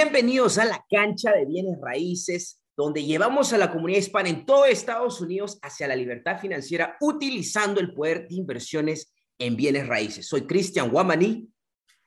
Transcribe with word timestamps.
Bienvenidos 0.00 0.58
a 0.58 0.64
la 0.64 0.86
cancha 0.88 1.32
de 1.32 1.44
bienes 1.44 1.76
raíces, 1.80 2.62
donde 2.76 3.02
llevamos 3.02 3.52
a 3.52 3.58
la 3.58 3.72
comunidad 3.72 3.98
hispana 3.98 4.28
en 4.28 4.46
todo 4.46 4.64
Estados 4.64 5.20
Unidos 5.20 5.58
hacia 5.60 5.88
la 5.88 5.96
libertad 5.96 6.38
financiera 6.38 6.96
utilizando 7.00 7.80
el 7.80 7.92
poder 7.92 8.28
de 8.28 8.36
inversiones 8.36 9.12
en 9.40 9.56
bienes 9.56 9.88
raíces. 9.88 10.28
Soy 10.28 10.42
Cristian 10.42 10.92
Guamaní. 10.92 11.48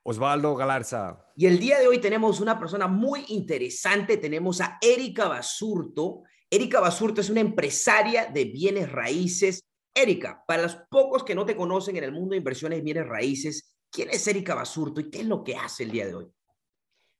Osvaldo 0.03 0.55
Galarza. 0.55 1.19
Y 1.35 1.47
el 1.47 1.59
día 1.59 1.79
de 1.79 1.87
hoy 1.87 1.99
tenemos 1.99 2.39
una 2.39 2.57
persona 2.57 2.87
muy 2.87 3.25
interesante. 3.27 4.15
Tenemos 4.15 4.61
a 4.61 4.77
Erika 4.79 5.27
Basurto. 5.27 6.23
Erika 6.49 6.79
Basurto 6.79 7.19
es 7.19 7.29
una 7.29 7.41
empresaria 7.41 8.27
de 8.27 8.45
bienes 8.45 8.89
raíces. 8.89 9.65
Erika, 9.93 10.41
para 10.47 10.61
los 10.61 10.77
pocos 10.89 11.25
que 11.25 11.35
no 11.35 11.45
te 11.45 11.57
conocen 11.57 11.97
en 11.97 12.05
el 12.05 12.13
mundo 12.13 12.29
de 12.29 12.37
inversiones 12.37 12.79
en 12.79 12.85
bienes 12.85 13.05
raíces, 13.05 13.75
¿quién 13.91 14.09
es 14.11 14.25
Erika 14.29 14.55
Basurto 14.55 15.01
y 15.01 15.09
qué 15.09 15.19
es 15.19 15.25
lo 15.25 15.43
que 15.43 15.57
hace 15.57 15.83
el 15.83 15.91
día 15.91 16.07
de 16.07 16.15
hoy? 16.15 16.31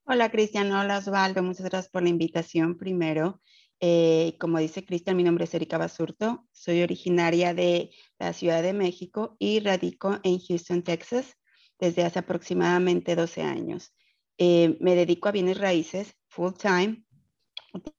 Hola 0.04 0.32
Cristian, 0.32 0.72
hola 0.72 0.98
Osvaldo, 0.98 1.44
muchas 1.44 1.70
gracias 1.70 1.92
por 1.92 2.02
la 2.02 2.10
invitación 2.10 2.76
primero. 2.76 3.40
Eh, 3.80 4.36
como 4.40 4.58
dice 4.58 4.84
Cristian, 4.84 5.16
mi 5.16 5.24
nombre 5.24 5.44
es 5.46 5.54
Erika 5.54 5.78
Basurto, 5.78 6.48
soy 6.52 6.82
originaria 6.82 7.54
de 7.54 7.92
la 8.18 8.34
Ciudad 8.34 8.64
de 8.64 8.74
México 8.74 9.36
y 9.38 9.60
radico 9.60 10.20
en 10.24 10.40
Houston, 10.40 10.82
Texas, 10.82 11.38
desde 11.80 12.04
hace 12.04 12.18
aproximadamente 12.18 13.16
12 13.16 13.44
años. 13.44 13.94
Eh, 14.40 14.76
me 14.80 14.96
dedico 14.96 15.30
a 15.30 15.34
bienes 15.34 15.60
raíces 15.60 16.16
full 16.30 16.54
time, 16.54 17.06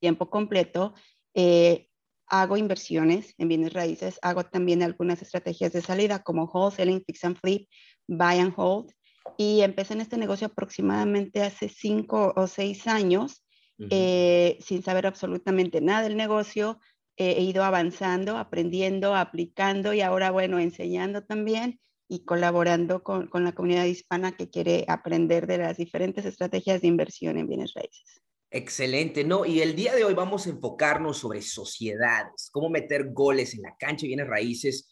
tiempo 0.00 0.28
completo. 0.28 0.94
Eh, 1.34 1.88
hago 2.26 2.56
inversiones 2.56 3.32
en 3.38 3.46
bienes 3.46 3.72
raíces, 3.72 4.18
hago 4.22 4.44
también 4.44 4.82
algunas 4.82 5.22
estrategias 5.22 5.72
de 5.72 5.82
salida 5.82 6.24
como 6.24 6.46
wholesaling, 6.46 7.04
fix 7.06 7.24
and 7.24 7.38
flip, 7.38 7.68
buy 8.08 8.40
and 8.40 8.54
hold 8.56 8.92
y 9.36 9.60
empecé 9.62 9.94
en 9.94 10.00
este 10.00 10.16
negocio 10.16 10.48
aproximadamente 10.48 11.42
hace 11.42 11.68
cinco 11.68 12.32
o 12.36 12.46
seis 12.46 12.86
años, 12.86 13.44
eh, 13.90 14.58
sin 14.60 14.82
saber 14.82 15.06
absolutamente 15.06 15.80
nada 15.80 16.02
del 16.02 16.16
negocio. 16.16 16.78
Eh, 17.16 17.34
he 17.38 17.42
ido 17.42 17.64
avanzando, 17.64 18.38
aprendiendo, 18.38 19.14
aplicando 19.14 19.92
y 19.92 20.00
ahora, 20.00 20.30
bueno, 20.30 20.58
enseñando 20.58 21.24
también 21.24 21.80
y 22.08 22.24
colaborando 22.24 23.02
con, 23.02 23.26
con, 23.28 23.44
la 23.44 23.52
comunidad 23.52 23.84
hispana 23.84 24.36
que 24.36 24.50
quiere 24.50 24.84
aprender 24.88 25.46
de 25.46 25.58
las 25.58 25.76
diferentes 25.76 26.24
estrategias 26.24 26.80
de 26.80 26.88
inversión 26.88 27.38
en 27.38 27.48
bienes 27.48 27.72
raíces. 27.74 28.22
Excelente, 28.50 29.24
¿no? 29.24 29.46
Y 29.46 29.62
el 29.62 29.74
día 29.74 29.94
de 29.94 30.04
hoy 30.04 30.12
vamos 30.12 30.46
a 30.46 30.50
enfocarnos 30.50 31.18
sobre 31.18 31.40
sociedades, 31.40 32.50
cómo 32.52 32.68
meter 32.68 33.10
goles 33.10 33.54
en 33.54 33.62
la 33.62 33.74
cancha 33.78 34.02
de 34.02 34.08
bienes 34.08 34.28
raíces 34.28 34.91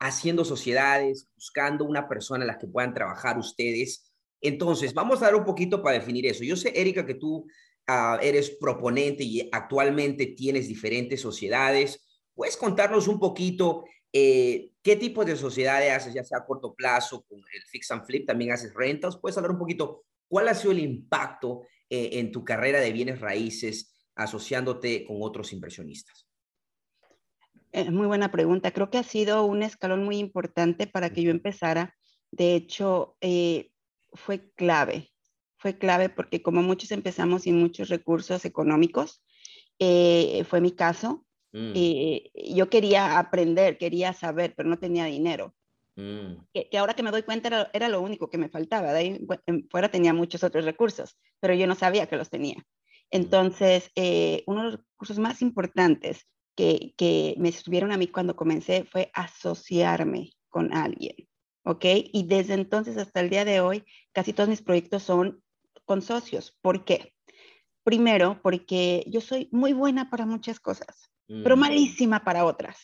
haciendo 0.00 0.44
sociedades, 0.44 1.28
buscando 1.34 1.84
una 1.84 2.08
persona 2.08 2.42
en 2.42 2.48
la 2.48 2.58
que 2.58 2.66
puedan 2.66 2.94
trabajar 2.94 3.38
ustedes. 3.38 4.10
Entonces, 4.40 4.94
vamos 4.94 5.20
a 5.20 5.26
dar 5.26 5.34
un 5.34 5.44
poquito 5.44 5.82
para 5.82 5.98
definir 5.98 6.26
eso. 6.26 6.42
Yo 6.42 6.56
sé, 6.56 6.72
Erika, 6.74 7.04
que 7.04 7.14
tú 7.14 7.46
ah, 7.86 8.18
eres 8.22 8.50
proponente 8.50 9.22
y 9.22 9.48
actualmente 9.52 10.26
tienes 10.28 10.68
diferentes 10.68 11.20
sociedades. 11.20 12.02
¿Puedes 12.34 12.56
contarnos 12.56 13.06
un 13.08 13.20
poquito 13.20 13.84
eh, 14.10 14.72
qué 14.82 14.96
tipo 14.96 15.22
de 15.24 15.36
sociedades 15.36 15.92
haces, 15.92 16.14
ya 16.14 16.24
sea 16.24 16.38
a 16.38 16.46
corto 16.46 16.74
plazo, 16.74 17.22
con 17.28 17.38
el 17.38 17.62
fix 17.70 17.90
and 17.90 18.06
flip, 18.06 18.26
también 18.26 18.52
haces 18.52 18.72
rentas? 18.72 19.18
¿Puedes 19.18 19.36
hablar 19.36 19.52
un 19.52 19.58
poquito 19.58 20.04
cuál 20.28 20.48
ha 20.48 20.54
sido 20.54 20.72
el 20.72 20.78
impacto 20.78 21.66
eh, 21.90 22.10
en 22.14 22.32
tu 22.32 22.42
carrera 22.42 22.80
de 22.80 22.92
bienes 22.92 23.20
raíces 23.20 23.94
asociándote 24.14 25.04
con 25.04 25.18
otros 25.20 25.52
inversionistas? 25.52 26.29
Eh, 27.72 27.90
muy 27.90 28.06
buena 28.06 28.30
pregunta. 28.30 28.72
Creo 28.72 28.90
que 28.90 28.98
ha 28.98 29.02
sido 29.02 29.44
un 29.44 29.62
escalón 29.62 30.04
muy 30.04 30.18
importante 30.18 30.86
para 30.86 31.10
que 31.10 31.22
yo 31.22 31.30
empezara. 31.30 31.96
De 32.30 32.54
hecho, 32.54 33.16
eh, 33.20 33.70
fue 34.12 34.50
clave. 34.54 35.12
Fue 35.56 35.78
clave 35.78 36.08
porque 36.08 36.42
como 36.42 36.62
muchos 36.62 36.90
empezamos 36.90 37.42
sin 37.42 37.58
muchos 37.58 37.88
recursos 37.88 38.44
económicos, 38.44 39.22
eh, 39.78 40.44
fue 40.48 40.60
mi 40.60 40.72
caso. 40.72 41.24
Mm. 41.52 41.72
yo 42.54 42.70
quería 42.70 43.18
aprender, 43.18 43.76
quería 43.76 44.12
saber, 44.12 44.54
pero 44.56 44.68
no 44.68 44.78
tenía 44.78 45.06
dinero. 45.06 45.52
Mm. 45.96 46.44
Que, 46.54 46.78
ahora 46.78 46.94
que 46.94 47.02
me 47.02 47.10
doy 47.10 47.24
cuenta 47.24 47.68
era, 47.72 47.88
lo 47.88 48.00
único 48.00 48.30
que 48.30 48.38
me 48.38 48.48
faltaba. 48.48 48.92
De 48.92 48.98
ahí 49.00 49.26
fuera 49.68 49.90
tenía 49.90 50.14
muchos 50.14 50.44
otros 50.44 50.64
recursos, 50.64 51.18
pero 51.40 51.52
yo 51.54 51.66
no 51.66 51.74
sabía 51.74 52.06
que 52.06 52.16
los 52.16 52.30
tenía. 52.30 52.54
Mm. 52.58 52.62
Entonces, 53.10 53.90
uno 54.46 54.60
de 54.60 54.70
los 54.70 54.76
recursos 54.76 55.18
más 55.18 55.42
importantes 55.42 56.28
que, 56.96 57.34
me 57.38 57.48
estuvieron 57.48 57.92
a 57.92 57.96
mí 57.96 58.08
cuando 58.08 58.36
comencé 58.36 58.84
fue 58.84 59.10
asociarme 59.14 60.32
con 60.48 60.72
alguien, 60.74 61.16
¿ok? 61.64 61.84
Y 62.12 62.26
desde 62.26 62.54
entonces 62.54 62.96
hasta 62.96 63.20
el 63.20 63.30
día 63.30 63.44
de 63.44 63.60
hoy, 63.60 63.84
casi 64.12 64.32
todos 64.32 64.48
mis 64.48 64.62
proyectos 64.62 65.02
son 65.02 65.42
con 65.84 66.02
socios. 66.02 66.56
¿Por 66.60 66.84
qué? 66.84 67.14
Primero, 67.84 68.40
porque 68.42 69.04
yo 69.06 69.20
soy 69.20 69.48
muy 69.52 69.72
buena 69.72 70.10
para 70.10 70.26
muchas 70.26 70.60
cosas, 70.60 71.10
pero 71.26 71.56
mm. 71.56 71.60
malísima 71.60 72.24
para 72.24 72.44
otras. 72.44 72.78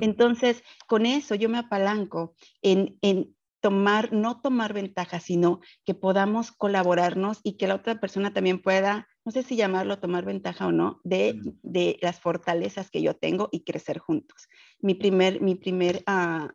Entonces, 0.00 0.62
con 0.86 1.04
eso 1.04 1.34
yo 1.34 1.50
me 1.50 1.58
apalanco 1.58 2.34
en, 2.62 2.98
en, 3.02 3.36
tomar, 3.60 4.12
no 4.12 4.40
tomar 4.40 4.72
ventaja, 4.72 5.20
sino 5.20 5.60
que 5.84 5.94
podamos 5.94 6.52
colaborarnos 6.52 7.40
y 7.42 7.56
que 7.56 7.66
la 7.66 7.74
otra 7.74 8.00
persona 8.00 8.32
también 8.32 8.62
pueda, 8.62 9.08
no 9.28 9.32
sé 9.32 9.42
si 9.42 9.56
llamarlo 9.56 9.98
tomar 9.98 10.24
ventaja 10.24 10.66
o 10.68 10.72
no, 10.72 11.02
de, 11.04 11.38
de 11.62 11.98
las 12.00 12.18
fortalezas 12.18 12.90
que 12.90 13.02
yo 13.02 13.12
tengo 13.12 13.50
y 13.52 13.62
crecer 13.62 13.98
juntos. 13.98 14.48
Mi 14.80 14.94
primer, 14.94 15.42
mi 15.42 15.54
primer 15.54 16.02
uh, 16.08 16.48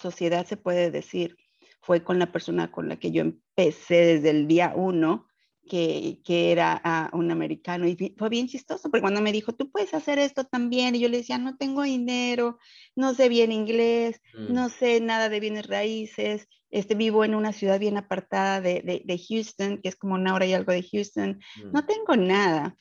sociedad, 0.00 0.46
se 0.46 0.56
puede 0.56 0.92
decir, 0.92 1.36
fue 1.80 2.04
con 2.04 2.20
la 2.20 2.30
persona 2.30 2.70
con 2.70 2.88
la 2.88 3.00
que 3.00 3.10
yo 3.10 3.22
empecé 3.22 3.96
desde 3.96 4.30
el 4.30 4.46
día 4.46 4.74
uno 4.76 5.26
que, 5.68 6.20
que 6.24 6.52
era 6.52 7.10
uh, 7.12 7.18
un 7.18 7.32
americano 7.32 7.88
y 7.88 8.14
fue 8.16 8.28
bien 8.28 8.46
chistoso 8.46 8.88
porque 8.90 9.02
cuando 9.02 9.22
me 9.22 9.32
dijo, 9.32 9.52
tú 9.56 9.68
puedes 9.68 9.92
hacer 9.92 10.20
esto 10.20 10.44
también, 10.44 10.94
y 10.94 11.00
yo 11.00 11.08
le 11.08 11.16
decía, 11.16 11.36
no 11.36 11.56
tengo 11.56 11.82
dinero, 11.82 12.58
no 12.94 13.12
sé 13.12 13.28
bien 13.28 13.50
inglés, 13.50 14.22
mm. 14.34 14.52
no 14.52 14.68
sé 14.68 15.00
nada 15.00 15.28
de 15.28 15.40
bienes 15.40 15.66
raíces, 15.66 16.46
este, 16.70 16.94
vivo 16.94 17.24
en 17.24 17.34
una 17.34 17.52
ciudad 17.52 17.78
bien 17.78 17.96
apartada 17.96 18.60
de, 18.60 18.82
de, 18.82 19.02
de 19.04 19.18
Houston, 19.18 19.80
que 19.82 19.88
es 19.88 19.96
como 19.96 20.14
una 20.14 20.34
hora 20.34 20.46
y 20.46 20.54
algo 20.54 20.72
de 20.72 20.82
Houston, 20.82 21.40
mm. 21.56 21.72
no 21.72 21.86
tengo 21.86 22.16
nada. 22.16 22.76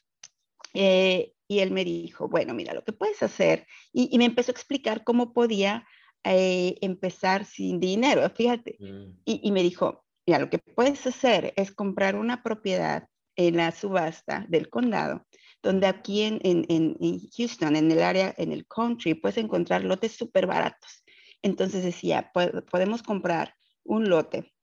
Eh, 0.74 1.34
y 1.48 1.60
él 1.60 1.72
me 1.72 1.84
dijo, 1.84 2.30
bueno, 2.30 2.54
mira, 2.54 2.74
lo 2.74 2.84
que 2.84 2.94
puedes 2.94 3.24
hacer, 3.24 3.66
y, 3.92 4.10
y 4.14 4.18
me 4.20 4.26
empezó 4.26 4.52
a 4.52 4.54
explicar 4.54 5.04
cómo 5.04 5.34
podía 5.34 5.88
eh, 6.24 6.78
empezar 6.82 7.46
sin 7.46 7.80
dinero, 7.80 8.30
fíjate. 8.30 8.78
Mm. 8.80 9.20
Y, 9.26 9.42
y 9.44 9.52
me 9.52 9.64
dijo, 9.64 10.04
Mira, 10.30 10.38
lo 10.38 10.52
que 10.52 10.60
puedes 10.60 11.08
hacer 11.08 11.54
es 11.56 11.72
comprar 11.72 12.16
una 12.16 12.44
propiedad 12.44 13.08
en 13.36 13.58
la 13.58 13.72
subasta 13.72 14.46
del 14.48 14.70
condado, 14.70 15.26
donde 15.64 15.88
aquí 15.88 16.22
en, 16.22 16.40
en, 16.44 16.68
en 16.70 17.20
Houston, 17.36 17.76
en 17.76 17.92
el 17.92 18.04
área, 18.04 18.36
en 18.38 18.52
el 18.52 18.68
country, 18.68 19.16
puedes 19.16 19.40
encontrar 19.40 19.84
lotes 19.84 20.12
súper 20.12 20.46
baratos. 20.46 21.04
Entonces 21.42 21.84
decía, 21.84 22.32
podemos 22.70 23.02
comprar 23.02 23.56
un 23.90 24.08
lote, 24.08 24.54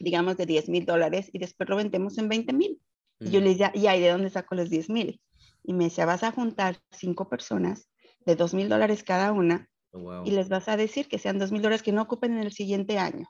digamos, 0.00 0.36
de 0.36 0.44
10 0.44 0.68
mil 0.68 0.84
dólares 0.84 1.30
y 1.32 1.38
después 1.38 1.68
lo 1.68 1.76
vendemos 1.76 2.18
en 2.18 2.28
20 2.28 2.52
mil. 2.52 2.80
Y 3.20 3.30
yo 3.30 3.40
le 3.40 3.50
decía, 3.50 3.72
¿y 3.74 3.86
ahí 3.86 4.00
de 4.00 4.10
dónde 4.10 4.30
saco 4.30 4.54
los 4.54 4.68
10 4.68 4.90
mil? 4.90 5.20
Y 5.64 5.72
me 5.72 5.84
decía, 5.84 6.06
vas 6.06 6.22
a 6.22 6.32
juntar 6.32 6.78
cinco 6.90 7.28
personas 7.28 7.88
de 8.26 8.36
2 8.36 8.54
mil 8.54 8.68
dólares 8.68 9.02
cada 9.02 9.32
una 9.32 9.68
oh, 9.92 10.22
y 10.24 10.32
les 10.32 10.48
vas 10.48 10.68
a 10.68 10.76
decir 10.76 11.08
que 11.08 11.18
sean 11.18 11.38
2 11.38 11.52
mil 11.52 11.62
dólares 11.62 11.82
que 11.82 11.92
no 11.92 12.02
ocupen 12.02 12.32
en 12.32 12.44
el 12.44 12.52
siguiente 12.52 12.98
año 12.98 13.28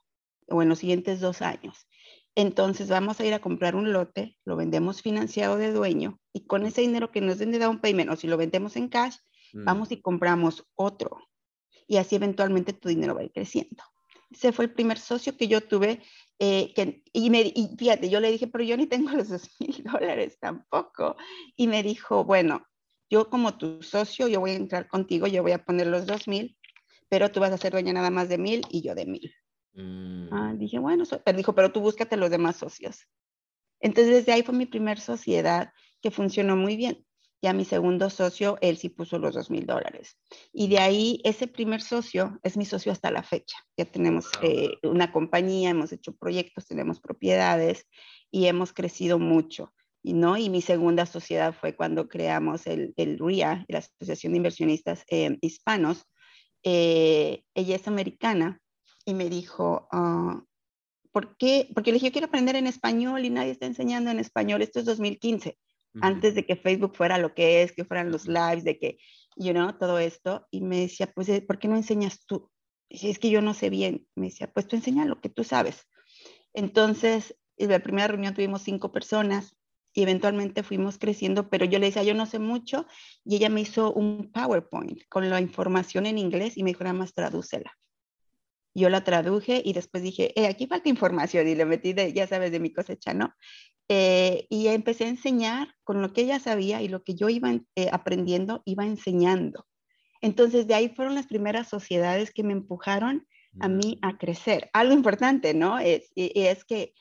o 0.48 0.62
en 0.62 0.68
los 0.68 0.78
siguientes 0.78 1.20
dos 1.20 1.42
años. 1.42 1.86
Entonces 2.34 2.88
vamos 2.88 3.20
a 3.20 3.26
ir 3.26 3.34
a 3.34 3.40
comprar 3.40 3.76
un 3.76 3.92
lote, 3.92 4.38
lo 4.44 4.56
vendemos 4.56 5.02
financiado 5.02 5.56
de 5.56 5.72
dueño 5.72 6.18
y 6.32 6.46
con 6.46 6.64
ese 6.64 6.80
dinero 6.80 7.10
que 7.10 7.20
nos 7.20 7.38
den 7.38 7.50
de 7.50 7.58
down 7.58 7.80
payment 7.80 8.10
o 8.10 8.16
si 8.16 8.28
lo 8.28 8.36
vendemos 8.36 8.76
en 8.76 8.88
cash, 8.88 9.16
mm. 9.52 9.64
vamos 9.64 9.92
y 9.92 10.00
compramos 10.00 10.64
otro. 10.74 11.18
Y 11.86 11.96
así 11.96 12.16
eventualmente 12.16 12.72
tu 12.72 12.88
dinero 12.88 13.14
va 13.14 13.22
a 13.22 13.24
ir 13.24 13.32
creciendo. 13.32 13.82
Ese 14.30 14.52
fue 14.52 14.66
el 14.66 14.72
primer 14.72 14.98
socio 14.98 15.36
que 15.36 15.48
yo 15.48 15.60
tuve. 15.60 16.02
Eh, 16.38 16.72
que, 16.74 17.02
y, 17.12 17.30
me, 17.30 17.40
y 17.40 17.74
fíjate, 17.76 18.08
yo 18.08 18.20
le 18.20 18.30
dije, 18.30 18.46
pero 18.46 18.62
yo 18.62 18.76
ni 18.76 18.86
tengo 18.86 19.10
los 19.16 19.28
dos 19.28 19.50
mil 19.60 19.82
dólares 19.84 20.38
tampoco. 20.40 21.16
Y 21.56 21.66
me 21.66 21.82
dijo, 21.82 22.24
bueno, 22.24 22.66
yo 23.10 23.30
como 23.30 23.56
tu 23.56 23.82
socio, 23.82 24.28
yo 24.28 24.40
voy 24.40 24.50
a 24.52 24.56
entrar 24.56 24.88
contigo, 24.88 25.26
yo 25.26 25.42
voy 25.42 25.52
a 25.52 25.64
poner 25.64 25.86
los 25.86 26.06
dos 26.06 26.28
mil, 26.28 26.56
pero 27.08 27.30
tú 27.30 27.40
vas 27.40 27.52
a 27.52 27.58
ser 27.58 27.72
dueña 27.72 27.92
nada 27.92 28.10
más 28.10 28.28
de 28.28 28.38
mil 28.38 28.62
y 28.70 28.82
yo 28.82 28.94
de 28.94 29.06
mil. 29.06 29.32
Ah, 30.30 30.52
mm. 30.52 30.58
dije, 30.58 30.78
bueno, 30.78 31.04
pero 31.24 31.36
dijo, 31.36 31.54
pero 31.54 31.72
tú 31.72 31.80
búscate 31.80 32.16
los 32.16 32.30
demás 32.30 32.56
socios. 32.56 33.06
Entonces, 33.80 34.12
desde 34.12 34.32
ahí 34.32 34.42
fue 34.42 34.54
mi 34.54 34.66
primer 34.66 34.98
sociedad 34.98 35.72
que 36.00 36.10
funcionó 36.10 36.56
muy 36.56 36.76
bien. 36.76 37.06
Ya 37.40 37.52
mi 37.52 37.64
segundo 37.64 38.10
socio, 38.10 38.58
él 38.60 38.76
sí 38.78 38.88
puso 38.88 39.18
los 39.18 39.34
dos 39.34 39.50
mil 39.50 39.64
dólares. 39.64 40.18
Y 40.52 40.68
de 40.68 40.80
ahí, 40.80 41.20
ese 41.24 41.46
primer 41.46 41.80
socio 41.80 42.40
es 42.42 42.56
mi 42.56 42.64
socio 42.64 42.90
hasta 42.90 43.12
la 43.12 43.22
fecha. 43.22 43.56
Ya 43.76 43.84
tenemos 43.84 44.26
ah, 44.36 44.40
eh, 44.42 44.78
una 44.82 45.12
compañía, 45.12 45.70
hemos 45.70 45.92
hecho 45.92 46.16
proyectos, 46.16 46.66
tenemos 46.66 47.00
propiedades 47.00 47.86
y 48.30 48.46
hemos 48.46 48.72
crecido 48.72 49.18
mucho. 49.18 49.72
Y, 50.02 50.14
¿no? 50.14 50.36
y 50.36 50.48
mi 50.48 50.62
segunda 50.62 51.06
sociedad 51.06 51.54
fue 51.54 51.76
cuando 51.76 52.08
creamos 52.08 52.66
el, 52.66 52.92
el 52.96 53.18
RIA, 53.18 53.64
la 53.68 53.78
Asociación 53.78 54.32
de 54.32 54.38
Inversionistas 54.38 55.04
eh, 55.08 55.38
Hispanos. 55.40 56.04
Eh, 56.62 57.42
ella 57.54 57.76
es 57.76 57.86
americana 57.86 58.60
y 59.04 59.14
me 59.14 59.28
dijo, 59.28 59.88
ah, 59.92 60.42
¿por 61.12 61.36
qué? 61.36 61.68
Porque 61.74 61.90
le 61.90 61.94
dije, 61.94 62.06
yo 62.06 62.12
quiero 62.12 62.26
aprender 62.26 62.56
en 62.56 62.66
español 62.66 63.24
y 63.24 63.30
nadie 63.30 63.52
está 63.52 63.66
enseñando 63.66 64.10
en 64.10 64.18
español. 64.18 64.62
Esto 64.62 64.80
es 64.80 64.86
2015, 64.86 65.58
antes 66.00 66.34
de 66.34 66.46
que 66.46 66.56
Facebook 66.56 66.96
fuera 66.96 67.18
lo 67.18 67.34
que 67.34 67.62
es, 67.62 67.72
que 67.72 67.84
fueran 67.84 68.10
los 68.10 68.26
lives, 68.26 68.64
de 68.64 68.78
que, 68.78 68.98
you 69.36 69.52
know, 69.52 69.72
todo 69.78 69.98
esto. 69.98 70.46
Y 70.50 70.60
me 70.60 70.80
decía, 70.80 71.10
pues, 71.14 71.28
eh, 71.28 71.42
¿por 71.42 71.58
qué 71.58 71.68
no 71.68 71.76
enseñas 71.76 72.24
tú? 72.26 72.50
Y 72.88 73.10
es 73.10 73.18
que 73.18 73.30
yo 73.30 73.42
no 73.42 73.54
sé 73.54 73.70
bien. 73.70 74.06
Me 74.14 74.26
decía, 74.26 74.52
pues 74.52 74.66
tú 74.66 74.76
enseña 74.76 75.04
lo 75.04 75.20
que 75.20 75.28
tú 75.28 75.44
sabes. 75.44 75.86
Entonces, 76.54 77.36
en 77.56 77.70
la 77.70 77.80
primera 77.80 78.08
reunión 78.08 78.34
tuvimos 78.34 78.62
cinco 78.62 78.92
personas 78.92 79.56
y 79.92 80.02
eventualmente 80.02 80.62
fuimos 80.62 80.98
creciendo, 80.98 81.50
pero 81.50 81.64
yo 81.64 81.78
le 81.78 81.86
decía, 81.86 82.02
yo 82.02 82.14
no 82.14 82.26
sé 82.26 82.38
mucho, 82.38 82.86
y 83.24 83.36
ella 83.36 83.48
me 83.48 83.62
hizo 83.62 83.92
un 83.92 84.30
PowerPoint 84.30 85.02
con 85.08 85.28
la 85.28 85.40
información 85.40 86.06
en 86.06 86.18
inglés 86.18 86.56
y 86.56 86.62
me 86.62 86.70
dijo, 86.70 86.84
nada 86.84 86.94
más 86.94 87.14
tradúcela. 87.14 87.72
Yo 88.74 88.90
la 88.90 89.02
traduje 89.02 89.60
y 89.64 89.72
después 89.72 90.02
dije, 90.02 90.38
eh, 90.40 90.46
aquí 90.46 90.66
falta 90.66 90.88
información 90.88 91.48
y 91.48 91.56
le 91.56 91.64
metí, 91.64 91.94
de, 91.94 92.12
ya 92.12 92.28
sabes, 92.28 92.52
de 92.52 92.60
mi 92.60 92.72
cosecha, 92.72 93.12
¿no? 93.12 93.34
Eh, 93.88 94.46
y 94.50 94.68
empecé 94.68 95.04
a 95.04 95.08
enseñar 95.08 95.74
con 95.82 96.02
lo 96.02 96.12
que 96.12 96.20
ella 96.20 96.38
sabía 96.40 96.82
y 96.82 96.88
lo 96.88 97.02
que 97.02 97.14
yo 97.14 97.28
iba 97.28 97.50
eh, 97.74 97.88
aprendiendo, 97.90 98.62
iba 98.66 98.84
enseñando. 98.84 99.66
Entonces, 100.20 100.66
de 100.66 100.74
ahí 100.74 100.88
fueron 100.90 101.14
las 101.14 101.26
primeras 101.26 101.68
sociedades 101.68 102.32
que 102.32 102.42
me 102.42 102.52
empujaron 102.52 103.26
a 103.60 103.68
mí 103.68 103.98
a 104.02 104.18
crecer. 104.18 104.68
Algo 104.72 104.92
importante, 104.92 105.54
¿no? 105.54 105.78
Es, 105.78 106.12
es 106.14 106.64
que, 106.64 106.92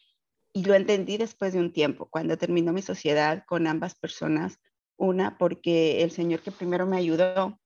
y 0.53 0.63
lo 0.63 0.75
entendí 0.75 1.17
después 1.17 1.53
de 1.53 1.59
un 1.59 1.73
tiempo, 1.73 2.07
cuando 2.09 2.37
terminó 2.37 2.71
mi 2.71 2.81
sociedad 2.81 3.43
con 3.47 3.67
ambas 3.67 3.95
personas, 3.95 4.59
una 4.95 5.37
porque 5.37 6.03
el 6.03 6.11
señor 6.11 6.41
que 6.41 6.51
primero 6.51 6.85
me 6.85 6.97
ayudó, 6.97 7.59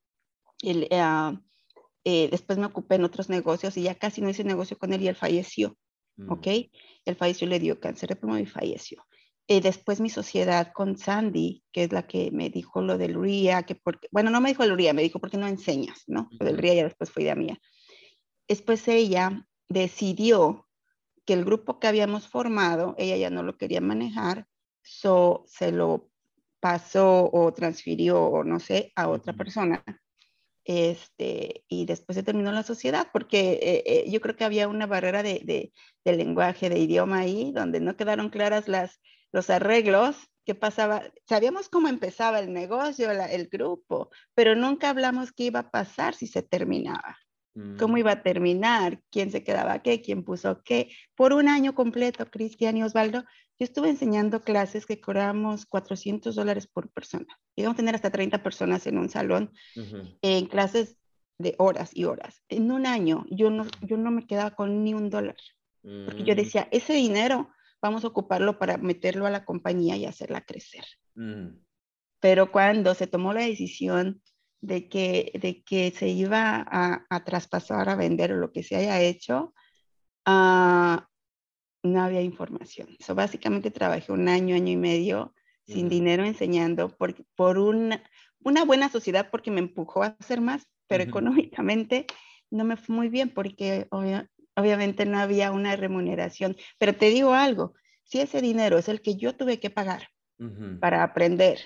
él, 0.61 0.87
eh, 2.03 2.27
después 2.31 2.57
me 2.57 2.65
ocupé 2.65 2.95
en 2.95 3.05
otros 3.05 3.29
negocios 3.29 3.77
y 3.77 3.83
ya 3.83 3.95
casi 3.95 4.21
no 4.21 4.29
hice 4.29 4.43
negocio 4.43 4.77
con 4.77 4.93
él 4.93 5.01
y 5.01 5.07
él 5.07 5.15
falleció, 5.15 5.77
mm. 6.17 6.31
¿ok? 6.31 6.47
Él 7.05 7.15
falleció, 7.15 7.47
le 7.47 7.59
dio 7.59 7.79
cáncer 7.79 8.09
de 8.09 8.15
pulmón 8.15 8.39
y 8.39 8.45
falleció. 8.45 9.05
Eh, 9.47 9.59
después 9.59 9.99
mi 9.99 10.09
sociedad 10.09 10.71
con 10.73 10.97
Sandy, 10.97 11.63
que 11.71 11.83
es 11.83 11.91
la 11.91 12.07
que 12.07 12.31
me 12.31 12.49
dijo 12.49 12.81
lo 12.81 12.97
del 12.97 13.19
RIA, 13.19 13.63
que 13.63 13.75
porque, 13.75 14.07
bueno, 14.11 14.29
no 14.29 14.39
me 14.39 14.49
dijo 14.49 14.63
el 14.63 14.75
RIA, 14.77 14.93
me 14.93 15.01
dijo, 15.01 15.19
¿por 15.19 15.29
qué 15.29 15.37
no 15.37 15.47
enseñas? 15.47 16.03
¿no? 16.07 16.29
Lo 16.39 16.45
del 16.45 16.57
RIA 16.57 16.75
ya 16.75 16.83
después 16.85 17.11
fue 17.11 17.23
idea 17.23 17.35
mía. 17.35 17.59
Después 18.47 18.87
ella 18.87 19.45
decidió 19.67 20.67
que 21.25 21.33
el 21.33 21.45
grupo 21.45 21.79
que 21.79 21.87
habíamos 21.87 22.27
formado, 22.27 22.95
ella 22.97 23.17
ya 23.17 23.29
no 23.29 23.43
lo 23.43 23.57
quería 23.57 23.81
manejar, 23.81 24.47
so, 24.83 25.43
se 25.47 25.71
lo 25.71 26.09
pasó 26.59 27.29
o 27.31 27.51
transfirió 27.53 28.21
o 28.23 28.43
no 28.43 28.59
sé 28.59 28.91
a 28.95 29.09
otra 29.09 29.33
persona 29.33 29.83
este, 30.71 31.65
y 31.67 31.85
después 31.85 32.15
se 32.15 32.23
terminó 32.23 32.51
la 32.51 32.63
sociedad, 32.63 33.07
porque 33.11 33.59
eh, 33.61 33.83
eh, 33.85 34.11
yo 34.11 34.21
creo 34.21 34.35
que 34.35 34.45
había 34.45 34.67
una 34.67 34.87
barrera 34.87 35.21
de, 35.23 35.71
de, 36.05 36.15
lenguaje, 36.15 36.69
de 36.69 36.79
idioma 36.79 37.19
ahí, 37.19 37.51
donde 37.51 37.79
no 37.79 37.97
quedaron 37.97 38.29
claras 38.29 38.67
las, 38.67 39.01
los 39.31 39.49
arreglos, 39.49 40.15
qué 40.45 40.55
pasaba, 40.55 41.03
sabíamos 41.27 41.69
cómo 41.69 41.87
empezaba 41.87 42.39
el 42.39 42.53
negocio, 42.53 43.11
el 43.11 43.47
grupo, 43.47 44.09
pero 44.33 44.55
nunca 44.55 44.89
hablamos 44.89 45.31
qué 45.31 45.45
iba 45.45 45.59
a 45.59 45.71
pasar 45.71 46.15
si 46.15 46.27
se 46.27 46.41
terminaba. 46.41 47.17
¿Cómo 47.77 47.95
mm. 47.95 47.97
iba 47.97 48.11
a 48.13 48.23
terminar? 48.23 49.01
¿Quién 49.11 49.29
se 49.29 49.43
quedaba 49.43 49.81
qué? 49.81 50.01
¿Quién 50.01 50.23
puso 50.23 50.61
qué? 50.63 50.89
Por 51.15 51.33
un 51.33 51.49
año 51.49 51.75
completo, 51.75 52.25
Cristian 52.31 52.77
y 52.77 52.83
Osvaldo, 52.83 53.25
yo 53.61 53.65
estuve 53.65 53.89
enseñando 53.89 54.41
clases 54.41 54.87
que 54.87 54.99
cobramos 54.99 55.67
400 55.67 56.33
dólares 56.33 56.65
por 56.65 56.89
persona. 56.89 57.27
Llegamos 57.55 57.75
a 57.75 57.77
tener 57.77 57.93
hasta 57.93 58.09
30 58.09 58.41
personas 58.41 58.87
en 58.87 58.97
un 58.97 59.07
salón 59.07 59.51
en 60.23 60.47
clases 60.47 60.97
de 61.37 61.53
horas 61.59 61.91
y 61.93 62.05
horas. 62.05 62.41
En 62.49 62.71
un 62.71 62.87
año 62.87 63.23
yo 63.29 63.51
no, 63.51 63.67
yo 63.81 63.97
no 63.97 64.09
me 64.09 64.25
quedaba 64.25 64.55
con 64.55 64.83
ni 64.83 64.95
un 64.95 65.11
dólar. 65.11 65.35
Porque 65.83 66.23
yo 66.23 66.33
mm. 66.33 66.37
decía, 66.37 66.69
ese 66.71 66.93
dinero 66.93 67.51
vamos 67.83 68.03
a 68.03 68.07
ocuparlo 68.07 68.57
para 68.57 68.77
meterlo 68.77 69.27
a 69.27 69.29
la 69.29 69.45
compañía 69.45 69.95
y 69.95 70.07
hacerla 70.07 70.41
crecer. 70.41 70.85
Mm. 71.13 71.49
Pero 72.19 72.51
cuando 72.51 72.95
se 72.95 73.05
tomó 73.05 73.31
la 73.31 73.41
decisión 73.41 74.23
de 74.59 74.89
que, 74.89 75.33
de 75.39 75.61
que 75.61 75.91
se 75.91 76.07
iba 76.07 76.65
a, 76.67 77.05
a 77.07 77.23
traspasar 77.23 77.89
a 77.89 77.95
vender 77.95 78.33
o 78.33 78.37
lo 78.37 78.51
que 78.51 78.63
se 78.63 78.75
haya 78.77 78.99
hecho, 79.01 79.53
uh, 80.25 80.97
no 81.83 82.01
había 82.01 82.21
información. 82.21 82.89
So, 82.99 83.15
básicamente 83.15 83.71
trabajé 83.71 84.11
un 84.11 84.27
año, 84.27 84.55
año 84.55 84.71
y 84.71 84.77
medio 84.77 85.33
sin 85.65 85.89
dinero 85.89 86.25
enseñando 86.25 86.89
por, 86.97 87.15
por 87.35 87.57
una, 87.57 88.03
una, 88.43 88.65
buena 88.65 88.89
sociedad 88.89 89.29
porque 89.31 89.51
me 89.51 89.59
empujó 89.59 90.03
a 90.03 90.17
hacer 90.19 90.41
más, 90.41 90.67
pero 90.87 91.03
económicamente 91.03 92.07
no 92.49 92.65
me 92.65 92.75
fue 92.75 92.95
muy 92.95 93.09
bien 93.09 93.29
porque 93.29 93.87
obviamente 93.89 95.05
no 95.05 95.19
había 95.19 95.51
una 95.51 95.75
remuneración. 95.75 96.57
Pero 96.77 96.95
te 96.95 97.09
digo 97.09 97.33
algo, 97.33 97.73
si 98.03 98.19
ese 98.19 98.41
dinero 98.41 98.77
es 98.77 98.89
el 98.89 99.01
que 99.01 99.15
yo 99.15 99.35
tuve 99.35 99.59
que 99.59 99.69
pagar 99.69 100.09
para 100.79 101.03
aprender 101.03 101.59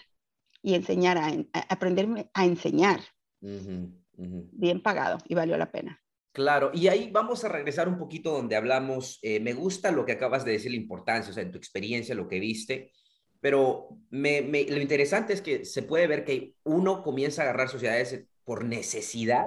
y 0.61 0.75
enseñar 0.75 1.17
a, 1.17 1.27
a 1.27 1.59
aprenderme 1.69 2.29
a 2.33 2.45
enseñar, 2.45 2.99
bien 3.41 4.81
pagado 4.81 5.17
y 5.27 5.33
valió 5.33 5.57
la 5.57 5.71
pena. 5.71 6.01
Claro, 6.35 6.69
y 6.73 6.89
ahí 6.89 7.11
vamos 7.13 7.45
a 7.45 7.47
regresar 7.47 7.87
un 7.87 7.97
poquito 7.97 8.29
donde 8.29 8.57
hablamos, 8.57 9.19
eh, 9.21 9.39
me 9.39 9.53
gusta 9.53 9.89
lo 9.89 10.05
que 10.05 10.11
acabas 10.11 10.43
de 10.43 10.51
decir, 10.51 10.69
la 10.69 10.75
importancia, 10.75 11.31
o 11.31 11.33
sea, 11.33 11.43
en 11.43 11.51
tu 11.53 11.57
experiencia, 11.57 12.13
lo 12.13 12.27
que 12.27 12.41
viste, 12.41 12.91
pero 13.39 13.87
me, 14.09 14.41
lo 14.41 14.81
interesante 14.81 15.31
es 15.31 15.41
que 15.41 15.63
se 15.63 15.83
puede 15.83 16.07
ver 16.07 16.25
que 16.25 16.55
uno 16.65 17.03
comienza 17.03 17.41
a 17.41 17.45
agarrar 17.45 17.69
sociedades 17.69 18.25
por 18.43 18.65
necesidad 18.65 19.45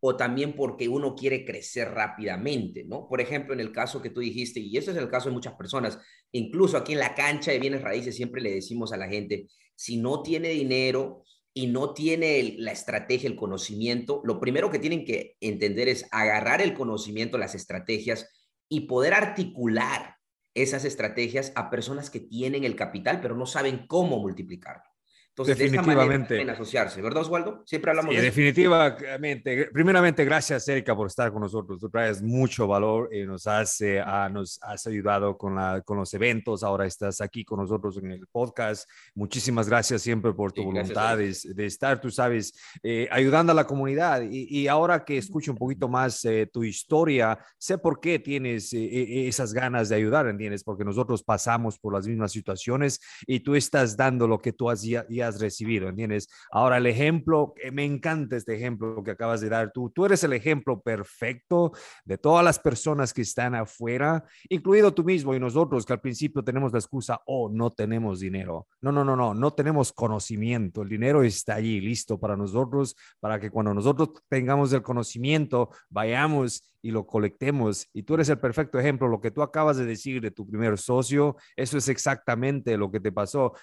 o 0.00 0.16
también 0.16 0.54
porque 0.56 0.88
uno 0.88 1.14
quiere 1.14 1.44
crecer 1.44 1.90
rápidamente, 1.90 2.82
¿no? 2.84 3.06
Por 3.06 3.20
ejemplo, 3.20 3.52
en 3.52 3.60
el 3.60 3.70
caso 3.70 4.00
que 4.00 4.08
tú 4.08 4.22
dijiste, 4.22 4.58
y 4.58 4.74
eso 4.78 4.90
es 4.90 4.96
el 4.96 5.10
caso 5.10 5.28
de 5.28 5.34
muchas 5.34 5.52
personas, 5.52 5.98
incluso 6.30 6.78
aquí 6.78 6.94
en 6.94 7.00
la 7.00 7.14
cancha 7.14 7.50
de 7.50 7.58
bienes 7.58 7.82
raíces 7.82 8.16
siempre 8.16 8.40
le 8.40 8.54
decimos 8.54 8.90
a 8.94 8.96
la 8.96 9.06
gente, 9.06 9.48
si 9.74 9.98
no 9.98 10.22
tiene 10.22 10.48
dinero, 10.48 11.24
y 11.54 11.66
no 11.66 11.92
tiene 11.92 12.54
la 12.58 12.72
estrategia, 12.72 13.28
el 13.28 13.36
conocimiento, 13.36 14.22
lo 14.24 14.40
primero 14.40 14.70
que 14.70 14.78
tienen 14.78 15.04
que 15.04 15.36
entender 15.40 15.88
es 15.88 16.06
agarrar 16.10 16.62
el 16.62 16.74
conocimiento, 16.74 17.38
las 17.38 17.54
estrategias 17.54 18.28
y 18.68 18.82
poder 18.86 19.14
articular 19.14 20.16
esas 20.54 20.84
estrategias 20.84 21.52
a 21.54 21.70
personas 21.70 22.10
que 22.10 22.20
tienen 22.20 22.64
el 22.64 22.76
capital, 22.76 23.20
pero 23.20 23.36
no 23.36 23.46
saben 23.46 23.86
cómo 23.86 24.18
multiplicarlo. 24.18 24.91
Entonces, 25.32 25.56
definitivamente. 25.56 26.44
De 26.44 26.50
asociarse, 26.50 27.00
¿verdad, 27.00 27.22
Osvaldo? 27.22 27.62
Siempre 27.64 27.90
hablamos 27.90 28.14
de 28.14 28.20
Definitivamente. 28.20 29.70
Primeramente, 29.72 30.26
gracias, 30.26 30.68
Erika, 30.68 30.94
por 30.94 31.06
estar 31.06 31.32
con 31.32 31.40
nosotros. 31.40 31.80
Tú 31.80 31.88
traes 31.88 32.20
mucho 32.20 32.66
valor 32.66 33.08
y 33.14 33.24
nos 33.24 33.46
has, 33.46 33.82
ah, 34.04 34.28
nos 34.30 34.58
has 34.62 34.86
ayudado 34.86 35.38
con, 35.38 35.54
la, 35.54 35.80
con 35.80 35.96
los 35.96 36.12
eventos. 36.12 36.62
Ahora 36.62 36.84
estás 36.84 37.22
aquí 37.22 37.46
con 37.46 37.60
nosotros 37.60 37.96
en 37.96 38.10
el 38.10 38.26
podcast. 38.26 38.86
Muchísimas 39.14 39.70
gracias 39.70 40.02
siempre 40.02 40.34
por 40.34 40.52
tu 40.52 40.64
voluntad 40.64 41.16
de, 41.16 41.30
estar, 41.64 41.98
tú 41.98 42.10
sabes, 42.10 42.52
eh, 42.82 43.08
ayudando 43.10 43.52
a 43.52 43.54
la 43.54 43.66
comunidad. 43.66 44.20
Y, 44.30 44.68
ahora 44.68 45.02
que 45.02 45.16
escucho 45.16 45.52
un 45.52 45.58
poquito 45.58 45.88
más 45.88 46.22
eh, 46.26 46.46
tu 46.52 46.62
historia, 46.62 47.38
sé 47.56 47.78
por 47.78 48.00
qué 48.00 48.18
tienes 48.18 48.70
eh, 48.74 49.28
esas 49.28 49.54
ganas 49.54 49.88
de 49.88 49.96
ayudar, 49.96 50.26
¿entiendes? 50.26 50.62
Porque 50.62 50.84
nosotros 50.84 51.22
pasamos 51.22 51.78
por 51.78 51.94
las 51.94 52.06
mismas 52.06 52.32
situaciones 52.32 53.00
y 53.26 53.40
tú 53.40 53.54
estás 53.54 53.96
dando 53.96 54.28
lo 54.28 54.38
que 54.38 54.52
tú 54.52 54.68
has 54.68 54.82
ya 54.82 55.21
has 55.22 55.40
recibido, 55.40 55.88
¿entiendes? 55.88 56.28
Ahora, 56.50 56.78
el 56.78 56.86
ejemplo, 56.86 57.54
me 57.72 57.84
encanta 57.84 58.36
este 58.36 58.54
ejemplo 58.54 59.02
que 59.02 59.12
acabas 59.12 59.40
de 59.40 59.48
dar 59.48 59.72
tú. 59.72 59.90
Tú 59.90 60.06
eres 60.06 60.22
el 60.24 60.32
ejemplo 60.32 60.80
perfecto 60.80 61.72
de 62.04 62.18
todas 62.18 62.44
las 62.44 62.58
personas 62.58 63.12
que 63.12 63.22
están 63.22 63.54
afuera, 63.54 64.24
incluido 64.48 64.92
tú 64.92 65.04
mismo 65.04 65.34
y 65.34 65.40
nosotros, 65.40 65.84
que 65.84 65.92
al 65.92 66.00
principio 66.00 66.42
tenemos 66.42 66.72
la 66.72 66.78
excusa, 66.78 67.20
oh, 67.26 67.48
no 67.48 67.70
tenemos 67.70 68.20
dinero. 68.20 68.66
No, 68.80 68.92
no, 68.92 69.04
no, 69.04 69.16
no, 69.16 69.34
no 69.34 69.52
tenemos 69.52 69.92
conocimiento. 69.92 70.82
El 70.82 70.88
dinero 70.88 71.22
está 71.22 71.54
allí, 71.54 71.80
listo 71.80 72.18
para 72.18 72.36
nosotros, 72.36 72.96
para 73.20 73.38
que 73.38 73.50
cuando 73.50 73.74
nosotros 73.74 74.10
tengamos 74.28 74.72
el 74.72 74.82
conocimiento, 74.82 75.70
vayamos 75.88 76.71
y 76.82 76.90
lo 76.90 77.06
colectemos. 77.06 77.88
Y 77.92 78.02
tú 78.02 78.14
eres 78.14 78.28
el 78.28 78.38
perfecto 78.38 78.78
ejemplo. 78.78 79.08
Lo 79.08 79.20
que 79.20 79.30
tú 79.30 79.42
acabas 79.42 79.76
de 79.76 79.86
decir 79.86 80.20
de 80.20 80.32
tu 80.32 80.46
primer 80.46 80.76
socio, 80.78 81.36
eso 81.56 81.78
es 81.78 81.88
exactamente 81.88 82.76
lo 82.76 82.90
que 82.90 83.00
te 83.00 83.12
pasó. 83.12 83.54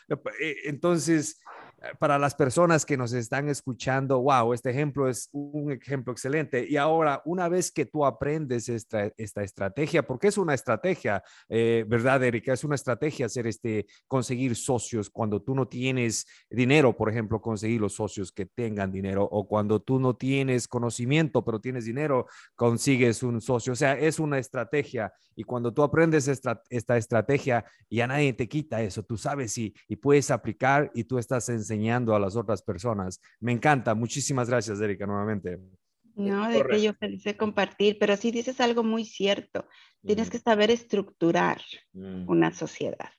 Eh, 0.42 0.56
entonces, 0.64 1.40
para 2.00 2.19
las 2.19 2.36
personas 2.36 2.86
que 2.86 2.98
nos 2.98 3.13
están 3.13 3.50
escuchando, 3.50 4.21
wow, 4.21 4.53
este 4.53 4.69
ejemplo 4.69 5.07
es 5.07 5.29
un 5.31 5.71
ejemplo 5.71 6.12
excelente. 6.12 6.65
Y 6.67 6.77
ahora, 6.77 7.21
una 7.25 7.48
vez 7.50 7.71
que 7.71 7.86
tú 7.86 8.05
aprendes 8.05 8.69
esta, 8.69 9.12
esta 9.17 9.43
estrategia, 9.43 10.05
porque 10.05 10.27
es 10.27 10.38
una 10.38 10.53
estrategia, 10.53 11.24
eh, 11.48 11.86
¿verdad, 11.88 12.24
Erika? 12.24 12.53
Es 12.53 12.63
una 12.63 12.75
estrategia 12.75 13.27
hacer 13.27 13.48
este, 13.48 13.88
conseguir 14.07 14.55
socios 14.55 15.09
cuando 15.09 15.41
tú 15.41 15.55
no 15.55 15.67
tienes 15.67 16.27
dinero, 16.50 16.95
por 16.95 17.09
ejemplo, 17.09 17.41
conseguir 17.41 17.81
los 17.81 17.93
socios 17.93 18.31
que 18.31 18.45
tengan 18.45 18.91
dinero, 18.91 19.24
o 19.24 19.48
cuando 19.48 19.81
tú 19.81 20.00
no 20.00 20.15
tienes 20.15 20.67
conocimiento, 20.67 21.43
pero 21.45 21.62
tienes 21.62 21.86
dinero, 21.86 22.27
consigues 22.55 23.24
un 23.24 23.41
socio. 23.41 23.74
O 23.74 23.75
sea, 23.75 23.93
es 23.93 24.19
una 24.19 24.38
estrategia. 24.38 25.13
Y 25.36 25.43
cuando 25.43 25.74
tú 25.74 25.83
aprendes 25.83 26.27
esta, 26.27 26.62
esta 26.69 26.98
estrategia, 26.98 27.63
ya 27.89 28.07
nadie 28.07 28.33
te 28.33 28.50
quita 28.50 28.81
eso. 28.81 29.03
Tú 29.03 29.17
sabes 29.17 29.57
y, 29.57 29.74
y 29.88 29.95
puedes 29.95 30.31
aplicar 30.31 30.91
y 30.93 31.05
tú 31.05 31.17
estás 31.17 31.48
en 31.50 31.63
enseñando 31.70 32.16
a 32.16 32.20
las 32.20 32.36
otras 32.36 32.62
personas. 32.62 33.22
Me 33.40 33.52
encanta. 33.52 33.94
Muchísimas 33.94 34.50
gracias, 34.50 34.82
Erika, 34.82 35.06
nuevamente. 35.06 35.60
No, 36.16 36.50
de 36.50 36.66
que 36.66 36.82
yo 36.82 36.94
feliz 36.94 37.24
de 37.24 37.38
compartir, 37.38 37.98
pero 38.00 38.18
sí 38.18 38.32
dices 38.32 38.60
algo 38.60 38.84
muy 38.84 39.06
cierto. 39.06 39.68
Tienes 40.06 40.30
que 40.30 40.40
saber 40.40 40.72
estructurar 40.72 41.62
mm. 41.94 42.28
una 42.28 42.52
sociedad. 42.52 43.12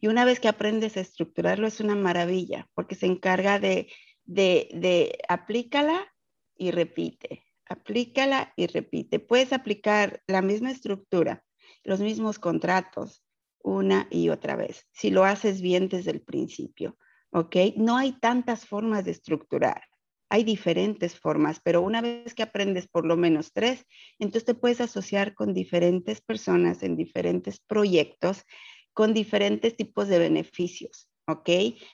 Y 0.00 0.08
una 0.08 0.24
vez 0.24 0.40
que 0.40 0.48
aprendes 0.48 0.96
a 0.96 1.00
estructurarlo 1.00 1.66
es 1.66 1.80
una 1.80 1.94
maravilla, 1.94 2.68
porque 2.74 2.96
se 2.96 3.06
encarga 3.06 3.60
de, 3.60 3.88
de, 4.24 4.68
de 4.74 5.18
aplícala 5.28 6.12
y 6.56 6.72
repite, 6.72 7.44
aplícala 7.68 8.52
y 8.56 8.66
repite. 8.66 9.20
Puedes 9.20 9.52
aplicar 9.52 10.22
la 10.26 10.42
misma 10.42 10.72
estructura, 10.72 11.44
los 11.84 12.00
mismos 12.00 12.38
contratos 12.38 13.22
una 13.62 14.08
y 14.10 14.28
otra 14.28 14.56
vez, 14.56 14.86
si 14.90 15.10
lo 15.10 15.24
haces 15.24 15.60
bien 15.60 15.88
desde 15.88 16.10
el 16.10 16.20
principio, 16.20 16.96
¿ok? 17.32 17.56
No 17.76 17.96
hay 17.96 18.12
tantas 18.12 18.66
formas 18.66 19.04
de 19.04 19.10
estructurar. 19.10 19.82
Hay 20.28 20.44
diferentes 20.44 21.18
formas, 21.18 21.60
pero 21.62 21.82
una 21.82 22.00
vez 22.00 22.32
que 22.34 22.42
aprendes 22.42 22.88
por 22.88 23.04
lo 23.04 23.16
menos 23.16 23.52
tres, 23.52 23.84
entonces 24.18 24.46
te 24.46 24.54
puedes 24.54 24.80
asociar 24.80 25.34
con 25.34 25.52
diferentes 25.52 26.22
personas 26.22 26.82
en 26.82 26.96
diferentes 26.96 27.60
proyectos 27.60 28.44
con 28.92 29.14
diferentes 29.14 29.76
tipos 29.76 30.08
de 30.08 30.18
beneficios, 30.18 31.08
¿ok? 31.26 31.48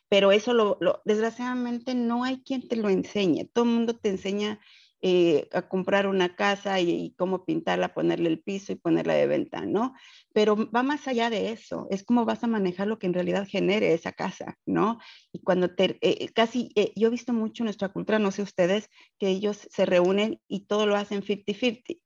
Pero 0.08 0.32
eso 0.32 0.52
lo, 0.52 0.78
desgraciadamente 1.04 1.94
no 1.94 2.24
hay 2.24 2.42
quien 2.42 2.66
te 2.66 2.76
lo 2.76 2.88
enseñe. 2.88 3.48
Todo 3.52 3.64
el 3.64 3.70
mundo 3.70 3.96
te 3.96 4.08
enseña 4.08 4.60
eh, 5.00 5.48
a 5.52 5.62
comprar 5.68 6.08
una 6.08 6.34
casa 6.34 6.80
y, 6.80 7.14
cómo 7.16 7.44
pintarla, 7.44 7.94
ponerle 7.94 8.28
el 8.30 8.40
piso 8.40 8.72
y 8.72 8.76
ponerla 8.76 9.14
de 9.14 9.28
venta, 9.28 9.64
¿no? 9.64 9.94
Pero 10.32 10.56
va 10.70 10.82
más 10.82 11.06
allá 11.06 11.30
de 11.30 11.52
eso, 11.52 11.86
es 11.90 12.02
cómo 12.02 12.24
vas 12.24 12.42
a 12.42 12.48
manejar 12.48 12.88
lo 12.88 12.98
que 12.98 13.06
en 13.06 13.14
realidad 13.14 13.46
genere 13.48 13.94
esa 13.94 14.12
casa, 14.12 14.58
¿no? 14.66 14.98
Y 15.32 15.40
cuando 15.40 15.74
te, 15.74 15.98
eh, 16.00 16.28
casi, 16.30 16.70
eh, 16.74 16.92
yo 16.96 17.08
he 17.08 17.10
visto 17.10 17.32
mucho 17.32 17.62
en 17.62 17.66
nuestra 17.66 17.90
cultura, 17.90 18.18
no 18.18 18.32
sé 18.32 18.42
ustedes, 18.42 18.90
que 19.18 19.28
ellos 19.28 19.68
se 19.70 19.86
reúnen 19.86 20.40
y 20.48 20.66
todo 20.66 20.86
lo 20.86 20.96
hacen 20.96 21.22
50-50, 21.22 22.00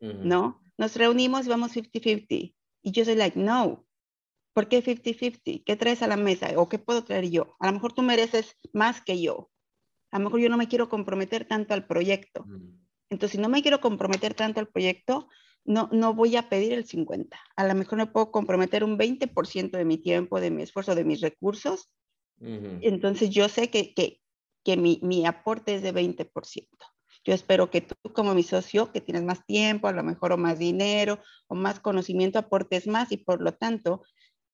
¿no? 0.00 0.62
Nos 0.76 0.96
reunimos 0.96 1.46
y 1.46 1.48
vamos 1.48 1.74
50-50. 1.74 2.54
Y 2.82 2.92
yo 2.92 3.04
soy 3.04 3.16
like, 3.16 3.38
no, 3.38 3.86
¿Por 4.56 4.68
qué 4.68 4.82
50-50? 4.82 5.64
¿Qué 5.64 5.76
traes 5.76 6.00
a 6.00 6.06
la 6.06 6.16
mesa? 6.16 6.48
¿O 6.56 6.66
qué 6.66 6.78
puedo 6.78 7.04
traer 7.04 7.28
yo? 7.28 7.56
A 7.60 7.66
lo 7.66 7.74
mejor 7.74 7.92
tú 7.92 8.00
mereces 8.00 8.56
más 8.72 9.02
que 9.02 9.20
yo. 9.20 9.50
A 10.16 10.18
lo 10.18 10.24
mejor 10.24 10.40
yo 10.40 10.48
no 10.48 10.56
me 10.56 10.66
quiero 10.66 10.88
comprometer 10.88 11.44
tanto 11.44 11.74
al 11.74 11.86
proyecto. 11.86 12.46
Entonces, 13.10 13.32
si 13.32 13.38
no 13.38 13.50
me 13.50 13.60
quiero 13.60 13.82
comprometer 13.82 14.32
tanto 14.32 14.60
al 14.60 14.66
proyecto, 14.66 15.28
no, 15.66 15.90
no 15.92 16.14
voy 16.14 16.36
a 16.36 16.48
pedir 16.48 16.72
el 16.72 16.86
50. 16.86 17.38
A 17.54 17.66
lo 17.66 17.74
mejor 17.74 17.98
me 17.98 18.06
puedo 18.06 18.30
comprometer 18.30 18.82
un 18.82 18.96
20% 18.96 19.72
de 19.72 19.84
mi 19.84 19.98
tiempo, 19.98 20.40
de 20.40 20.50
mi 20.50 20.62
esfuerzo, 20.62 20.94
de 20.94 21.04
mis 21.04 21.20
recursos. 21.20 21.90
Entonces, 22.40 23.28
yo 23.28 23.50
sé 23.50 23.68
que, 23.68 23.92
que, 23.92 24.22
que 24.64 24.78
mi, 24.78 25.00
mi 25.02 25.26
aporte 25.26 25.74
es 25.74 25.82
de 25.82 25.92
20%. 25.92 26.66
Yo 27.22 27.34
espero 27.34 27.70
que 27.70 27.82
tú 27.82 27.94
como 28.14 28.32
mi 28.32 28.42
socio, 28.42 28.92
que 28.92 29.02
tienes 29.02 29.22
más 29.22 29.44
tiempo, 29.44 29.86
a 29.86 29.92
lo 29.92 30.02
mejor 30.02 30.32
o 30.32 30.38
más 30.38 30.58
dinero 30.58 31.20
o 31.46 31.54
más 31.54 31.78
conocimiento, 31.78 32.38
aportes 32.38 32.86
más 32.86 33.12
y 33.12 33.18
por 33.18 33.42
lo 33.42 33.52
tanto 33.52 34.00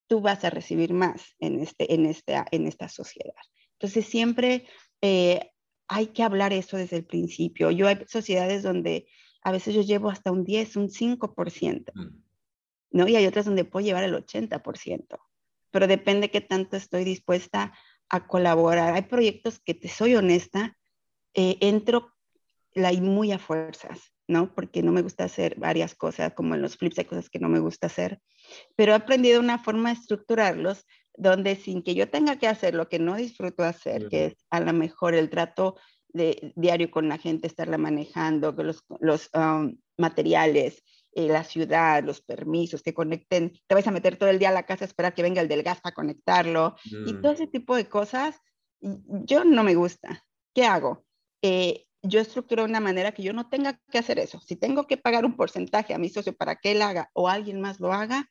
tú 0.08 0.20
vas 0.22 0.42
a 0.42 0.50
recibir 0.50 0.92
más 0.92 1.36
en, 1.38 1.60
este, 1.60 1.94
en, 1.94 2.06
este, 2.06 2.34
en 2.50 2.66
esta 2.66 2.88
sociedad. 2.88 3.44
Entonces, 3.78 4.06
siempre 4.06 4.66
eh, 5.02 5.51
hay 5.92 6.06
que 6.08 6.22
hablar 6.22 6.52
eso 6.52 6.76
desde 6.76 6.96
el 6.96 7.04
principio. 7.04 7.70
Yo 7.70 7.86
hay 7.86 7.98
sociedades 8.06 8.62
donde 8.62 9.06
a 9.42 9.52
veces 9.52 9.74
yo 9.74 9.82
llevo 9.82 10.08
hasta 10.08 10.32
un 10.32 10.42
10, 10.44 10.76
un 10.76 10.88
5%, 10.88 11.92
mm. 11.94 12.22
¿no? 12.92 13.08
Y 13.08 13.16
hay 13.16 13.26
otras 13.26 13.44
donde 13.44 13.64
puedo 13.64 13.84
llevar 13.84 14.04
el 14.04 14.14
80%, 14.14 15.18
pero 15.70 15.86
depende 15.86 16.30
qué 16.30 16.40
tanto 16.40 16.76
estoy 16.76 17.04
dispuesta 17.04 17.74
a 18.08 18.26
colaborar. 18.26 18.94
Hay 18.94 19.02
proyectos 19.02 19.58
que, 19.58 19.74
te 19.74 19.88
soy 19.88 20.14
honesta, 20.16 20.78
eh, 21.34 21.58
entro 21.60 22.14
la, 22.72 22.92
muy 22.92 23.32
a 23.32 23.38
fuerzas. 23.38 24.00
¿no? 24.28 24.54
Porque 24.54 24.82
no 24.82 24.92
me 24.92 25.02
gusta 25.02 25.24
hacer 25.24 25.56
varias 25.58 25.94
cosas, 25.94 26.32
como 26.32 26.54
en 26.54 26.62
los 26.62 26.78
flips 26.78 26.98
hay 26.98 27.04
cosas 27.04 27.28
que 27.28 27.40
no 27.40 27.50
me 27.50 27.58
gusta 27.58 27.88
hacer, 27.88 28.22
pero 28.76 28.92
he 28.92 28.94
aprendido 28.94 29.40
una 29.40 29.58
forma 29.58 29.90
de 29.90 30.00
estructurarlos 30.00 30.86
donde 31.14 31.56
sin 31.56 31.82
que 31.82 31.94
yo 31.94 32.08
tenga 32.08 32.36
que 32.36 32.48
hacer 32.48 32.74
lo 32.74 32.88
que 32.88 32.98
no 32.98 33.16
disfruto 33.16 33.64
hacer, 33.64 34.08
que 34.08 34.26
es 34.26 34.34
a 34.50 34.60
lo 34.60 34.72
mejor 34.72 35.14
el 35.14 35.30
trato 35.30 35.76
de, 36.08 36.52
diario 36.56 36.90
con 36.90 37.08
la 37.08 37.18
gente, 37.18 37.46
estarla 37.46 37.78
manejando, 37.78 38.52
los, 38.52 38.84
los 39.00 39.30
um, 39.34 39.76
materiales, 39.96 40.82
eh, 41.14 41.28
la 41.28 41.44
ciudad, 41.44 42.02
los 42.02 42.22
permisos, 42.22 42.82
que 42.82 42.94
conecten, 42.94 43.52
te 43.66 43.74
vas 43.74 43.86
a 43.86 43.90
meter 43.90 44.16
todo 44.16 44.30
el 44.30 44.38
día 44.38 44.48
a 44.48 44.52
la 44.52 44.64
casa 44.64 44.84
a 44.84 44.88
esperar 44.88 45.14
que 45.14 45.22
venga 45.22 45.42
el 45.42 45.48
del 45.48 45.62
gas 45.62 45.80
para 45.80 45.94
conectarlo, 45.94 46.76
y 46.84 47.12
todo 47.20 47.32
mm. 47.32 47.34
ese 47.34 47.46
tipo 47.46 47.76
de 47.76 47.88
cosas, 47.88 48.40
yo 48.80 49.44
no 49.44 49.62
me 49.62 49.74
gusta. 49.74 50.24
¿Qué 50.54 50.64
hago? 50.64 51.04
Eh, 51.42 51.84
yo 52.02 52.20
estructuro 52.20 52.62
de 52.62 52.70
una 52.70 52.80
manera 52.80 53.12
que 53.12 53.22
yo 53.22 53.32
no 53.32 53.48
tenga 53.48 53.78
que 53.90 53.98
hacer 53.98 54.18
eso. 54.18 54.40
Si 54.40 54.56
tengo 54.56 54.86
que 54.86 54.96
pagar 54.96 55.24
un 55.24 55.36
porcentaje 55.36 55.94
a 55.94 55.98
mi 55.98 56.08
socio 56.08 56.34
para 56.34 56.56
que 56.56 56.72
él 56.72 56.82
haga 56.82 57.10
o 57.12 57.28
alguien 57.28 57.60
más 57.60 57.78
lo 57.78 57.92
haga, 57.92 58.28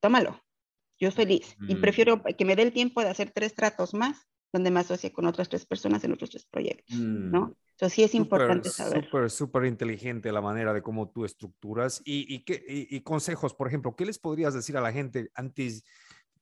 tómalo. 0.00 0.41
Yo 1.02 1.10
feliz. 1.10 1.56
Y 1.66 1.74
prefiero 1.74 2.22
que 2.22 2.44
me 2.44 2.54
dé 2.54 2.62
el 2.62 2.72
tiempo 2.72 3.00
de 3.00 3.08
hacer 3.08 3.32
tres 3.34 3.56
tratos 3.56 3.92
más 3.92 4.28
donde 4.52 4.70
me 4.70 4.78
asocie 4.78 5.10
con 5.10 5.26
otras 5.26 5.48
tres 5.48 5.66
personas 5.66 6.04
en 6.04 6.12
otros 6.12 6.30
tres 6.30 6.46
proyectos, 6.46 6.96
¿no? 6.96 7.46
Mm. 7.46 7.54
Entonces 7.72 7.92
sí 7.92 8.04
es 8.04 8.14
importante 8.14 8.70
saber. 8.70 9.06
Súper, 9.06 9.28
súper 9.28 9.64
inteligente 9.64 10.30
la 10.30 10.40
manera 10.40 10.72
de 10.72 10.80
cómo 10.80 11.10
tú 11.10 11.24
estructuras 11.24 12.00
y, 12.04 12.32
y, 12.32 12.44
qué, 12.44 12.62
y, 12.68 13.00
consejos, 13.00 13.52
por 13.52 13.66
ejemplo, 13.66 13.96
¿qué 13.96 14.06
les 14.06 14.20
podrías 14.20 14.54
decir 14.54 14.76
a 14.76 14.80
la 14.80 14.92
gente 14.92 15.30
antes 15.34 15.82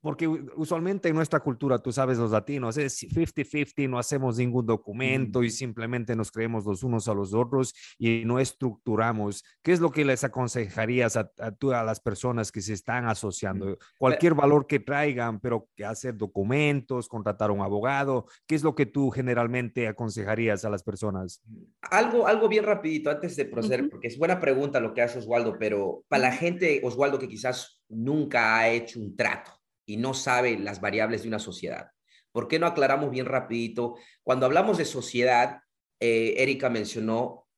porque 0.01 0.27
usualmente 0.27 1.09
en 1.09 1.15
nuestra 1.15 1.41
cultura, 1.41 1.79
tú 1.79 1.93
sabes, 1.93 2.19
los 2.19 2.31
latinos, 2.31 2.77
es 2.79 3.03
50-50, 3.03 3.89
no 3.89 3.99
hacemos 3.99 4.39
ningún 4.39 4.67
documento 4.67 5.43
y 5.43 5.51
simplemente 5.51 6.17
nos 6.17 6.31
creemos 6.31 6.65
los 6.65 6.83
unos 6.83 7.09
a 7.09 7.15
los 7.15 7.35
otros 7.35 7.75
y 7.99 8.25
no 8.25 8.39
estructuramos. 8.39 9.45
¿Qué 9.63 9.73
es 9.73 9.81
lo 9.81 9.91
que 9.91 10.05
les 10.05 10.25
aconsejarías 10.25 11.17
a, 11.17 11.31
a, 11.39 11.85
las 11.85 12.01
personas 12.01 12.51
que 12.51 12.63
se 12.63 12.73
están 12.73 13.07
asociando? 13.07 13.79
Cualquier 13.99 14.35
valor 14.35 14.67
que 14.67 14.81
traigan, 14.81 15.39
pero 15.41 15.69
que 15.77 15.85
hacer 15.85 16.17
documentos, 16.17 17.09
contratar 17.09 17.51
a 17.51 17.53
un 17.53 17.61
abogado, 17.61 18.27
¿qué 18.47 18.55
es 18.55 18.63
lo 18.63 18.75
que 18.75 18.87
tú 18.87 19.11
generalmente 19.11 19.87
aconsejarías 19.87 20.65
a 20.65 20.71
las 20.71 20.83
personas? 20.83 21.43
Algo, 21.83 22.27
algo 22.27 22.49
bien 22.49 22.65
rapidito 22.65 23.11
antes 23.11 23.37
de 23.37 23.45
proceder, 23.45 23.89
porque 23.91 24.09
es 24.09 24.19
buena 24.19 24.41
pregunta 24.41 24.81
lo 24.81 24.95
que 24.95 25.03
hace 25.03 25.19
Oswaldo, 25.19 25.57
pero 25.59 26.05
para 26.09 26.25
la 26.25 26.33
gente, 26.33 26.81
Oswaldo, 26.83 27.19
que 27.19 27.29
quizás 27.29 27.83
nunca 27.89 28.57
ha 28.57 28.71
hecho 28.71 28.99
un 29.01 29.15
trato 29.17 29.60
y 29.91 29.97
no 29.97 30.15
sabe 30.15 30.57
las 30.57 30.81
variables 30.81 31.23
de 31.23 31.29
una 31.29 31.41
sociedad. 31.41 31.91
¿Por 32.31 32.47
qué 32.47 32.61
no 32.61 32.67
aclaramos 32.67 33.11
bien 33.11 33.27
rapidito? 33.27 33.97
Cuando 34.23 34.47
hablamos 34.47 34.79
de 34.79 34.85
sociedad, 34.85 35.63
eh, 35.99 36.35
Erika 36.39 36.71
mencionó 36.71 37.49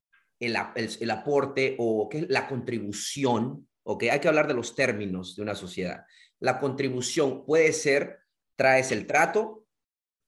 el, 0.41 0.57
el, 0.75 1.11
aporte 1.11 1.77
o 1.79 2.09
¿qué? 2.09 2.25
la 2.31 2.49
contribución, 2.49 3.69
¿ok? 3.83 4.05
Hay 4.11 4.21
que 4.21 4.29
hablar 4.29 4.49
de 4.49 4.55
los 4.55 4.75
términos 4.75 5.37
de 5.37 5.43
una 5.43 5.55
sociedad. 5.55 6.07
La 6.41 6.59
contribución 6.59 7.45
puede 7.45 7.75
ser, 7.75 8.21
traes 8.57 8.93
el 8.93 9.07
trato, 9.07 9.67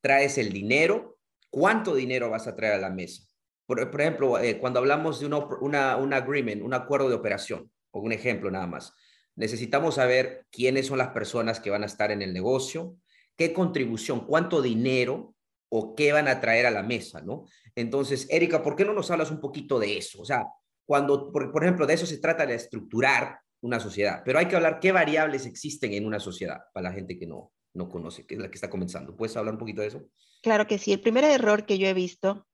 traes 0.02 0.36
el 0.36 0.52
dinero, 0.52 1.18
¿cuánto 1.48 1.94
dinero 1.94 2.28
vas 2.28 2.46
a 2.46 2.54
traer 2.54 2.74
a 2.74 2.78
la 2.78 2.90
mesa? 2.90 3.22
Por, 3.64 3.80
ejemplo, 3.80 4.38
eh, 4.38 4.58
cuando 4.58 4.78
hablamos 4.78 5.20
de 5.20 5.26
una, 5.26 5.96
un 5.96 6.12
agreement, 6.12 6.62
un 6.62 6.74
acuerdo 6.74 7.08
de 7.08 7.14
operación, 7.14 7.72
o 7.92 8.00
un 8.00 8.12
ejemplo 8.12 8.50
nada 8.50 8.66
más, 8.66 8.92
necesitamos 9.36 9.96
saber 9.96 10.46
quiénes 10.50 10.86
son 10.86 10.98
las 10.98 11.08
personas 11.08 11.60
que 11.60 11.70
van 11.70 11.82
a 11.82 11.86
estar 11.86 12.10
en 12.10 12.22
el 12.22 12.32
negocio, 12.32 12.96
qué 13.36 13.52
contribución, 13.52 14.26
cuánto 14.26 14.62
dinero 14.62 15.34
o 15.68 15.94
qué 15.94 16.12
van 16.12 16.28
a 16.28 16.40
traer 16.40 16.66
a 16.66 16.70
la 16.70 16.82
mesa, 16.82 17.20
¿no? 17.20 17.46
Entonces, 17.74 18.28
Erika, 18.30 18.62
¿por 18.62 18.76
qué 18.76 18.84
no 18.84 18.92
nos 18.92 19.10
hablas 19.10 19.30
un 19.30 19.40
poquito 19.40 19.78
de 19.78 19.98
eso? 19.98 20.22
O 20.22 20.24
sea, 20.24 20.44
cuando, 20.86 21.32
por, 21.32 21.64
ejemplo, 21.64 21.86
de 21.86 21.94
eso 21.94 22.06
se 22.06 22.18
trata 22.18 22.46
de 22.46 22.54
estructurar 22.54 23.38
una 23.62 23.80
sociedad, 23.80 24.22
pero 24.24 24.38
hay 24.38 24.46
que 24.46 24.56
hablar 24.56 24.78
qué 24.78 24.92
variables 24.92 25.46
existen 25.46 25.94
en 25.94 26.06
una 26.06 26.20
sociedad 26.20 26.58
para 26.72 26.90
la 26.90 26.94
gente 26.94 27.18
que 27.18 27.26
no, 27.26 27.52
no 27.72 27.88
conoce, 27.88 28.26
que 28.26 28.34
es 28.34 28.40
la 28.40 28.48
que 28.48 28.56
está 28.56 28.70
comenzando. 28.70 29.16
¿Puedes 29.16 29.36
hablar 29.36 29.54
un 29.54 29.58
poquito 29.58 29.80
de 29.80 29.88
eso? 29.88 30.04
Claro 30.42 30.66
que 30.66 30.78
sí. 30.78 30.92
El 30.92 31.00
primer 31.00 31.24
error 31.24 31.64
que 31.64 31.78
yo 31.78 31.88
he 31.88 31.94
visto 31.94 32.46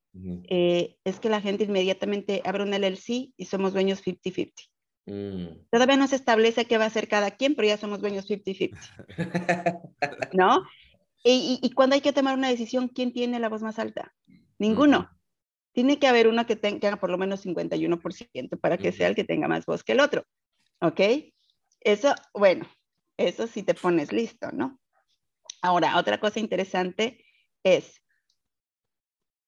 eh, 0.49 0.97
es 1.05 1.21
que 1.21 1.29
la 1.29 1.41
gente 1.41 1.65
inmediatamente 1.65 2.41
abre 2.45 2.63
un 2.63 2.73
LLC 2.73 3.33
y 3.37 3.45
somos 3.47 3.73
dueños 3.73 4.03
50-50. 4.05 4.70
Mm. 5.11 5.67
Todavía 5.73 5.97
no 5.97 6.07
se 6.07 6.15
establece 6.15 6.67
qué 6.67 6.79
va 6.79 6.85
a 6.85 6.87
hacer 6.87 7.09
cada 7.09 7.33
quien, 7.33 7.57
pero 7.57 7.67
ya 7.67 7.77
somos 7.77 8.01
dueños 8.01 8.31
50-50. 8.31 8.79
¿No? 10.35 10.65
Y, 11.25 11.73
cuando 11.75 11.95
hay 11.95 12.01
que 12.01 12.13
tomar 12.13 12.35
una 12.35 12.49
decisión, 12.49 12.89
¿quién 12.89 13.13
tiene 13.13 13.41
la 13.41 13.49
voz 13.49 13.61
más 13.61 13.81
alta? 13.81 14.15
Ninguno. 14.59 15.11
Tiene 15.73 15.99
que 15.99 16.07
haber 16.07 16.29
uno 16.29 16.47
que 16.47 16.55
tenga 16.55 16.97
por 16.97 17.11
lo 17.11 17.19
menos 17.19 17.45
51% 17.45 18.61
para 18.61 18.79
que 18.79 18.93
sea 18.93 19.09
el 19.09 19.17
que 19.17 19.25
tenga 19.25 19.49
más 19.49 19.67
voz 19.67 19.83
que 19.83 19.93
el 19.93 20.01
otro. 20.01 20.25
¿Ok? 20.81 21.01
Eso, 21.81 22.15
bueno, 22.33 22.67
eso 23.17 23.49
sí 23.49 23.65
te 23.65 23.75
pones 23.75 24.13
listo, 24.13 24.53
¿no? 24.53 24.81
Ahora, 25.61 25.99
otra 25.99 26.21
cosa 26.21 26.39
interesante 26.39 27.25
es, 27.65 28.01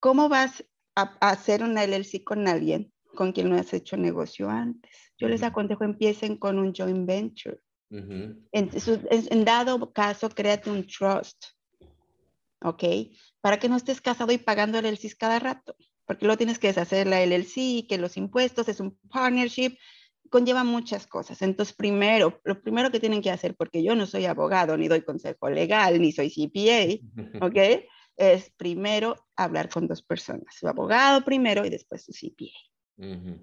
¿cómo 0.00 0.28
vas 0.28 0.64
a, 0.97 1.16
a 1.21 1.31
hacer 1.31 1.62
una 1.62 1.85
LLC 1.85 2.25
con 2.25 2.49
alguien 2.49 2.91
con 3.14 3.33
quien 3.33 3.50
no 3.50 3.57
has 3.57 3.73
hecho 3.73 3.97
negocio 3.97 4.49
antes? 4.49 4.90
Yo 5.19 5.28
les 5.28 5.42
aconsejo 5.42 5.85
empiecen 5.85 6.37
con 6.37 6.59
un 6.59 6.73
joint 6.75 7.07
venture. 7.07 7.59
en, 7.90 9.45
dado 9.45 9.92
caso, 9.92 10.28
créate 10.31 10.71
un 10.71 10.87
trust. 10.87 11.45
¿Ok? 12.64 12.85
Para 13.40 13.59
que 13.59 13.69
no 13.69 13.76
estés 13.76 14.00
casado 14.00 14.33
y 14.33 14.38
pagando 14.38 14.78
el 14.78 14.99
CIS 14.99 15.16
cada 15.16 15.38
rato. 15.38 15.76
porque 16.04 16.26
luego 16.26 16.38
tienes 16.38 16.59
que 16.59 16.66
deshacer 16.66 17.07
la 17.07 17.25
LLC, 17.25 17.87
que 17.88 17.99
los 17.99 18.16
impuestos, 18.16 18.69
es 18.69 18.81
un 18.81 18.99
partnership, 19.09 19.76
conlleva 20.33 20.64
muchas 20.64 21.07
cosas. 21.07 21.42
Entonces, 21.42 21.75
primero, 21.76 22.40
lo 22.45 22.61
primero 22.61 22.90
que 22.90 22.99
tienen 22.99 23.23
que 23.23 23.31
hacer, 23.31 23.54
porque 23.54 23.85
yo 23.85 23.95
no 23.95 24.07
soy 24.07 24.25
abogado, 24.25 24.76
ni 24.76 24.88
doy 24.88 25.02
consejo 25.02 25.49
legal, 25.50 26.00
ni 26.00 26.11
soy 26.11 26.31
CPA, 26.31 26.99
¿ok? 27.47 27.85
Es 28.16 28.50
primero 28.57 29.14
hablar 29.37 29.69
con 29.69 29.87
dos 29.87 30.02
personas, 30.02 30.54
su 30.59 30.66
abogado 30.66 31.25
primero 31.25 31.64
y 31.64 31.71
después 31.71 32.04
su 32.04 32.12
CPA, 32.12 32.59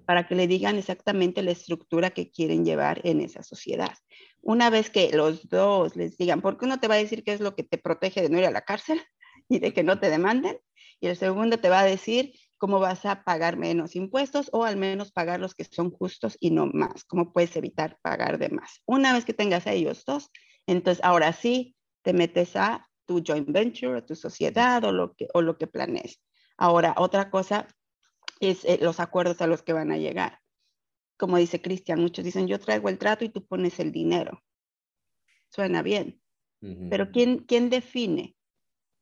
para 0.06 0.26
que 0.26 0.34
le 0.34 0.46
digan 0.46 0.76
exactamente 0.76 1.42
la 1.42 1.50
estructura 1.50 2.10
que 2.10 2.30
quieren 2.30 2.64
llevar 2.64 3.00
en 3.04 3.20
esa 3.20 3.42
sociedad. 3.42 3.92
Una 4.40 4.70
vez 4.70 4.90
que 4.90 5.10
los 5.12 5.48
dos 5.48 5.96
les 5.96 6.16
digan, 6.16 6.40
porque 6.40 6.64
uno 6.64 6.78
te 6.78 6.88
va 6.88 6.94
a 6.94 6.98
decir 6.98 7.24
qué 7.24 7.32
es 7.32 7.40
lo 7.40 7.54
que 7.54 7.64
te 7.64 7.78
protege 7.78 8.22
de 8.22 8.30
no 8.30 8.38
ir 8.38 8.46
a 8.46 8.50
la 8.50 8.62
cárcel 8.62 9.02
y 9.48 9.58
de 9.58 9.72
que 9.72 9.82
no 9.82 9.98
te 9.98 10.08
demanden, 10.08 10.58
y 11.00 11.08
el 11.08 11.16
segundo 11.16 11.58
te 11.58 11.68
va 11.68 11.80
a 11.80 11.84
decir 11.84 12.32
cómo 12.58 12.78
vas 12.78 13.06
a 13.06 13.24
pagar 13.24 13.56
menos 13.56 13.96
impuestos 13.96 14.50
o 14.52 14.64
al 14.64 14.76
menos 14.76 15.12
pagar 15.12 15.40
los 15.40 15.54
que 15.54 15.64
son 15.64 15.90
justos 15.90 16.36
y 16.40 16.50
no 16.50 16.66
más, 16.66 17.04
cómo 17.04 17.32
puedes 17.32 17.56
evitar 17.56 17.98
pagar 18.02 18.38
de 18.38 18.50
más. 18.50 18.82
Una 18.86 19.14
vez 19.14 19.24
que 19.24 19.32
tengas 19.32 19.66
a 19.66 19.72
ellos 19.72 20.04
dos, 20.04 20.30
entonces 20.66 21.02
ahora 21.02 21.32
sí 21.32 21.74
te 22.02 22.12
metes 22.12 22.56
a 22.56 22.86
tu 23.06 23.22
joint 23.26 23.50
venture, 23.50 23.98
a 23.98 24.06
tu 24.06 24.14
sociedad 24.14 24.84
o 24.84 24.92
lo 24.92 25.14
que, 25.14 25.26
o 25.32 25.40
lo 25.40 25.56
que 25.56 25.66
planees. 25.66 26.20
Ahora, 26.58 26.94
otra 26.98 27.30
cosa 27.30 27.66
es 28.40 28.64
eh, 28.64 28.78
los 28.80 28.98
acuerdos 28.98 29.40
a 29.40 29.46
los 29.46 29.62
que 29.62 29.72
van 29.72 29.92
a 29.92 29.98
llegar. 29.98 30.40
Como 31.16 31.36
dice 31.36 31.60
Cristian, 31.60 32.00
muchos 32.00 32.24
dicen, 32.24 32.48
yo 32.48 32.58
traigo 32.58 32.88
el 32.88 32.98
trato 32.98 33.24
y 33.24 33.28
tú 33.28 33.46
pones 33.46 33.78
el 33.78 33.92
dinero. 33.92 34.42
Suena 35.48 35.82
bien, 35.82 36.20
pero 36.88 37.10
¿quién, 37.10 37.38
¿quién 37.38 37.70
define 37.70 38.36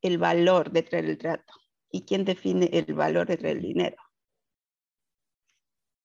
el 0.03 0.19
valor 0.19 0.71
de 0.71 0.83
traer 0.83 1.05
el 1.05 1.19
trato? 1.19 1.53
¿Y 1.91 2.03
quién 2.03 2.25
define 2.25 2.71
el 2.73 2.95
valor 2.95 3.27
del 3.27 3.61
dinero? 3.61 3.97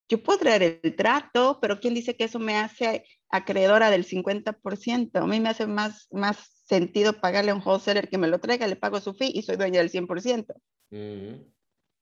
Yo 0.10 0.22
puedo 0.22 0.40
traer 0.40 0.80
el 0.84 0.96
trato, 0.96 1.60
pero 1.62 1.80
¿quién 1.80 1.94
dice 1.94 2.16
que 2.16 2.26
eso 2.26 2.38
me 2.40 2.58
hace 2.58 3.06
acreedora 3.30 3.90
del 3.90 4.06
50%? 4.06 5.16
A 5.16 5.26
mí 5.26 5.40
me 5.40 5.50
hace 5.50 5.66
más, 5.66 6.08
más 6.12 6.38
sentido 6.66 7.20
pagarle 7.20 7.52
a 7.52 7.56
un 7.56 7.64
wholesaler 7.66 8.10
que 8.10 8.18
me 8.18 8.28
lo 8.28 8.40
traiga, 8.40 8.68
le 8.68 8.76
pago 8.76 9.00
su 9.00 9.14
fee 9.14 9.32
y 9.34 9.42
soy 9.44 9.56
dueña 9.56 9.80
del 9.80 9.90
100%. 9.90 10.54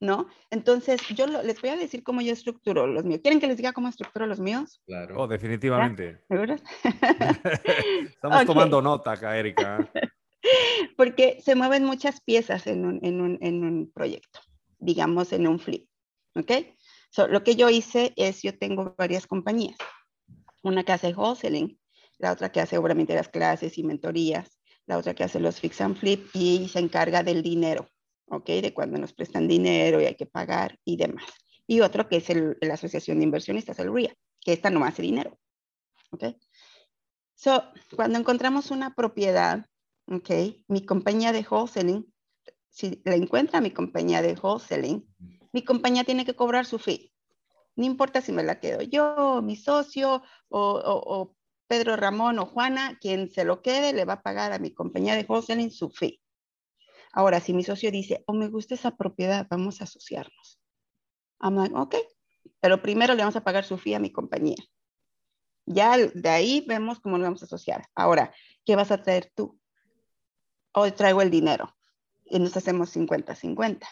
¿No? 0.02 0.26
Entonces, 0.50 1.00
yo 1.14 1.28
les 1.28 1.60
voy 1.60 1.70
a 1.70 1.76
decir 1.76 2.02
cómo 2.02 2.22
yo 2.22 2.32
estructuro 2.32 2.88
los 2.88 3.04
míos. 3.04 3.20
¿Quieren 3.22 3.38
que 3.38 3.46
les 3.46 3.56
diga 3.56 3.72
cómo 3.72 3.86
estructuro 3.86 4.26
los 4.26 4.40
míos? 4.40 4.82
Claro. 4.84 5.14
Oh, 5.16 5.28
definitivamente. 5.28 6.24
Estamos 8.10 8.44
tomando 8.44 8.82
nota 8.82 9.12
acá, 9.12 9.38
Erika. 9.38 9.88
porque 10.96 11.40
se 11.40 11.54
mueven 11.54 11.84
muchas 11.84 12.20
piezas 12.20 12.66
en 12.66 12.84
un, 12.84 13.92
proyecto, 13.94 14.40
digamos 14.80 15.32
en 15.32 15.46
un 15.46 15.60
flip. 15.60 15.88
¿Ok? 16.34 16.50
lo 17.28 17.44
que 17.44 17.54
yo 17.56 17.68
hice 17.68 18.12
es, 18.16 18.42
yo 18.42 18.58
tengo 18.58 18.96
varias 18.98 19.28
compañías. 19.28 19.76
Una 20.64 20.82
que 20.82 20.92
hace 20.92 21.14
wholesaling, 21.14 21.78
la 22.18 22.32
otra 22.32 22.50
que 22.50 22.60
hace 22.60 22.76
obviamente 22.76 23.14
las 23.14 23.28
clases 23.28 23.78
y 23.78 23.84
mentorías, 23.84 24.58
la 24.86 24.98
otra 24.98 25.14
que 25.14 25.22
hace 25.22 25.38
los 25.38 25.60
fix 25.60 25.80
and 25.80 25.96
flip 25.96 26.26
y 26.32 26.68
se 26.68 26.78
encarga 26.78 27.22
del 27.22 27.42
dinero, 27.42 27.86
¿ok? 28.32 28.46
De 28.46 28.74
cuando 28.74 28.98
nos 28.98 29.12
prestan 29.12 29.46
dinero 29.46 30.00
y 30.00 30.06
hay 30.06 30.16
que 30.16 30.26
pagar 30.26 30.78
y 30.84 30.96
demás. 30.96 31.26
Y 31.66 31.80
otro 31.80 32.08
que 32.08 32.16
es 32.16 32.28
la 32.60 32.74
Asociación 32.74 33.18
de 33.18 33.24
Inversionistas, 33.24 33.78
el 33.78 33.92
RIA, 33.92 34.14
que 34.40 34.52
esta 34.52 34.70
no 34.70 34.84
hace 34.84 35.02
dinero, 35.02 35.38
¿ok? 36.10 36.24
So, 37.34 37.62
cuando 37.96 38.18
encontramos 38.18 38.70
una 38.70 38.94
propiedad 38.94 39.66
¿ok? 40.06 40.30
Mi 40.68 40.84
compañía 40.84 41.32
de 41.32 41.46
wholesaling, 41.48 42.12
si 42.68 43.02
la 43.04 43.14
encuentra 43.14 43.60
mi 43.60 43.70
compañía 43.70 44.22
de 44.22 44.34
wholesaling, 44.34 45.06
mi 45.52 45.62
compañía 45.62 46.04
tiene 46.04 46.24
que 46.24 46.34
cobrar 46.34 46.66
su 46.66 46.78
fee. 46.78 47.12
No 47.76 47.84
importa 47.84 48.20
si 48.20 48.32
me 48.32 48.42
la 48.42 48.60
quedo 48.60 48.82
yo, 48.82 49.40
mi 49.42 49.56
socio 49.56 50.22
o, 50.48 51.34
Pedro 51.68 51.96
Ramón 51.96 52.38
o 52.38 52.44
Juana, 52.44 52.98
quien 53.00 53.30
se 53.30 53.44
lo 53.44 53.62
quede, 53.62 53.94
le 53.94 54.04
va 54.04 54.14
a 54.14 54.22
pagar 54.22 54.52
a 54.52 54.58
mi 54.58 54.74
compañía 54.74 55.14
de 55.14 55.24
wholesaling 55.26 55.70
su 55.70 55.88
fee. 55.88 56.20
Ahora, 57.12 57.40
si 57.40 57.52
mi 57.52 57.62
socio 57.62 57.90
dice, 57.90 58.24
oh, 58.26 58.32
me 58.32 58.48
gusta 58.48 58.74
esa 58.74 58.96
propiedad, 58.96 59.46
vamos 59.50 59.80
a 59.80 59.84
asociarnos. 59.84 60.58
I'm 61.40 61.56
like, 61.56 61.74
ok, 61.74 61.96
pero 62.60 62.80
primero 62.80 63.14
le 63.14 63.20
vamos 63.22 63.36
a 63.36 63.44
pagar 63.44 63.64
su 63.64 63.76
fee 63.78 63.94
a 63.94 64.00
mi 64.00 64.10
compañía. 64.10 64.56
Ya 65.66 65.96
de 65.96 66.28
ahí 66.28 66.64
vemos 66.66 67.00
cómo 67.00 67.18
lo 67.18 67.24
vamos 67.24 67.42
a 67.42 67.46
asociar. 67.46 67.84
Ahora, 67.94 68.34
¿qué 68.64 68.76
vas 68.76 68.90
a 68.90 69.02
traer 69.02 69.30
tú? 69.34 69.60
hoy 70.72 70.92
traigo 70.92 71.22
el 71.22 71.30
dinero 71.30 71.74
y 72.24 72.38
nos 72.38 72.56
hacemos 72.56 72.94
50-50. 72.96 73.86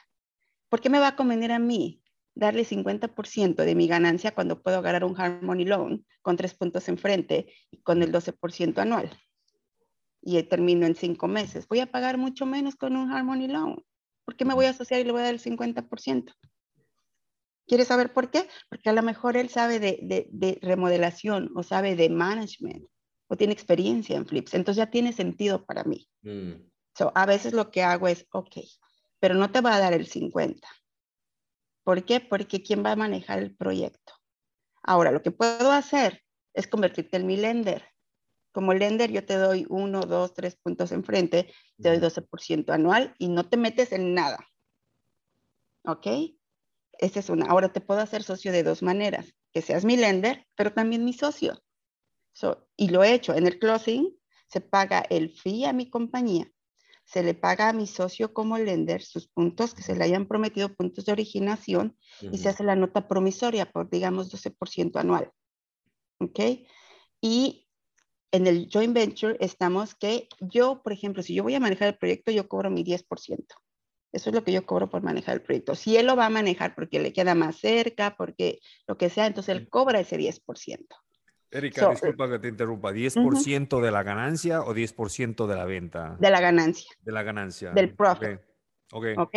¿Por 0.68 0.80
qué 0.80 0.88
me 0.88 0.98
va 0.98 1.08
a 1.08 1.16
convenir 1.16 1.52
a 1.52 1.58
mí 1.58 2.02
darle 2.34 2.64
50% 2.64 3.56
de 3.56 3.74
mi 3.74 3.86
ganancia 3.86 4.34
cuando 4.34 4.62
puedo 4.62 4.82
ganar 4.82 5.04
un 5.04 5.20
Harmony 5.20 5.64
Loan 5.64 6.06
con 6.22 6.36
tres 6.36 6.54
puntos 6.54 6.88
enfrente 6.88 7.52
y 7.70 7.82
con 7.82 8.02
el 8.02 8.12
12% 8.12 8.78
anual? 8.78 9.10
Y 10.22 10.42
termino 10.42 10.86
en 10.86 10.94
cinco 10.94 11.28
meses. 11.28 11.66
Voy 11.68 11.80
a 11.80 11.90
pagar 11.90 12.18
mucho 12.18 12.46
menos 12.46 12.76
con 12.76 12.96
un 12.96 13.10
Harmony 13.10 13.48
Loan. 13.48 13.82
¿Por 14.24 14.36
qué 14.36 14.44
me 14.44 14.54
voy 14.54 14.66
a 14.66 14.70
asociar 14.70 15.00
y 15.00 15.04
le 15.04 15.12
voy 15.12 15.22
a 15.22 15.24
dar 15.24 15.34
el 15.34 15.40
50%? 15.40 16.34
¿Quieres 17.66 17.88
saber 17.88 18.12
por 18.12 18.30
qué? 18.30 18.48
Porque 18.68 18.90
a 18.90 18.92
lo 18.92 19.02
mejor 19.02 19.36
él 19.36 19.48
sabe 19.48 19.78
de, 19.80 20.58
remodelación 20.60 21.50
o 21.54 21.62
sabe 21.62 21.96
de 21.96 22.10
management 22.10 22.86
o 23.28 23.36
tiene 23.36 23.52
experiencia 23.52 24.16
en 24.16 24.26
flips. 24.26 24.54
Entonces 24.54 24.78
ya 24.78 24.90
tiene 24.90 25.12
sentido 25.12 25.64
para 25.64 25.84
mí. 25.84 26.08
Mm 26.22 26.70
a 27.14 27.26
veces 27.26 27.52
lo 27.52 27.70
que 27.70 27.82
hago 27.82 28.08
es, 28.08 28.26
ok, 28.32 28.56
pero 29.18 29.34
no 29.34 29.50
te 29.50 29.60
va 29.60 29.74
a 29.74 29.78
dar 29.78 29.92
el 29.92 30.06
50. 30.06 30.66
¿Por 31.84 32.04
qué? 32.04 32.20
Porque 32.20 32.62
¿quién 32.62 32.84
va 32.84 32.92
a 32.92 32.96
manejar 32.96 33.38
el 33.38 33.54
proyecto? 33.54 34.12
Ahora, 34.82 35.10
lo 35.10 35.22
que 35.22 35.30
puedo 35.30 35.72
hacer 35.72 36.22
es 36.54 36.66
convertirte 36.66 37.16
en 37.16 37.26
mi 37.26 37.36
lender. 37.36 37.84
Como 38.52 38.74
lender, 38.74 39.10
yo 39.10 39.24
te 39.24 39.34
doy 39.34 39.66
uno, 39.68 40.00
dos, 40.00 40.34
tres 40.34 40.56
puntos 40.56 40.92
enfrente, 40.92 41.52
te 41.80 41.88
doy 41.88 41.98
12% 41.98 42.72
anual 42.72 43.14
y 43.18 43.28
no 43.28 43.48
te 43.48 43.56
metes 43.56 43.92
en 43.92 44.14
nada. 44.14 44.48
¿Ok? 45.84 46.06
Esa 46.98 47.20
es 47.20 47.30
una. 47.30 47.46
Ahora 47.46 47.72
te 47.72 47.80
puedo 47.80 48.00
hacer 48.00 48.22
socio 48.22 48.52
de 48.52 48.62
dos 48.62 48.82
maneras, 48.82 49.34
que 49.52 49.62
seas 49.62 49.84
mi 49.84 49.96
lender, 49.96 50.46
pero 50.56 50.72
también 50.72 51.04
mi 51.04 51.12
socio. 51.12 51.62
y 52.76 52.88
lo 52.88 53.04
he 53.04 53.14
hecho. 53.14 53.34
En 53.34 53.46
el 53.46 53.58
closing 53.58 54.16
se 54.48 54.60
paga 54.60 55.00
el 55.10 55.30
fee 55.30 55.64
a 55.64 55.72
mi 55.72 55.88
compañía 55.88 56.50
se 57.10 57.24
le 57.24 57.34
paga 57.34 57.70
a 57.70 57.72
mi 57.72 57.88
socio 57.88 58.32
como 58.32 58.56
lender 58.56 59.02
sus 59.02 59.26
puntos 59.26 59.74
que 59.74 59.82
se 59.82 59.96
le 59.96 60.04
hayan 60.04 60.28
prometido, 60.28 60.72
puntos 60.76 61.06
de 61.06 61.12
originación, 61.12 61.98
y 62.20 62.38
se 62.38 62.48
hace 62.48 62.62
la 62.62 62.76
nota 62.76 63.08
promisoria 63.08 63.68
por, 63.68 63.90
digamos, 63.90 64.30
12% 64.32 65.00
anual. 65.00 65.32
¿Ok? 66.20 66.38
Y 67.20 67.66
en 68.32 68.46
el 68.46 68.68
joint 68.72 68.94
venture 68.94 69.36
estamos 69.40 69.94
que 69.94 70.28
yo, 70.40 70.82
por 70.82 70.92
ejemplo, 70.92 71.22
si 71.22 71.34
yo 71.34 71.42
voy 71.42 71.54
a 71.54 71.60
manejar 71.60 71.88
el 71.88 71.96
proyecto, 71.96 72.30
yo 72.30 72.48
cobro 72.48 72.70
mi 72.70 72.84
10%. 72.84 73.06
Eso 74.12 74.30
es 74.30 74.34
lo 74.34 74.42
que 74.42 74.52
yo 74.52 74.66
cobro 74.66 74.90
por 74.90 75.02
manejar 75.02 75.36
el 75.36 75.42
proyecto. 75.42 75.74
Si 75.74 75.96
él 75.96 76.06
lo 76.06 76.16
va 76.16 76.26
a 76.26 76.30
manejar 76.30 76.74
porque 76.74 76.98
le 76.98 77.12
queda 77.12 77.34
más 77.34 77.56
cerca, 77.56 78.16
porque 78.16 78.58
lo 78.86 78.96
que 78.96 79.08
sea, 79.08 79.26
entonces 79.26 79.56
él 79.56 79.68
cobra 79.68 80.00
ese 80.00 80.18
10%. 80.18 80.86
Erika, 81.52 81.90
disculpa 81.90 82.30
que 82.30 82.38
te 82.38 82.48
interrumpa. 82.48 82.92
¿10% 82.92 83.80
de 83.80 83.90
la 83.90 84.02
ganancia 84.02 84.62
o 84.62 84.74
10% 84.74 85.46
de 85.46 85.54
la 85.56 85.64
venta? 85.64 86.16
De 86.20 86.30
la 86.30 86.40
ganancia. 86.40 86.90
De 87.00 87.12
la 87.12 87.22
ganancia. 87.22 87.72
Del 87.72 87.94
profit. 87.94 88.40
Okay. 88.92 89.14
ok. 89.16 89.36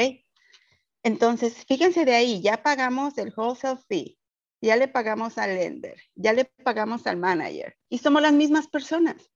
Entonces, 1.03 1.65
fíjense 1.67 2.06
de 2.06 2.13
ahí, 2.15 2.41
ya 2.41 2.63
pagamos 2.63 3.17
el 3.17 3.34
wholesale 3.36 3.79
fee, 3.88 4.17
ya 4.63 4.78
le 4.78 4.88
pagamos 4.88 5.38
al 5.38 5.56
lender, 5.56 6.02
ya 6.15 6.32
le 6.32 6.45
pagamos 6.45 7.06
al 7.06 7.17
manager 7.17 7.76
y 7.89 7.97
somos 7.97 8.21
las 8.21 8.32
mismas 8.32 8.67
personas, 8.67 9.30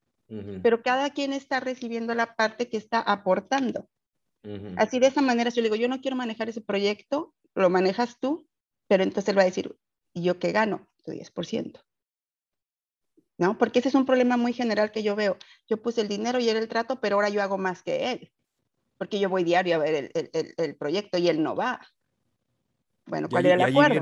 pero 0.61 0.81
cada 0.81 1.09
quien 1.09 1.33
está 1.33 1.59
recibiendo 1.59 2.15
la 2.15 2.35
parte 2.35 2.69
que 2.69 2.77
está 2.77 2.99
aportando. 2.99 3.89
Así 4.77 4.99
de 4.99 5.07
esa 5.07 5.21
manera, 5.21 5.49
yo 5.49 5.61
le 5.61 5.69
digo, 5.69 5.75
yo 5.75 5.89
no 5.89 5.99
quiero 5.99 6.15
manejar 6.15 6.47
ese 6.47 6.61
proyecto, 6.61 7.33
lo 7.55 7.69
manejas 7.69 8.17
tú, 8.19 8.47
pero 8.87 9.03
entonces 9.03 9.29
él 9.29 9.37
va 9.37 9.41
a 9.41 9.45
decir, 9.45 9.75
¿y 10.13 10.23
yo 10.23 10.39
qué 10.39 10.53
gano? 10.53 10.87
Tu 11.03 11.11
10%. 11.11 11.81
¿no? 13.37 13.57
Porque 13.57 13.79
ese 13.79 13.89
es 13.89 13.95
un 13.95 14.05
problema 14.05 14.37
muy 14.37 14.53
general 14.53 14.91
que 14.91 15.03
yo 15.03 15.15
veo. 15.17 15.37
Yo 15.67 15.81
puse 15.81 16.01
el 16.01 16.07
dinero 16.07 16.39
y 16.39 16.47
era 16.47 16.59
el 16.59 16.69
trato, 16.69 17.01
pero 17.01 17.15
ahora 17.15 17.29
yo 17.29 17.41
hago 17.41 17.57
más 17.57 17.83
que 17.83 18.11
él, 18.11 18.31
porque 18.97 19.19
yo 19.19 19.29
voy 19.29 19.43
diario 19.43 19.75
a 19.75 19.79
ver 19.79 20.11
el, 20.13 20.75
proyecto 20.77 21.17
y 21.17 21.27
él 21.27 21.43
no 21.43 21.55
va. 21.55 21.81
Bueno, 23.05 23.27
¿cuál 23.29 23.45
era 23.45 23.55
el 23.55 23.75
acuerdo? 23.75 23.99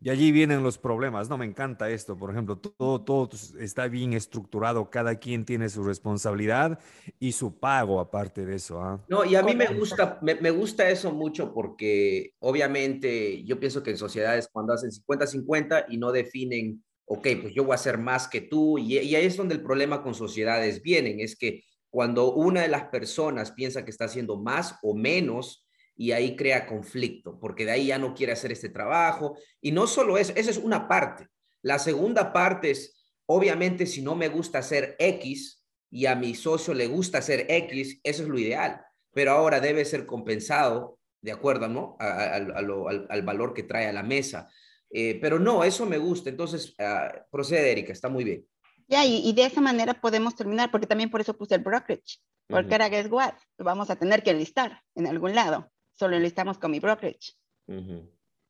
Y 0.00 0.10
allí 0.10 0.32
vienen 0.32 0.62
los 0.62 0.78
problemas, 0.78 1.28
¿no? 1.28 1.38
Me 1.38 1.46
encanta 1.46 1.90
esto, 1.90 2.16
por 2.16 2.30
ejemplo, 2.30 2.58
todo, 2.58 3.02
todo 3.02 3.30
está 3.58 3.88
bien 3.88 4.12
estructurado, 4.12 4.90
cada 4.90 5.16
quien 5.16 5.44
tiene 5.44 5.68
su 5.68 5.82
responsabilidad 5.82 6.78
y 7.18 7.32
su 7.32 7.58
pago 7.58 8.00
aparte 8.00 8.44
de 8.44 8.56
eso. 8.56 8.80
¿ah? 8.80 9.04
No, 9.08 9.24
y 9.24 9.34
a 9.36 9.42
mí 9.42 9.54
me 9.54 9.66
gusta, 9.66 10.18
me, 10.22 10.34
me, 10.34 10.50
gusta 10.50 10.88
eso 10.88 11.12
mucho 11.12 11.52
porque 11.52 12.34
obviamente 12.40 13.42
yo 13.44 13.58
pienso 13.58 13.82
que 13.82 13.90
en 13.90 13.98
sociedades 13.98 14.48
cuando 14.52 14.74
hacen 14.74 14.90
50-50 14.90 15.86
y 15.88 15.98
no 15.98 16.12
definen 16.12 16.82
ok, 17.06 17.28
pues 17.40 17.54
yo 17.54 17.64
voy 17.64 17.72
a 17.72 17.76
hacer 17.76 17.98
más 17.98 18.28
que 18.28 18.40
tú, 18.40 18.78
y, 18.78 18.98
ahí 18.98 19.14
es 19.14 19.36
donde 19.36 19.54
el 19.54 19.62
problema 19.62 20.02
con 20.02 20.14
sociedades 20.14 20.82
vienen, 20.82 21.20
es 21.20 21.36
que 21.36 21.62
cuando 21.88 22.34
una 22.34 22.62
de 22.62 22.68
las 22.68 22.84
personas 22.88 23.52
piensa 23.52 23.84
que 23.84 23.90
está 23.90 24.04
haciendo 24.06 24.36
más 24.36 24.76
o 24.82 24.94
menos, 24.94 25.65
y 25.96 26.12
ahí 26.12 26.36
crea 26.36 26.66
conflicto, 26.66 27.38
porque 27.40 27.64
de 27.64 27.72
ahí 27.72 27.86
ya 27.86 27.98
no 27.98 28.14
quiere 28.14 28.32
hacer 28.32 28.52
este 28.52 28.68
trabajo. 28.68 29.36
Y 29.60 29.72
no 29.72 29.86
solo 29.86 30.18
eso, 30.18 30.32
esa 30.36 30.50
es 30.50 30.58
una 30.58 30.86
parte. 30.86 31.26
La 31.62 31.78
segunda 31.78 32.32
parte 32.32 32.70
es, 32.70 33.08
obviamente, 33.26 33.86
si 33.86 34.02
no 34.02 34.14
me 34.14 34.28
gusta 34.28 34.58
hacer 34.58 34.94
X 34.98 35.64
y 35.90 36.06
a 36.06 36.14
mi 36.14 36.34
socio 36.34 36.74
le 36.74 36.86
gusta 36.86 37.18
hacer 37.18 37.46
X, 37.48 38.00
eso 38.02 38.22
es 38.22 38.28
lo 38.28 38.38
ideal, 38.38 38.82
pero 39.12 39.32
ahora 39.32 39.60
debe 39.60 39.84
ser 39.84 40.04
compensado 40.04 40.98
de 41.22 41.32
acuerdo 41.32 41.68
¿no? 41.68 41.96
al, 41.98 43.22
valor 43.22 43.54
que 43.54 43.62
trae 43.62 43.88
a 43.88 43.92
la 43.92 44.02
mesa. 44.02 44.50
Eh, 44.90 45.18
pero 45.20 45.38
no, 45.38 45.64
eso 45.64 45.86
me 45.86 45.98
gusta. 45.98 46.30
Entonces, 46.30 46.74
uh, 46.78 47.18
procede, 47.30 47.72
Erika, 47.72 47.92
está 47.92 48.08
muy 48.08 48.24
bien. 48.24 48.46
Ya, 48.88 49.04
y, 49.04 49.32
de 49.32 49.44
esa 49.44 49.60
manera 49.60 50.00
podemos 50.00 50.36
terminar, 50.36 50.70
porque 50.70 50.86
también 50.86 51.10
por 51.10 51.20
eso 51.20 51.36
puse 51.36 51.56
el 51.56 51.62
brokerage, 51.62 52.20
porque 52.46 52.76
era 52.76 52.88
guess 52.88 53.10
what, 53.10 53.34
lo 53.58 53.64
vamos 53.64 53.90
a 53.90 53.96
tener 53.96 54.22
que 54.22 54.32
listar 54.32 54.80
en 54.94 55.08
algún 55.08 55.34
lado, 55.34 55.72
solo 55.98 56.18
listamos 56.18 56.58
con 56.58 56.70
mi 56.70 56.80
brokerage. 56.80 57.32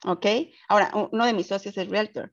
¿Ok? 0.05 0.27
Ahora, 0.69 0.91
uno 1.11 1.25
de 1.25 1.33
mis 1.33 1.47
socios 1.47 1.77
es 1.77 1.89
realtor. 1.89 2.33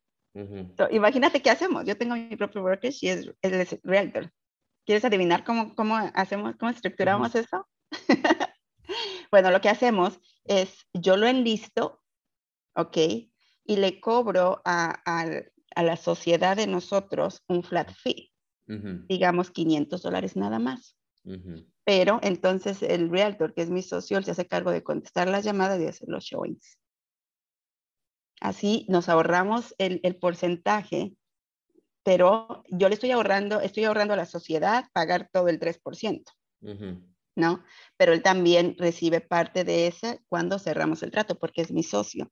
imagínate 0.92 1.42
qué 1.42 1.50
hacemos. 1.50 1.86
Yo 1.86 1.98
tengo 1.98 2.16
mi 2.16 2.36
propio 2.36 2.64
brokerage 2.64 3.06
y 3.06 3.10
es, 3.10 3.32
él 3.42 3.54
es 3.54 3.80
realtor. 3.84 4.32
¿Quieres 4.86 5.06
adivinar 5.06 5.44
cómo, 5.44 5.76
cómo 5.76 5.96
hacemos, 6.14 6.56
cómo 6.58 6.72
estructuramos 6.72 7.36
eso? 7.36 7.68
bueno, 9.32 9.50
lo 9.52 9.62
que 9.62 9.70
hacemos 9.70 10.20
es, 10.44 10.86
yo 10.94 11.16
lo 11.16 11.28
enlisto, 11.28 12.04
¿ok? 12.76 12.98
Y 13.66 13.78
le 13.78 14.02
cobro 14.02 14.62
a, 14.66 15.02
a 15.76 15.84
la 15.84 15.98
sociedad 15.98 16.58
de 16.58 16.68
nosotros 16.68 17.44
un 17.48 17.64
flat 17.64 17.92
fee, 17.94 18.32
digamos 18.66 19.52
500 19.52 20.02
dólares 20.02 20.36
nada 20.36 20.60
más. 20.60 20.98
Pero 21.86 22.20
entonces 22.22 22.82
el 22.84 23.10
realtor, 23.10 23.54
que 23.54 23.62
es 23.62 23.70
mi 23.70 23.82
socio, 23.82 24.22
se 24.22 24.32
hace 24.32 24.48
cargo 24.48 24.72
de 24.72 24.84
contestar 24.84 25.28
las 25.28 25.44
llamadas 25.44 25.80
y 25.80 25.88
hacer 25.88 26.10
los 26.10 26.24
showings. 26.24 26.78
Así 28.42 28.86
nos 28.90 29.10
ahorramos 29.10 29.74
el, 29.78 30.00
el 30.04 30.18
porcentaje, 30.18 31.14
pero 32.04 32.64
yo 32.70 32.90
le 32.90 32.96
estoy 32.96 33.12
ahorrando, 33.12 33.62
estoy 33.62 33.86
ahorrando 33.86 34.14
a 34.14 34.18
la 34.18 34.26
sociedad 34.26 34.86
pagar 34.94 35.30
todo 35.32 35.48
el 35.48 35.60
3%. 35.60 36.24
¿No? 37.36 37.64
Pero 37.98 38.14
él 38.14 38.22
también 38.22 38.76
recibe 38.78 39.20
parte 39.20 39.64
de 39.64 39.88
ese 39.88 40.20
cuando 40.30 40.60
cerramos 40.60 41.02
el 41.04 41.12
trato, 41.12 41.40
porque 41.40 41.62
es 41.62 41.72
mi 41.72 41.84
socio 41.84 42.32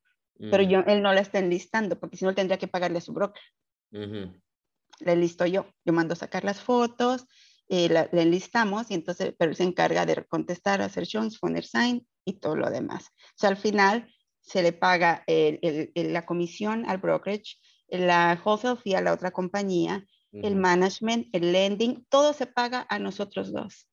pero 0.49 0.63
yo, 0.63 0.79
él 0.87 1.03
no 1.03 1.13
la 1.13 1.21
está 1.21 1.39
enlistando, 1.39 1.99
porque 1.99 2.17
si 2.17 2.25
no 2.25 2.33
tendría 2.33 2.57
que 2.57 2.67
pagarle 2.67 2.97
a 2.97 3.01
su 3.01 3.13
broker. 3.13 3.43
Le 3.91 5.15
listo 5.15 5.45
yo, 5.45 5.67
yo 5.85 5.93
mando 5.93 6.13
a 6.13 6.17
sacar 6.17 6.43
las 6.43 6.61
fotos, 6.61 7.27
eh, 7.73 7.87
le 7.87 8.21
enlistamos 8.21 8.91
y 8.91 8.95
entonces, 8.95 9.33
pero 9.39 9.53
se 9.53 9.63
encarga 9.63 10.05
de 10.05 10.25
contestar, 10.25 10.81
hacer 10.81 11.05
shows, 11.05 11.39
poner 11.39 11.63
sign 11.63 12.05
y 12.25 12.33
todo 12.33 12.57
lo 12.57 12.69
demás. 12.69 13.05
O 13.05 13.37
sea, 13.37 13.49
al 13.49 13.55
final 13.55 14.13
se 14.41 14.61
le 14.61 14.73
paga 14.73 15.23
el, 15.25 15.89
el, 15.95 16.11
la 16.11 16.25
comisión 16.25 16.83
al 16.85 16.97
brokerage, 16.97 17.59
la 17.87 18.37
wholesale 18.43 18.75
fee 18.75 18.95
a 18.95 19.01
la 19.01 19.13
otra 19.13 19.31
compañía, 19.31 20.05
el 20.33 20.57
management, 20.57 21.27
el 21.33 21.53
lending, 21.53 22.05
todo 22.09 22.33
se 22.33 22.45
paga 22.45 22.85
a 22.89 22.99
nosotros 22.99 23.53
dos. 23.53 23.87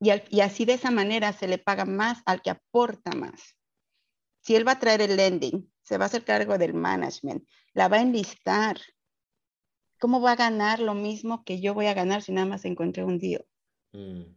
Y, 0.00 0.10
y, 0.30 0.40
así 0.40 0.64
de 0.64 0.74
esa 0.74 0.92
manera 0.92 1.32
se 1.32 1.48
le 1.48 1.58
paga 1.58 1.84
más 1.84 2.22
al 2.26 2.42
que 2.42 2.50
aporta 2.50 3.10
más. 3.16 3.56
Si 4.40 4.54
él 4.54 4.66
va 4.66 4.72
a 4.72 4.78
traer 4.78 5.00
el 5.00 5.16
lending, 5.16 5.68
se 5.82 5.98
va 5.98 6.04
a 6.04 6.06
hacer 6.06 6.24
cargo 6.24 6.58
del 6.58 6.74
management, 6.74 7.44
la 7.72 7.88
va 7.88 7.96
a 7.96 8.02
enlistar. 8.02 8.78
¿Cómo 10.02 10.20
va 10.20 10.32
a 10.32 10.36
ganar 10.36 10.80
lo 10.80 10.94
mismo 10.94 11.44
que 11.44 11.60
yo 11.60 11.74
voy 11.74 11.86
a 11.86 11.94
ganar 11.94 12.22
si 12.22 12.32
nada 12.32 12.44
más 12.44 12.64
encontré 12.64 13.04
un 13.04 13.20
deal? 13.20 13.46
Mm. 13.92 14.34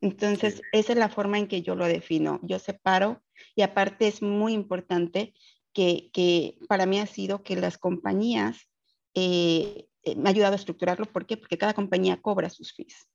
Entonces, 0.00 0.60
esa 0.72 0.92
es 0.92 0.98
la 0.98 1.08
forma 1.08 1.38
en 1.38 1.46
que 1.46 1.62
yo 1.62 1.76
lo 1.76 1.86
defino. 1.86 2.40
Yo 2.42 2.58
separo 2.58 3.22
y 3.54 3.62
aparte 3.62 4.08
es 4.08 4.22
muy 4.22 4.52
importante 4.52 5.34
que, 5.72 6.58
para 6.66 6.84
mí 6.84 6.98
ha 6.98 7.06
sido 7.06 7.44
que 7.44 7.54
las 7.54 7.78
compañías 7.78 8.68
eh, 9.14 9.86
eh, 10.02 10.16
me 10.16 10.28
ha 10.28 10.32
ayudado 10.32 10.54
a 10.54 10.56
estructurarlo. 10.56 11.06
¿Por 11.06 11.26
qué? 11.26 11.36
Porque 11.36 11.56
cada 11.56 11.74
compañía 11.74 12.20
cobra 12.20 12.50
sus 12.50 12.74
fees. 12.74 13.08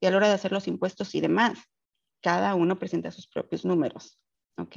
Y 0.00 0.06
a 0.06 0.10
la 0.10 0.16
hora 0.16 0.28
de 0.28 0.34
hacer 0.34 0.52
los 0.52 0.66
impuestos 0.66 1.14
y 1.14 1.20
demás, 1.20 1.58
cada 2.22 2.54
uno 2.54 2.78
presenta 2.78 3.10
sus 3.10 3.28
propios 3.28 3.66
números. 3.66 4.18
¿ok? 4.56 4.76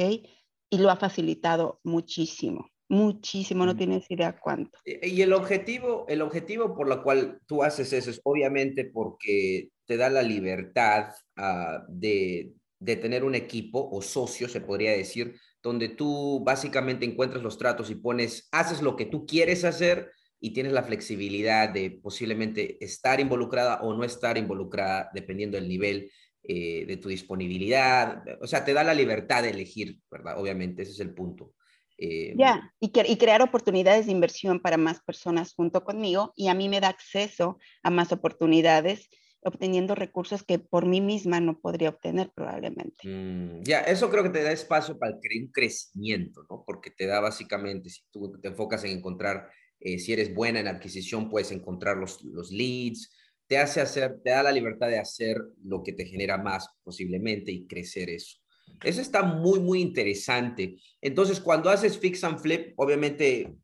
Y 0.69 0.79
lo 0.79 0.89
ha 0.89 0.97
facilitado 0.97 1.79
muchísimo, 1.85 2.71
muchísimo, 2.89 3.65
no 3.65 3.75
tienes 3.75 4.09
idea 4.09 4.37
cuánto. 4.39 4.79
Y 4.85 5.21
el 5.21 5.33
objetivo, 5.33 6.05
el 6.07 6.21
objetivo 6.21 6.75
por 6.75 6.87
lo 6.87 7.03
cual 7.03 7.39
tú 7.45 7.63
haces 7.63 7.93
eso 7.93 8.09
es 8.09 8.21
obviamente 8.23 8.85
porque 8.85 9.69
te 9.85 9.97
da 9.97 10.09
la 10.09 10.21
libertad 10.21 11.13
ah, 11.37 11.83
de, 11.87 12.53
de 12.79 12.95
tener 12.95 13.23
un 13.23 13.35
equipo 13.35 13.89
o 13.91 14.01
socio, 14.01 14.47
se 14.47 14.61
podría 14.61 14.91
decir, 14.91 15.35
donde 15.61 15.89
tú 15.89 16.43
básicamente 16.43 17.05
encuentras 17.05 17.43
los 17.43 17.57
tratos 17.57 17.89
y 17.89 17.95
pones, 17.95 18.47
haces 18.51 18.81
lo 18.81 18.95
que 18.95 19.05
tú 19.05 19.25
quieres 19.25 19.63
hacer 19.63 20.11
y 20.39 20.53
tienes 20.53 20.71
la 20.71 20.83
flexibilidad 20.83 21.69
de 21.69 21.91
posiblemente 21.91 22.83
estar 22.83 23.19
involucrada 23.19 23.81
o 23.81 23.93
no 23.93 24.03
estar 24.03 24.37
involucrada 24.37 25.09
dependiendo 25.13 25.57
del 25.57 25.67
nivel 25.67 26.11
eh, 26.43 26.85
de 26.85 26.97
tu 26.97 27.09
disponibilidad, 27.09 28.23
o 28.39 28.47
sea, 28.47 28.63
te 28.63 28.73
da 28.73 28.83
la 28.83 28.93
libertad 28.93 29.43
de 29.43 29.49
elegir, 29.49 29.99
¿verdad? 30.09 30.39
Obviamente, 30.39 30.83
ese 30.83 30.91
es 30.93 30.99
el 31.01 31.13
punto. 31.13 31.55
Eh, 31.97 32.35
ya, 32.37 32.73
y, 32.79 32.91
y, 32.93 33.17
crear 33.17 33.41
oportunidades 33.41 34.05
de 34.05 34.11
inversión 34.11 34.59
para 34.59 34.77
más 34.77 35.01
personas 35.01 35.53
junto 35.55 35.83
conmigo 35.83 36.31
y 36.35 36.47
a 36.47 36.53
mí 36.53 36.69
me 36.69 36.79
da 36.79 36.89
acceso 36.89 37.57
a 37.81 37.89
más 37.89 38.11
oportunidades 38.11 39.09
obteniendo 39.47 39.95
recursos 39.95 40.43
que 40.43 40.59
por 40.59 40.85
mí 40.85 41.01
misma 41.01 41.39
no 41.39 41.59
podría 41.59 41.89
obtener 41.89 42.31
probablemente. 42.35 43.07
Mm, 43.07 43.63
ya, 43.63 43.81
eso 43.81 44.09
creo 44.09 44.23
que 44.23 44.29
te 44.29 44.43
da 44.43 44.51
espacio 44.51 44.97
para 44.97 45.13
un 45.13 45.51
crecimiento, 45.51 46.45
¿no? 46.49 46.63
Porque 46.65 46.91
te 46.91 47.07
da 47.07 47.19
básicamente, 47.19 47.89
si 47.89 48.01
tú 48.11 48.39
te 48.39 48.49
enfocas 48.49 48.83
en 48.83 48.97
encontrar, 48.97 49.49
eh, 49.79 49.99
si 49.99 50.13
eres 50.13 50.33
buena 50.33 50.59
en 50.59 50.67
adquisición, 50.67 51.29
puedes 51.29 51.51
encontrar 51.51 51.97
los, 51.97 52.23
los 52.23 52.51
leads, 52.51 53.15
te 53.47 53.57
hace 53.57 53.79
hacer, 53.79 54.19
te 54.23 54.31
da 54.31 54.43
la 54.43 54.51
libertad 54.51 54.89
de 54.89 54.99
hacer 54.99 55.37
lo 55.63 55.81
que 55.81 55.93
te 55.93 56.05
genera 56.05 56.37
más 56.37 56.67
posiblemente 56.83 57.51
y 57.51 57.65
crecer 57.65 58.09
eso. 58.09 58.39
Eso 58.83 59.01
está 59.01 59.23
muy, 59.23 59.59
muy 59.59 59.81
interesante. 59.81 60.77
Entonces, 61.01 61.39
cuando 61.39 61.69
haces 61.69 61.97
fix 61.97 62.23
and 62.23 62.39
flip, 62.39 62.73
obviamente, 62.77 63.55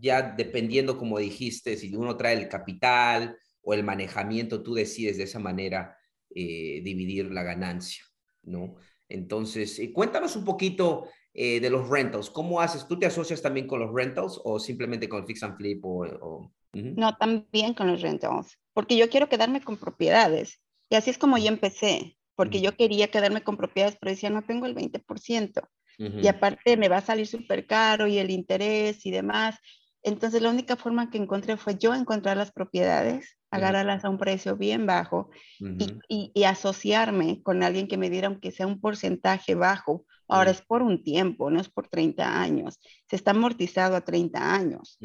ya 0.00 0.22
dependiendo, 0.22 0.96
como 0.96 1.18
dijiste, 1.18 1.76
si 1.76 1.94
uno 1.94 2.16
trae 2.16 2.34
el 2.34 2.48
capital 2.48 3.36
o 3.62 3.74
el 3.74 3.84
manejamiento, 3.84 4.62
tú 4.62 4.74
decides 4.74 5.18
de 5.18 5.24
esa 5.24 5.38
manera 5.38 5.96
eh, 6.34 6.80
dividir 6.82 7.30
la 7.30 7.42
ganancia, 7.42 8.04
¿no? 8.42 8.76
Entonces, 9.08 9.78
eh, 9.78 9.92
cuéntanos 9.92 10.36
un 10.36 10.44
poquito 10.44 11.08
eh, 11.34 11.60
de 11.60 11.70
los 11.70 11.88
rentals. 11.88 12.30
¿Cómo 12.30 12.60
haces? 12.60 12.88
¿Tú 12.88 12.98
te 12.98 13.06
asocias 13.06 13.42
también 13.42 13.66
con 13.66 13.80
los 13.80 13.92
rentals 13.92 14.40
o 14.44 14.58
simplemente 14.58 15.08
con 15.08 15.26
fix 15.26 15.42
and 15.42 15.56
flip? 15.56 15.84
O, 15.84 16.50
No, 16.72 17.16
también 17.16 17.74
con 17.74 17.86
los 17.88 18.00
rentals 18.00 18.58
porque 18.76 18.98
yo 18.98 19.08
quiero 19.08 19.30
quedarme 19.30 19.62
con 19.62 19.78
propiedades. 19.78 20.60
Y 20.90 20.96
así 20.96 21.08
es 21.08 21.16
como 21.16 21.38
yo 21.38 21.46
empecé, 21.46 22.15
porque 22.36 22.60
yo 22.60 22.76
quería 22.76 23.08
quedarme 23.08 23.42
con 23.42 23.56
propiedades, 23.56 23.96
pero 24.00 24.12
decía, 24.12 24.30
no 24.30 24.42
tengo 24.42 24.66
el 24.66 24.74
20%. 24.74 25.68
Y 25.98 26.28
aparte 26.28 26.76
me 26.76 26.90
va 26.90 26.98
a 26.98 27.00
salir 27.00 27.26
súper 27.26 27.66
caro 27.66 28.06
y 28.06 28.18
el 28.18 28.30
interés 28.30 29.06
y 29.06 29.10
demás. 29.10 29.56
Entonces 30.02 30.42
la 30.42 30.50
única 30.50 30.76
forma 30.76 31.10
que 31.10 31.16
encontré 31.16 31.56
fue 31.56 31.78
yo 31.78 31.94
encontrar 31.94 32.36
las 32.36 32.52
propiedades, 32.52 33.38
agarrarlas 33.50 34.04
a 34.04 34.10
un 34.10 34.18
precio 34.18 34.56
bien 34.56 34.84
bajo 34.84 35.30
y, 35.58 36.30
y, 36.34 36.44
asociarme 36.44 37.42
con 37.42 37.62
alguien 37.62 37.88
que 37.88 37.96
me 37.96 38.10
diera 38.10 38.28
aunque 38.28 38.50
sea 38.50 38.66
un 38.66 38.78
porcentaje 38.78 39.54
bajo. 39.54 40.04
Ahora 40.28 40.50
es 40.50 40.60
por 40.60 40.82
un 40.82 41.02
tiempo, 41.02 41.50
no 41.50 41.60
es 41.60 41.70
por 41.70 41.88
30 41.88 42.42
años. 42.42 42.78
Se 43.08 43.16
está 43.16 43.30
amortizado 43.30 43.96
a 43.96 44.02
30 44.02 44.54
años 44.54 44.98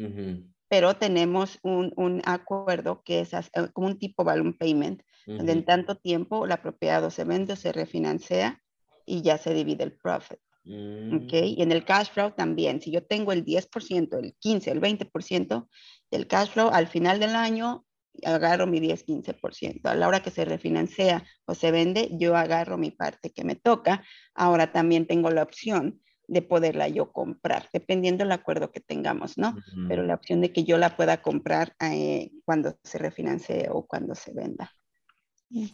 pero 0.72 0.96
tenemos 0.96 1.58
un, 1.62 1.92
un 1.96 2.22
acuerdo 2.24 3.02
que 3.04 3.20
es 3.20 3.34
eh, 3.34 3.42
como 3.74 3.88
un 3.88 3.98
tipo 3.98 4.24
balloon 4.24 4.54
payment, 4.54 5.02
donde 5.26 5.52
en 5.52 5.66
tanto 5.66 5.96
tiempo 5.96 6.46
la 6.46 6.62
propiedad 6.62 7.04
o 7.04 7.10
se 7.10 7.24
vende 7.24 7.52
o 7.52 7.56
se 7.56 7.72
refinancia 7.72 8.62
y 9.04 9.20
ya 9.20 9.36
se 9.36 9.52
divide 9.52 9.84
el 9.84 9.92
profit. 9.92 10.38
¿okay? 10.64 11.52
Mm. 11.52 11.58
Y 11.58 11.62
en 11.62 11.72
el 11.72 11.84
cash 11.84 12.08
flow 12.12 12.30
también, 12.30 12.80
si 12.80 12.90
yo 12.90 13.04
tengo 13.04 13.32
el 13.32 13.44
10%, 13.44 14.18
el 14.18 14.34
15%, 14.38 14.66
el 14.68 14.80
20% 14.80 15.68
del 16.10 16.26
cash 16.26 16.48
flow, 16.48 16.70
al 16.72 16.86
final 16.86 17.20
del 17.20 17.36
año 17.36 17.84
agarro 18.24 18.66
mi 18.66 18.80
10-15%. 18.80 19.80
A 19.84 19.94
la 19.94 20.08
hora 20.08 20.22
que 20.22 20.30
se 20.30 20.46
refinancia 20.46 21.22
o 21.44 21.54
se 21.54 21.70
vende, 21.70 22.08
yo 22.12 22.34
agarro 22.34 22.78
mi 22.78 22.90
parte 22.90 23.30
que 23.30 23.44
me 23.44 23.56
toca. 23.56 24.02
Ahora 24.34 24.72
también 24.72 25.06
tengo 25.06 25.30
la 25.30 25.42
opción 25.42 26.01
de 26.28 26.42
poderla 26.42 26.88
yo 26.88 27.12
comprar, 27.12 27.68
dependiendo 27.72 28.24
del 28.24 28.32
acuerdo 28.32 28.70
que 28.70 28.80
tengamos, 28.80 29.38
¿no? 29.38 29.56
Pero 29.88 30.02
la 30.02 30.14
opción 30.14 30.40
de 30.40 30.52
que 30.52 30.64
yo 30.64 30.78
la 30.78 30.96
pueda 30.96 31.22
comprar 31.22 31.74
eh, 31.80 32.30
cuando 32.44 32.76
se 32.82 32.98
refinancie 32.98 33.68
o 33.70 33.86
cuando 33.86 34.14
se 34.14 34.32
venda. 34.32 34.72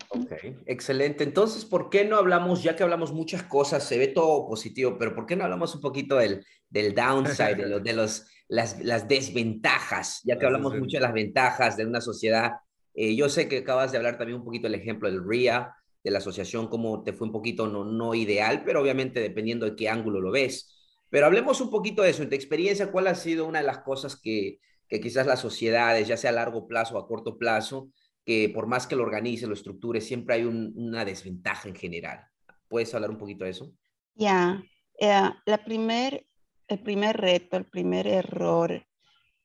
Ok, 0.09 0.33
excelente. 0.67 1.23
Entonces, 1.23 1.65
¿por 1.65 1.89
qué 1.89 2.05
no 2.05 2.17
hablamos, 2.17 2.63
ya 2.63 2.75
que 2.75 2.83
hablamos 2.83 3.13
muchas 3.13 3.45
cosas, 3.45 3.85
se 3.85 3.99
ve 3.99 4.09
todo 4.09 4.49
positivo, 4.49 4.97
pero 4.99 5.15
¿por 5.15 5.27
qué 5.27 5.37
no 5.37 5.45
hablamos 5.45 5.75
un 5.75 5.81
poquito 5.81 6.17
del, 6.17 6.45
del 6.69 6.95
downside, 6.95 7.55
de, 7.55 7.69
los, 7.69 7.83
de 7.85 7.93
los, 7.93 8.27
las, 8.49 8.81
las 8.81 9.07
desventajas, 9.07 10.21
ya 10.25 10.37
que 10.39 10.47
hablamos 10.47 10.77
mucho 10.77 10.97
de 10.97 11.03
las 11.03 11.13
ventajas 11.13 11.77
de 11.77 11.87
una 11.87 12.01
sociedad? 12.01 12.55
Eh, 12.95 13.15
yo 13.15 13.29
sé 13.29 13.49
que 13.49 13.59
acabas 13.59 13.93
de 13.93 13.99
hablar 13.99 14.19
también 14.19 14.41
un 14.41 14.45
poquito 14.45 14.65
del 14.69 14.81
ejemplo 14.81 15.09
del 15.09 15.25
RIA, 15.25 15.73
de 16.03 16.11
la 16.11 16.19
asociación, 16.19 16.69
cómo 16.69 17.03
te 17.03 17.13
fue 17.13 17.27
un 17.27 17.33
poquito 17.33 17.67
no, 17.67 17.85
no 17.85 18.15
ideal, 18.15 18.63
pero 18.65 18.81
obviamente 18.81 19.21
dependiendo 19.21 19.67
de 19.67 19.77
qué 19.77 19.89
ángulo 19.89 20.21
lo 20.21 20.31
ves. 20.31 20.75
Pero 21.11 21.27
hablemos 21.27 21.61
un 21.61 21.71
poquito 21.71 22.03
de 22.03 22.11
eso, 22.11 22.23
en 22.23 22.29
tu 22.29 22.35
experiencia, 22.35 22.93
¿cuál 22.93 23.07
ha 23.07 23.15
sido 23.15 23.47
una 23.47 23.61
de 23.61 23.67
las 23.67 23.79
cosas 23.79 24.21
que, 24.21 24.61
que 24.89 25.01
quizás 25.01 25.27
las 25.27 25.41
sociedades, 25.41 26.07
ya 26.07 26.17
sea 26.17 26.31
a 26.31 26.35
largo 26.35 26.67
plazo 26.67 26.97
o 26.97 26.99
a 26.99 27.07
corto 27.07 27.39
plazo, 27.39 27.91
que 28.25 28.51
por 28.51 28.67
más 28.67 28.87
que 28.87 28.97
lo 28.97 29.03
organice, 29.03 29.47
lo 29.47 29.55
estructure, 29.55 30.01
siempre 30.01 30.37
hay 30.37 30.45
una 30.45 31.05
desventaja 31.05 31.69
en 31.69 31.75
general? 31.75 32.21
¿Puedes 32.69 32.95
hablar 32.95 33.11
un 33.11 33.19
poquito 33.19 33.45
de 33.45 33.51
eso? 33.51 33.73
Ya, 34.15 34.63
eh, 34.99 35.31
la 35.47 35.65
primer, 35.65 36.27
el 36.67 36.81
primer 36.81 37.17
reto, 37.17 37.57
el 37.57 37.65
primer 37.65 38.07
error 38.07 38.85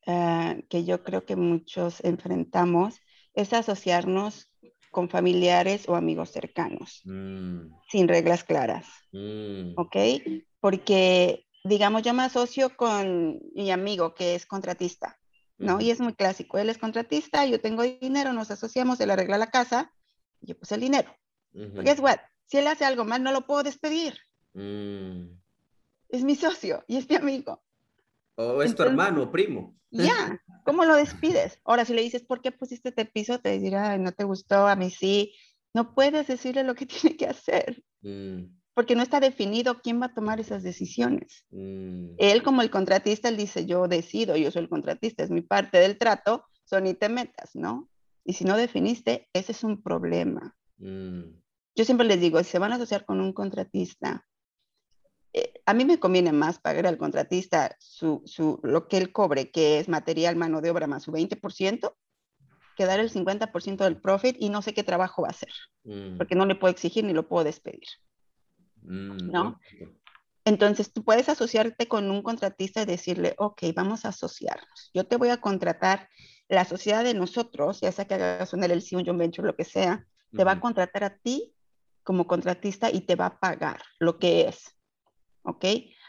eh, 0.06 0.66
que 0.70 0.84
yo 0.84 1.04
creo 1.04 1.26
que 1.26 1.38
muchos 1.38 2.04
enfrentamos 2.04 3.00
es 3.34 3.54
asociarnos 3.54 4.53
con 4.94 5.10
familiares 5.10 5.90
o 5.90 5.96
amigos 5.96 6.30
cercanos, 6.30 7.02
mm. 7.04 7.74
sin 7.90 8.08
reglas 8.08 8.46
claras. 8.46 8.88
Mm. 9.12 9.74
¿Ok? 9.76 9.98
Porque, 10.62 11.46
digamos, 11.66 12.04
yo 12.04 12.14
me 12.14 12.24
asocio 12.24 12.78
con 12.78 13.42
mi 13.54 13.72
amigo 13.72 14.14
que 14.14 14.36
es 14.36 14.46
contratista, 14.46 15.20
¿no? 15.58 15.82
Y 15.82 15.92
es 15.92 16.00
muy 16.00 16.14
clásico. 16.14 16.58
Él 16.58 16.70
es 16.70 16.78
contratista, 16.78 17.46
yo 17.46 17.60
tengo 17.60 17.84
dinero, 17.84 18.32
nos 18.32 18.52
asociamos, 18.52 19.02
él 19.02 19.12
arregla 19.12 19.38
la 19.38 19.52
casa, 19.52 19.92
y 20.40 20.48
yo 20.48 20.58
puse 20.58 20.76
el 20.76 20.82
dinero. 20.82 21.14
Porque 21.76 21.92
es 21.92 22.00
what? 22.00 22.20
Si 22.46 22.58
él 22.58 22.68
hace 22.68 22.86
algo 22.86 23.04
mal, 23.04 23.22
no 23.22 23.32
lo 23.32 23.42
puedo 23.42 23.64
despedir. 23.64 24.14
Mm. 24.54 25.40
Es 26.08 26.24
mi 26.24 26.36
socio 26.36 26.86
y 26.88 26.98
es 26.98 27.10
mi 27.10 27.16
amigo. 27.16 27.62
O 28.36 28.62
es 28.64 28.76
tu 28.76 28.84
hermano, 28.84 29.32
primo. 29.32 29.76
Ya, 29.90 30.40
¿cómo 30.64 30.86
lo 30.86 30.96
despides? 30.96 31.60
Ahora, 31.64 31.86
si 31.86 31.94
le 31.94 32.02
dices, 32.02 32.24
¿por 32.24 32.42
qué 32.42 32.52
pusiste 32.52 32.90
este 32.90 33.06
piso? 33.06 33.40
Te 33.40 33.60
dirá, 33.60 33.98
no 33.98 34.12
te 34.12 34.24
gustó, 34.24 34.68
a 34.68 34.76
mí 34.76 34.90
sí. 34.90 35.34
No 35.74 35.94
puedes 35.94 36.28
decirle 36.28 36.64
lo 36.64 36.76
que 36.76 36.86
tiene 36.86 37.18
que 37.18 37.28
hacer. 37.28 37.84
Mm. 38.02 38.46
Porque 38.74 38.96
no 38.96 39.04
está 39.04 39.20
definido 39.20 39.82
quién 39.82 40.02
va 40.02 40.08
a 40.08 40.14
tomar 40.14 40.40
esas 40.40 40.64
decisiones. 40.64 41.46
Mm. 41.52 42.16
Él, 42.18 42.44
como 42.44 42.62
el 42.62 42.72
contratista, 42.72 43.30
él 43.30 43.38
dice, 43.38 43.66
yo 43.66 43.88
decido, 43.88 44.36
yo 44.36 44.52
soy 44.52 44.64
el 44.64 44.70
contratista, 44.70 45.24
es 45.24 45.30
mi 45.30 45.42
parte 45.42 45.78
del 45.78 45.98
trato, 45.98 46.46
son 46.66 46.88
y 46.88 46.94
te 46.94 47.10
metas, 47.10 47.52
¿no? 47.54 47.90
Y 48.26 48.34
si 48.34 48.46
no 48.46 48.58
definiste, 48.58 49.30
ese 49.34 49.52
es 49.52 49.64
un 49.64 49.84
problema. 49.84 50.56
Mm. 50.78 51.44
Yo 51.76 51.86
siempre 51.86 52.08
les 52.08 52.20
digo, 52.20 52.40
si 52.40 52.52
se 52.52 52.60
van 52.60 52.72
a 52.72 52.76
asociar 52.76 53.06
con 53.06 53.20
un 53.20 53.34
contratista, 53.34 54.26
eh, 55.34 55.54
a 55.66 55.74
mí 55.74 55.86
me 55.86 56.00
conviene 56.00 56.32
más 56.32 56.60
pagar 56.60 56.86
al 56.88 56.98
contratista 56.98 57.76
su, 57.80 58.22
su, 58.26 58.60
lo 58.64 58.88
que 58.88 58.98
él 58.98 59.12
cobre, 59.12 59.52
que 59.52 59.80
es 59.80 59.90
material, 59.90 60.36
mano 60.36 60.62
de 60.62 60.70
obra 60.70 60.88
más 60.88 61.04
su 61.04 61.12
20%, 61.12 61.96
que 62.76 62.86
dar 62.86 63.00
el 63.00 63.12
50% 63.12 63.78
del 63.78 64.00
profit 64.00 64.36
y 64.40 64.50
no 64.50 64.62
sé 64.62 64.74
qué 64.74 64.84
trabajo 64.84 65.24
va 65.24 65.30
a 65.30 65.32
hacer, 65.32 65.54
mm. 65.84 66.18
porque 66.18 66.36
no 66.36 66.46
le 66.46 66.56
puedo 66.56 66.72
exigir 66.72 67.04
ni 67.04 67.14
lo 67.14 67.28
puedo 67.28 67.44
despedir. 67.44 67.88
Mm, 68.82 69.32
¿No? 69.32 69.60
Entonces, 70.46 70.92
tú 70.92 71.04
puedes 71.04 71.30
asociarte 71.30 71.88
con 71.88 72.12
un 72.12 72.22
contratista 72.22 72.82
y 72.82 72.86
decirle, 72.86 73.34
ok, 73.38 73.62
vamos 73.74 74.04
a 74.04 74.10
asociarnos. 74.10 74.92
Yo 74.94 75.06
te 75.06 75.16
voy 75.16 75.30
a 75.30 75.38
contratar, 75.38 76.10
la 76.50 76.66
sociedad 76.66 77.04
de 77.04 77.14
nosotros, 77.14 77.80
ya 77.82 77.92
sea 77.92 78.06
que 78.06 78.16
hagas 78.16 78.54
un 78.54 78.62
LLC, 78.62 78.94
un 78.94 79.06
joint 79.06 79.20
venture, 79.20 79.48
lo 79.48 79.56
que 79.56 79.64
sea, 79.64 80.06
te 80.36 80.44
va 80.44 80.54
a 80.54 80.60
contratar 80.60 81.04
a 81.04 81.18
ti 81.18 81.56
como 82.04 82.28
contratista 82.28 82.92
y 82.92 83.02
te 83.02 83.16
va 83.16 83.28
a 83.28 83.40
pagar 83.40 83.82
lo 84.00 84.20
que 84.20 84.48
es. 84.48 84.76
¿Ok? 85.44 85.66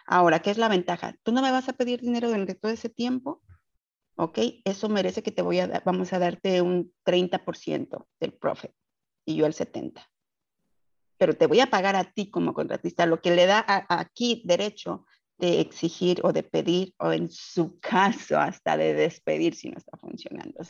Ahora, 0.07 0.40
¿qué 0.40 0.51
es 0.51 0.59
la 0.59 0.68
ventaja? 0.68 1.16
Tú 1.23 1.33
no 1.33 1.42
me 1.42 1.51
vas 1.51 1.68
a 1.68 1.73
pedir 1.73 2.01
dinero 2.01 2.29
durante 2.29 2.55
todo 2.55 2.73
ese 2.73 2.88
tiempo, 2.88 3.42
¿ok? 4.16 4.38
Eso 4.64 4.88
merece 4.88 5.23
que 5.23 5.33
te 5.33 5.42
voy 5.42 5.61
a 5.61 5.83
vamos 5.85 6.12
a 6.12 6.18
darte 6.18 6.62
un 6.62 6.92
30% 7.05 8.07
del 8.20 8.33
profit 8.33 8.73
y 9.25 9.37
yo 9.37 9.47
el 9.47 9.55
70%. 9.55 9.94
Pero 11.16 11.35
te 11.35 11.47
voy 11.47 11.61
a 11.61 11.70
pagar 11.70 11.97
a 11.97 12.12
ti 12.12 12.31
como 12.31 12.55
contratista, 12.55 13.07
lo 13.07 13.20
que 13.23 13.35
le 13.35 13.47
da 13.47 13.64
aquí 13.88 14.42
derecho 14.44 15.07
de 15.38 15.61
exigir 15.61 16.20
o 16.23 16.33
de 16.33 16.42
pedir 16.42 16.94
o 16.99 17.12
en 17.12 17.31
su 17.31 17.79
caso 17.81 18.38
hasta 18.38 18.77
de 18.77 18.94
despedir 18.94 19.55
si 19.55 19.68
no 19.68 19.79
está 19.79 19.97
funcionando. 19.97 20.61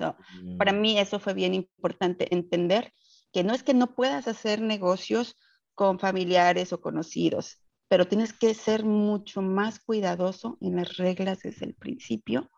Para 0.59 0.73
mm. 0.73 0.81
mí 0.81 0.99
eso 0.99 1.19
fue 1.19 1.35
bien 1.35 1.55
importante 1.55 2.33
entender 2.35 2.93
que 3.33 3.43
no 3.43 3.53
es 3.53 3.63
que 3.63 3.75
no 3.75 3.95
puedas 3.95 4.29
hacer 4.29 4.61
negocios 4.61 5.37
con 5.75 5.99
familiares 5.99 6.73
o 6.73 6.81
conocidos, 6.81 7.59
pero 7.95 8.09
tienes 8.09 8.33
que 8.33 8.55
ser 8.55 8.85
mucho 8.85 9.41
más 9.41 9.79
cuidadoso 9.79 10.59
en 10.61 10.75
las 10.75 10.97
reglas 10.97 11.39
desde 11.45 11.67
el 11.67 11.75
principio. 11.75 12.51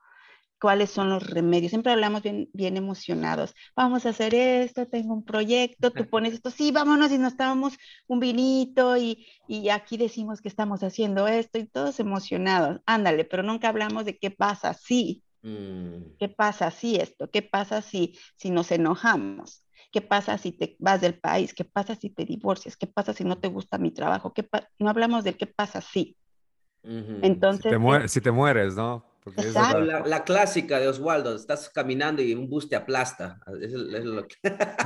¿Cuáles 0.58 0.88
son 0.88 1.10
los 1.10 1.28
remedios? 1.28 1.68
Siempre 1.68 1.92
hablamos 1.92 2.22
bien, 2.22 2.48
bien 2.54 2.78
emocionados. 2.78 3.54
Vamos 3.76 4.06
a 4.06 4.08
hacer 4.08 4.34
esto, 4.34 4.88
tengo 4.88 5.12
un 5.12 5.26
proyecto, 5.26 5.90
tú 5.90 6.08
pones 6.08 6.32
esto, 6.32 6.50
sí, 6.50 6.72
vámonos 6.72 7.12
y 7.12 7.18
nos 7.18 7.36
tomamos 7.36 7.74
un 8.06 8.18
vinito 8.18 8.96
y, 8.96 9.26
y 9.46 9.68
aquí 9.68 9.98
decimos 9.98 10.40
que 10.40 10.48
estamos 10.48 10.82
haciendo 10.82 11.28
esto 11.28 11.58
y 11.58 11.66
todos 11.66 12.00
emocionados. 12.00 12.80
Ándale, 12.86 13.26
pero 13.26 13.42
nunca 13.42 13.68
hablamos 13.68 14.06
de 14.06 14.16
qué 14.16 14.30
pasa 14.30 14.72
si, 14.72 15.22
mm. 15.42 16.16
qué 16.18 16.30
pasa 16.30 16.70
si 16.70 16.96
esto, 16.96 17.30
qué 17.30 17.42
pasa 17.42 17.82
si, 17.82 18.18
si 18.36 18.48
nos 18.48 18.72
enojamos. 18.72 19.65
¿Qué 19.96 20.02
pasa 20.02 20.36
si 20.36 20.52
te 20.52 20.76
vas 20.78 21.00
del 21.00 21.18
país? 21.18 21.54
¿Qué 21.54 21.64
pasa 21.64 21.94
si 21.94 22.10
te 22.10 22.26
divorcias? 22.26 22.76
¿Qué 22.76 22.86
pasa 22.86 23.14
si 23.14 23.24
no 23.24 23.38
te 23.38 23.48
gusta 23.48 23.78
mi 23.78 23.90
trabajo? 23.90 24.34
¿Qué 24.34 24.46
no 24.78 24.90
hablamos 24.90 25.24
del 25.24 25.38
qué 25.38 25.46
pasa 25.46 25.80
si. 25.80 26.18
Entonces... 27.22 27.72
Si 27.72 28.00
te, 28.00 28.08
si 28.08 28.20
te 28.20 28.30
mueres, 28.30 28.76
¿no? 28.76 29.06
La, 29.34 30.24
clásica 30.24 30.78
de 30.78 30.86
Oswaldo, 30.86 31.34
estás 31.34 31.68
caminando 31.70 32.22
y 32.22 32.32
un 32.34 32.48
bus 32.48 32.68
te 32.68 32.76
aplasta. 32.76 33.40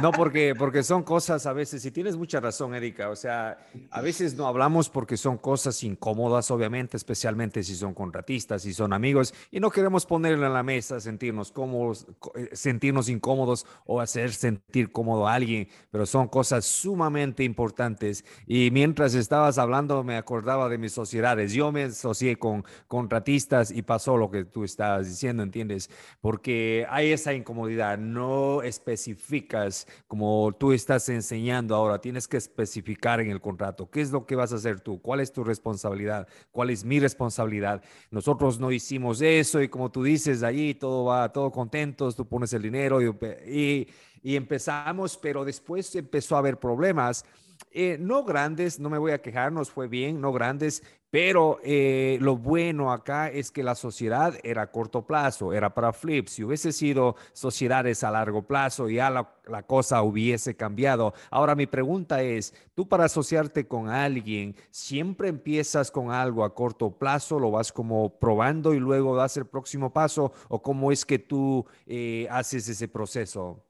No, 0.01 0.13
porque, 0.13 0.55
porque 0.59 0.83
son 0.83 1.03
cosas 1.03 1.45
a 1.47 1.53
veces, 1.53 1.85
y 1.85 1.91
tienes 1.91 2.17
mucha 2.17 2.41
razón, 2.41 2.75
Erika, 2.75 3.11
o 3.11 3.17
sea, 3.17 3.59
a 3.91 4.01
veces 4.01 4.35
no 4.37 4.47
hablamos 4.47 4.89
porque 4.89 5.17
son 5.17 5.37
cosas 5.37 5.83
incómodas, 5.85 6.51
obviamente, 6.51 6.97
especialmente 6.97 7.63
si 7.63 7.75
son 7.75 7.93
contratistas, 7.93 8.63
si 8.63 8.73
son 8.73 8.93
amigos, 8.93 9.35
y 9.51 9.61
no 9.61 9.71
queremos 9.71 10.07
ponerle 10.07 10.47
en 10.47 10.55
la 10.55 10.63
mesa, 10.63 11.01
sentirnos 11.01 11.53
cómodos, 11.53 12.07
eh, 12.35 12.49
sentirnos 12.53 13.09
incómodos 13.09 13.67
o 13.85 14.01
hacer 14.01 14.33
sentir 14.33 14.91
cómodo 14.91 15.29
a 15.29 15.35
alguien, 15.35 15.69
pero 15.91 16.07
son 16.07 16.29
cosas 16.29 16.65
sumamente 16.65 17.45
importantes. 17.45 18.25
Y 18.47 18.71
mientras 18.71 19.15
estabas 19.15 19.59
hablando, 19.59 20.03
me 20.03 20.17
acordaba 20.17 20.69
de 20.69 20.79
mis 20.79 20.93
sociedades. 20.93 21.53
Yo 21.53 21.73
me 21.73 21.85
asocié 21.85 22.37
con 22.37 22.65
contratistas 22.89 23.71
y 23.71 23.83
pasó 23.83 24.17
lo 24.17 24.30
que 24.31 24.45
tú 24.45 24.65
estabas 24.65 25.09
diciendo, 25.09 25.43
¿entiendes? 25.43 25.91
Porque 26.21 26.87
hay 26.89 27.13
esa 27.13 27.35
incomodidad, 27.35 27.99
no 27.99 28.63
especificas 28.63 29.87
como 30.07 30.53
tú 30.53 30.73
estás 30.73 31.09
enseñando 31.09 31.75
ahora, 31.75 32.01
tienes 32.01 32.29
que 32.29 32.37
especificar 32.37 33.21
en 33.21 33.31
el 33.31 33.41
contrato 33.41 33.91
qué 33.91 34.01
es 34.01 34.11
lo 34.11 34.27
que 34.27 34.37
vas 34.37 34.53
a 34.53 34.57
hacer 34.57 34.81
tú, 34.81 35.01
cuál 35.01 35.21
es 35.21 35.33
tu 35.33 35.45
responsabilidad, 35.45 36.29
cuál 36.51 36.71
es 36.71 36.85
mi 36.85 37.01
responsabilidad. 37.01 37.83
Nosotros 38.11 38.59
no 38.59 38.71
hicimos 38.73 39.21
eso 39.21 39.61
y 39.61 39.69
como 39.69 39.91
tú 39.91 40.03
dices, 40.03 40.43
allí 40.43 40.75
todo 40.75 41.05
va, 41.05 41.33
todo 41.33 41.51
contentos, 41.51 42.17
tú 42.17 42.27
pones 42.27 42.53
el 42.53 42.63
dinero 42.63 43.01
y, 43.03 43.89
y, 44.23 44.37
empezamos, 44.37 45.17
pero 45.17 45.45
después 45.45 45.95
empezó 45.95 46.37
a 46.37 46.41
haber 46.41 46.59
problemas. 46.59 47.25
Eh, 47.73 47.99
no 48.01 48.25
grandes, 48.25 48.81
no 48.81 48.91
me 48.91 48.99
voy 48.99 49.13
a 49.13 49.23
quejar, 49.23 49.53
nos 49.53 49.71
fue 49.71 49.87
bien, 49.87 50.21
no 50.21 50.33
grandes, 50.33 50.83
pero 51.11 51.59
eh, 51.63 52.19
lo 52.21 52.37
bueno 52.37 52.93
acá 52.93 53.29
es 53.29 53.51
que 53.51 53.63
la 53.63 53.75
sociedad 53.75 54.35
era 54.45 54.63
a 54.63 54.71
corto 54.71 55.07
plazo, 55.07 55.53
era 55.53 55.75
para 55.75 55.93
flip. 55.93 56.29
Si 56.29 56.45
hubiese 56.45 56.73
sido 56.73 57.17
sociedades 57.33 58.05
a 58.05 58.11
largo 58.11 58.43
plazo, 58.43 58.89
ya 58.89 59.11
la, 59.11 59.35
la, 59.47 59.65
cosa 59.65 60.03
hubiese 60.03 60.57
cambiado. 60.57 61.15
Ahora 61.31 61.55
mi 61.55 61.67
pregunta 61.67 62.23
es, 62.23 62.55
tú 62.75 62.89
para 62.89 63.05
asociarte 63.05 63.67
con 63.67 63.89
alguien, 63.89 64.55
¿siempre 64.71 65.29
empiezas 65.29 65.91
con 65.91 66.13
algo 66.13 66.45
a 66.45 66.55
corto 66.55 66.97
plazo, 66.97 67.39
lo 67.39 67.51
vas 67.51 67.73
como 67.73 68.19
probando 68.19 68.73
y 68.75 68.79
luego 68.79 69.17
das 69.17 69.37
el 69.37 69.47
próximo 69.47 69.93
paso? 69.93 70.33
¿O 70.49 70.63
cómo 70.63 70.93
es 70.93 71.05
que 71.05 71.19
tú 71.19 71.67
eh, 71.87 72.29
haces 72.31 72.69
ese 72.69 72.89
proceso? 72.89 73.65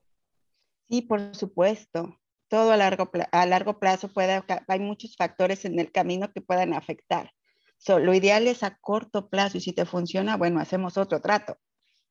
Sí, 0.89 1.03
por 1.03 1.35
supuesto 1.35 2.20
todo 2.51 2.73
a 2.73 2.77
largo, 2.77 3.11
a 3.33 3.47
largo 3.47 3.79
plazo 3.79 4.09
puede, 4.09 4.43
hay 4.67 4.81
muchos 4.81 5.17
factores 5.17 5.65
en 5.65 5.79
el 5.79 5.93
camino 5.93 6.33
que 6.33 6.43
puedan 6.43 6.75
afectar. 6.75 7.33
lo 7.87 8.13
ideal 8.13 8.49
es 8.49 8.63
a 8.65 8.77
corto 8.77 9.31
plazo 9.31 9.57
y 9.59 9.61
si 9.61 9.73
te 9.73 9.87
funciona, 9.87 10.37
bueno, 10.37 10.61
hacemos 10.61 10.99
otro 10.99 11.21
trato. 11.21 11.57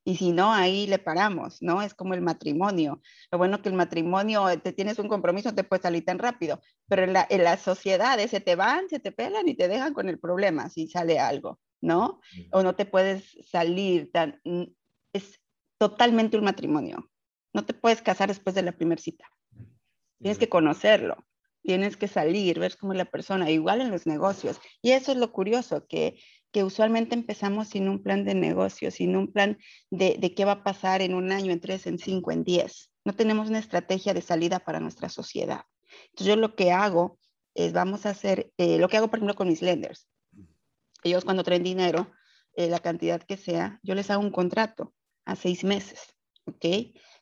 Y 0.06 0.15
si 0.15 0.32
no, 0.32 0.52
ahí 0.54 0.88
le 0.88 0.97
paramos, 0.97 1.62
¿no? 1.62 1.82
Es 1.82 1.93
como 1.93 2.13
el 2.13 2.21
matrimonio. 2.21 3.02
Lo 3.32 3.38
bueno 3.38 3.62
que 3.62 3.67
el 3.67 3.75
matrimonio, 3.75 4.47
te 4.62 4.71
tienes 4.71 4.97
un 4.97 5.10
compromiso, 5.10 5.54
te 5.54 5.65
puede 5.65 5.82
salir 5.82 6.06
tan 6.06 6.19
rápido, 6.19 6.62
pero 6.88 7.04
en, 7.04 7.12
la, 7.13 7.28
en 7.30 7.43
las 7.43 7.62
sociedades 7.62 8.32
se 8.32 8.39
te 8.39 8.56
van, 8.56 8.88
se 8.89 8.99
te 8.99 9.12
pelan 9.12 9.49
y 9.49 9.56
te 9.56 9.67
dejan 9.67 9.93
con 9.93 10.08
el 10.08 10.17
problema 10.17 10.69
si 10.69 10.88
sale 10.88 11.19
algo, 11.19 11.60
¿no? 11.82 12.21
O 12.52 12.63
no 12.63 12.75
te 12.75 12.86
puedes 12.86 13.38
salir 13.52 14.10
tan... 14.12 14.39
Mm, 14.45 14.63
es 15.12 15.41
totalmente 15.78 16.38
un 16.38 16.45
matrimonio. 16.45 17.12
No 17.54 17.65
te 17.65 17.73
puedes 17.73 18.02
casar 18.02 18.30
después 18.30 18.56
de 18.56 18.63
la 18.63 18.71
primera 18.71 19.02
cita. 19.02 19.25
Tienes 20.19 20.38
que 20.38 20.49
conocerlo, 20.49 21.25
tienes 21.63 21.97
que 21.97 22.08
salir, 22.08 22.60
ver 22.60 22.77
cómo 22.77 22.93
es 22.93 22.97
la 22.97 23.05
persona, 23.05 23.49
igual 23.49 23.82
en 23.82 23.91
los 23.91 24.05
negocios. 24.05 24.60
Y 24.82 24.91
eso 24.91 25.12
es 25.12 25.17
lo 25.17 25.32
curioso, 25.32 25.88
que, 25.88 26.19
que 26.51 26.63
usualmente 26.63 27.15
empezamos 27.15 27.69
sin 27.69 27.88
un 27.88 28.03
plan 28.03 28.25
de 28.25 28.36
negocio, 28.36 28.91
sin 28.91 29.15
un 29.15 29.32
plan 29.32 29.58
de, 29.89 30.17
de 30.19 30.34
qué 30.34 30.45
va 30.45 30.53
a 30.53 30.63
pasar 30.63 31.01
en 31.01 31.13
un 31.13 31.32
año, 31.32 31.51
en 31.51 31.62
tres, 31.62 31.88
en 31.88 31.99
cinco, 31.99 32.32
en 32.32 32.43
diez. 32.43 32.91
No 33.05 33.13
tenemos 33.13 33.49
una 33.49 33.60
estrategia 33.60 34.13
de 34.13 34.21
salida 34.21 34.60
para 34.60 34.79
nuestra 34.79 35.10
sociedad. 35.10 35.63
Entonces 36.10 36.27
yo 36.27 36.36
lo 36.36 36.55
que 36.55 36.71
hago 36.71 37.17
es, 37.55 37.73
vamos 37.73 38.05
a 38.05 38.12
hacer, 38.12 38.51
eh, 38.58 38.77
lo 38.77 38.89
que 38.89 38.97
hago 38.97 39.10
por 39.10 39.19
ejemplo 39.19 39.36
con 39.36 39.47
mis 39.47 39.62
lenders. 39.62 40.08
Ellos 41.03 41.23
cuando 41.23 41.43
traen 41.43 41.63
dinero, 41.63 42.12
eh, 42.55 42.67
la 42.67 42.79
cantidad 42.79 43.21
que 43.21 43.38
sea, 43.38 43.79
yo 43.84 43.95
les 43.95 44.10
hago 44.10 44.21
un 44.21 44.32
contrato 44.32 44.93
a 45.25 45.36
seis 45.36 45.63
meses, 45.63 46.15
¿ok? 46.45 46.65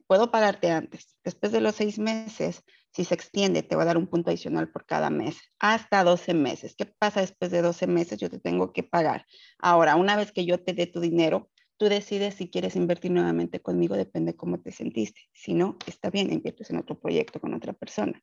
Puedo 0.07 0.31
pagarte 0.31 0.71
antes. 0.71 1.15
Después 1.23 1.51
de 1.51 1.61
los 1.61 1.75
seis 1.75 1.99
meses, 1.99 2.63
si 2.97 3.05
se 3.05 3.13
extiende, 3.13 3.61
te 3.61 3.75
va 3.75 3.83
a 3.83 3.85
dar 3.85 3.97
un 3.99 4.07
punto 4.07 4.31
adicional 4.31 4.71
por 4.71 4.87
cada 4.87 5.11
mes, 5.11 5.37
hasta 5.59 6.03
12 6.03 6.33
meses. 6.33 6.73
¿Qué 6.75 6.87
pasa 6.87 7.21
después 7.21 7.51
de 7.51 7.61
12 7.61 7.85
meses? 7.85 8.17
Yo 8.17 8.27
te 8.27 8.39
tengo 8.39 8.73
que 8.73 8.81
pagar. 8.81 9.27
Ahora, 9.59 9.95
una 9.97 10.15
vez 10.15 10.31
que 10.31 10.47
yo 10.47 10.63
te 10.63 10.73
dé 10.73 10.87
tu 10.87 10.99
dinero, 10.99 11.51
tú 11.77 11.89
decides 11.89 12.33
si 12.33 12.49
quieres 12.49 12.75
invertir 12.75 13.11
nuevamente 13.11 13.61
conmigo, 13.61 13.95
depende 13.95 14.35
cómo 14.35 14.59
te 14.59 14.71
sentiste. 14.71 15.21
Si 15.31 15.53
no, 15.53 15.77
está 15.85 16.09
bien, 16.09 16.33
inviertes 16.33 16.71
en 16.71 16.77
otro 16.77 16.99
proyecto 16.99 17.39
con 17.39 17.53
otra 17.53 17.73
persona. 17.73 18.19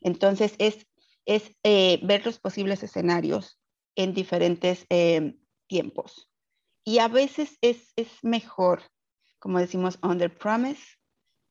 Entonces, 0.00 0.56
es, 0.58 0.88
es 1.24 1.56
eh, 1.62 2.00
ver 2.02 2.26
los 2.26 2.40
posibles 2.40 2.82
escenarios 2.82 3.60
en 3.94 4.12
diferentes 4.12 4.86
eh, 4.90 5.36
tiempos. 5.68 6.28
Y 6.82 6.98
a 6.98 7.06
veces 7.06 7.58
es, 7.60 7.92
es 7.94 8.08
mejor, 8.24 8.82
como 9.38 9.60
decimos, 9.60 10.00
under 10.02 10.36
promise, 10.36 10.82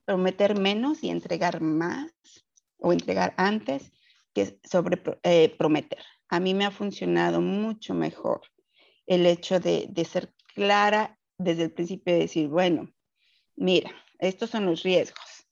prometer 0.04 0.60
menos 0.60 1.06
y 1.06 1.10
entregar 1.10 1.62
más 1.62 2.12
o 2.86 2.94
entregar 2.94 3.34
antes 3.38 3.92
que 4.32 4.60
sobre 4.64 5.02
eh, 5.24 5.50
prometer. 5.58 6.04
A 6.30 6.40
mí 6.40 6.54
me 6.54 6.66
ha 6.66 6.72
funcionado 6.72 7.42
mucho 7.42 7.96
mejor 7.96 8.42
el 9.08 9.26
hecho 9.26 9.60
de, 9.60 9.88
de 9.90 10.06
ser 10.06 10.32
clara 10.54 11.18
desde 11.40 11.64
el 11.64 11.74
principio 11.74 12.14
de 12.14 12.20
decir, 12.20 12.48
bueno, 12.48 12.94
mira, 13.56 13.90
estos 14.20 14.52
son 14.52 14.68
los 14.68 14.84
riesgos, 14.84 15.48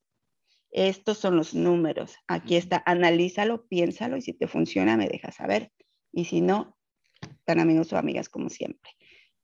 estos 0.69 1.17
son 1.17 1.35
los 1.35 1.55
números, 1.55 2.15
aquí 2.27 2.55
está, 2.55 2.83
analízalo, 2.85 3.65
piénsalo 3.67 4.15
y 4.15 4.21
si 4.21 4.33
te 4.33 4.47
funciona 4.47 4.95
me 4.95 5.07
dejas 5.07 5.35
saber. 5.35 5.71
Y 6.11 6.25
si 6.25 6.41
no, 6.41 6.77
tan 7.45 7.59
amigos 7.59 7.91
o 7.93 7.97
amigas 7.97 8.29
como 8.29 8.49
siempre. 8.49 8.91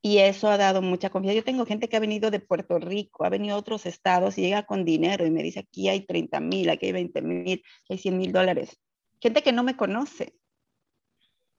Y 0.01 0.19
eso 0.19 0.49
ha 0.49 0.57
dado 0.57 0.81
mucha 0.81 1.09
confianza. 1.09 1.37
Yo 1.37 1.43
tengo 1.43 1.65
gente 1.65 1.89
que 1.89 1.97
ha 1.97 1.99
venido 1.99 2.31
de 2.31 2.39
Puerto 2.39 2.79
Rico, 2.79 3.25
ha 3.25 3.29
venido 3.29 3.55
a 3.55 3.59
otros 3.59 3.85
estados 3.85 4.37
y 4.37 4.41
llega 4.41 4.63
con 4.63 4.85
dinero 4.85 5.25
y 5.25 5.31
me 5.31 5.43
dice, 5.43 5.59
aquí 5.59 5.89
hay 5.89 6.05
30 6.05 6.39
mil, 6.39 6.69
aquí 6.69 6.87
hay 6.87 6.91
20 6.93 7.21
mil, 7.21 7.63
hay 7.89 7.97
100 7.97 8.17
mil 8.17 8.31
dólares. 8.31 8.79
Gente 9.21 9.43
que 9.43 9.51
no 9.51 9.63
me 9.63 9.75
conoce, 9.75 10.35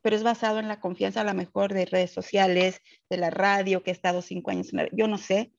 pero 0.01 0.17
es 0.17 0.23
basado 0.23 0.59
en 0.59 0.69
la 0.69 0.81
confianza 0.81 1.21
a 1.21 1.25
lo 1.25 1.35
mejor 1.35 1.75
de 1.75 1.85
redes 1.85 2.13
sociales, 2.13 2.81
de 3.11 3.19
la 3.19 3.29
radio, 3.29 3.83
que 3.83 3.91
he 3.91 3.93
estado 3.93 4.23
cinco 4.23 4.51
años 4.51 4.73
en 4.73 4.79
la, 4.79 4.89
yo 4.93 5.07
no 5.07 5.19
sé, 5.19 5.53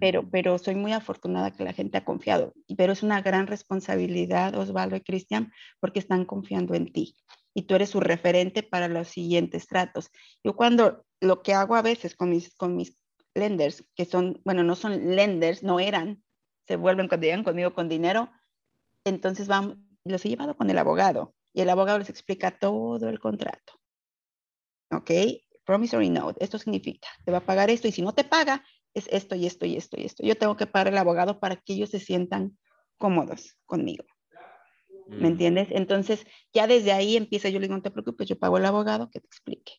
pero, 0.00 0.28
pero 0.28 0.58
soy 0.58 0.76
muy 0.76 0.92
afortunada 0.92 1.52
que 1.52 1.64
la 1.64 1.72
gente 1.72 1.98
ha 1.98 2.04
confiado, 2.04 2.54
pero 2.76 2.92
es 2.92 3.02
una 3.02 3.20
gran 3.20 3.48
responsabilidad, 3.48 4.54
Osvaldo 4.54 4.94
y 4.94 5.00
Cristian, 5.00 5.52
porque 5.80 5.98
están 5.98 6.24
confiando 6.24 6.74
en 6.74 6.92
ti 6.92 7.16
y 7.56 7.62
tú 7.62 7.74
eres 7.74 7.88
su 7.88 8.00
referente 8.00 8.62
para 8.62 8.86
los 8.86 9.08
siguientes 9.08 9.66
tratos. 9.66 10.10
Yo 10.44 10.54
cuando 10.54 11.06
lo 11.22 11.40
que 11.40 11.54
hago 11.54 11.74
a 11.74 11.80
veces 11.80 12.14
con 12.14 12.28
mis, 12.28 12.54
con 12.54 12.76
mis 12.76 12.98
lenders, 13.34 13.82
que 13.94 14.04
son, 14.04 14.42
bueno, 14.44 14.62
no 14.62 14.76
son 14.76 15.16
lenders, 15.16 15.62
no 15.62 15.80
eran, 15.80 16.22
se 16.68 16.76
vuelven 16.76 17.08
cuando 17.08 17.24
llegan 17.24 17.44
conmigo 17.44 17.72
con 17.72 17.88
dinero, 17.88 18.30
entonces 19.04 19.48
vamos, 19.48 19.78
los 20.04 20.22
he 20.26 20.28
llevado 20.28 20.54
con 20.54 20.68
el 20.68 20.76
abogado 20.76 21.34
y 21.54 21.62
el 21.62 21.70
abogado 21.70 21.98
les 21.98 22.10
explica 22.10 22.58
todo 22.58 23.08
el 23.08 23.18
contrato. 23.20 23.72
¿Ok? 24.90 25.10
Promissory 25.64 26.10
note, 26.10 26.44
esto 26.44 26.58
significa, 26.58 27.08
te 27.24 27.32
va 27.32 27.38
a 27.38 27.46
pagar 27.46 27.70
esto 27.70 27.88
y 27.88 27.92
si 27.92 28.02
no 28.02 28.12
te 28.12 28.24
paga, 28.24 28.62
es 28.92 29.08
esto 29.10 29.34
y 29.34 29.46
esto 29.46 29.64
y 29.64 29.78
esto 29.78 29.98
y 29.98 30.04
esto. 30.04 30.22
Yo 30.26 30.36
tengo 30.36 30.58
que 30.58 30.66
pagar 30.66 30.88
el 30.88 30.98
abogado 30.98 31.40
para 31.40 31.56
que 31.56 31.72
ellos 31.72 31.88
se 31.88 32.00
sientan 32.00 32.58
cómodos 32.98 33.56
conmigo. 33.64 34.04
¿Me 35.08 35.16
mm. 35.16 35.26
entiendes? 35.26 35.68
Entonces, 35.70 36.26
ya 36.52 36.66
desde 36.66 36.92
ahí 36.92 37.16
empieza, 37.16 37.48
yo 37.48 37.58
le 37.58 37.66
digo, 37.66 37.76
no 37.76 37.82
te 37.82 37.90
preocupes, 37.90 38.28
yo 38.28 38.38
pago 38.38 38.58
el 38.58 38.66
abogado 38.66 39.10
que 39.10 39.20
te 39.20 39.26
explique. 39.26 39.74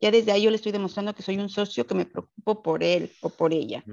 Ya 0.00 0.10
desde 0.10 0.32
ahí 0.32 0.42
yo 0.42 0.50
le 0.50 0.56
estoy 0.56 0.72
demostrando 0.72 1.14
que 1.14 1.22
soy 1.22 1.38
un 1.38 1.48
socio 1.48 1.86
que 1.86 1.94
me 1.94 2.06
preocupo 2.06 2.62
por 2.62 2.84
él 2.84 3.10
o 3.20 3.30
por 3.30 3.52
ella. 3.52 3.84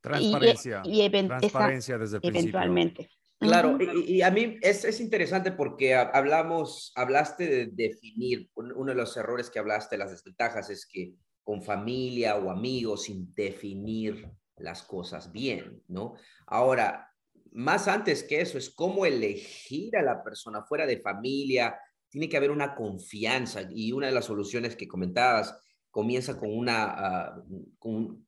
Transparencia. 0.00 0.82
Y, 0.84 1.08
transparencia 1.10 1.98
desde 1.98 2.16
el 2.16 2.22
Eventualmente. 2.24 3.10
Claro, 3.38 3.78
y, 3.80 4.20
a 4.20 4.30
mí 4.30 4.58
es, 4.60 4.84
es, 4.84 5.00
interesante 5.00 5.50
porque 5.52 5.94
hablamos, 5.94 6.92
hablaste 6.94 7.46
de 7.46 7.66
definir, 7.72 8.50
uno 8.54 8.84
de 8.84 8.94
los 8.94 9.16
errores 9.16 9.48
que 9.48 9.58
hablaste, 9.58 9.96
las 9.96 10.10
desventajas, 10.10 10.68
es 10.68 10.84
que 10.84 11.14
con 11.42 11.62
familia 11.62 12.36
o 12.36 12.50
amigos, 12.50 13.04
sin 13.04 13.32
definir 13.34 14.28
las 14.56 14.82
cosas 14.82 15.32
bien, 15.32 15.82
¿no? 15.88 16.14
Ahora, 16.46 17.09
más 17.52 17.88
antes 17.88 18.22
que 18.22 18.40
eso, 18.40 18.58
es 18.58 18.70
cómo 18.70 19.06
elegir 19.06 19.96
a 19.96 20.02
la 20.02 20.22
persona 20.22 20.62
fuera 20.62 20.86
de 20.86 21.00
familia, 21.00 21.78
tiene 22.08 22.28
que 22.28 22.36
haber 22.36 22.50
una 22.50 22.74
confianza 22.74 23.62
y 23.70 23.92
una 23.92 24.08
de 24.08 24.12
las 24.12 24.24
soluciones 24.24 24.76
que 24.76 24.88
comentabas 24.88 25.54
comienza 25.90 26.38
con 26.38 26.56
una, 26.56 26.84
ah, 26.84 27.42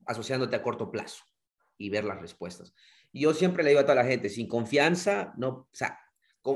asociándote 0.06 0.56
a 0.56 0.62
corto 0.62 0.90
plazo 0.90 1.24
y 1.78 1.90
ver 1.90 2.04
las 2.04 2.20
respuestas 2.20 2.74
yo 3.12 3.34
siempre 3.34 3.62
le 3.62 3.70
digo 3.70 3.80
a 3.80 3.84
toda 3.84 3.96
la 3.96 4.04
gente, 4.04 4.28
sin 4.28 4.48
confianza, 4.48 5.32
no, 5.36 5.48
o 5.48 5.68
sea, 5.72 5.98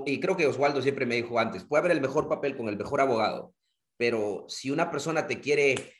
y 0.06 0.18
creo 0.20 0.36
que 0.36 0.46
Osvaldo 0.46 0.82
siempre 0.82 1.06
me 1.06 1.16
dijo 1.16 1.38
antes, 1.38 1.64
puede 1.64 1.80
haber 1.80 1.92
el 1.92 2.00
mejor 2.00 2.28
papel 2.28 2.56
con 2.56 2.68
el 2.68 2.76
mejor 2.76 3.00
abogado, 3.00 3.54
pero 3.96 4.46
si 4.48 4.70
una 4.70 4.90
persona 4.90 5.26
te 5.26 5.40
quiere 5.40 5.92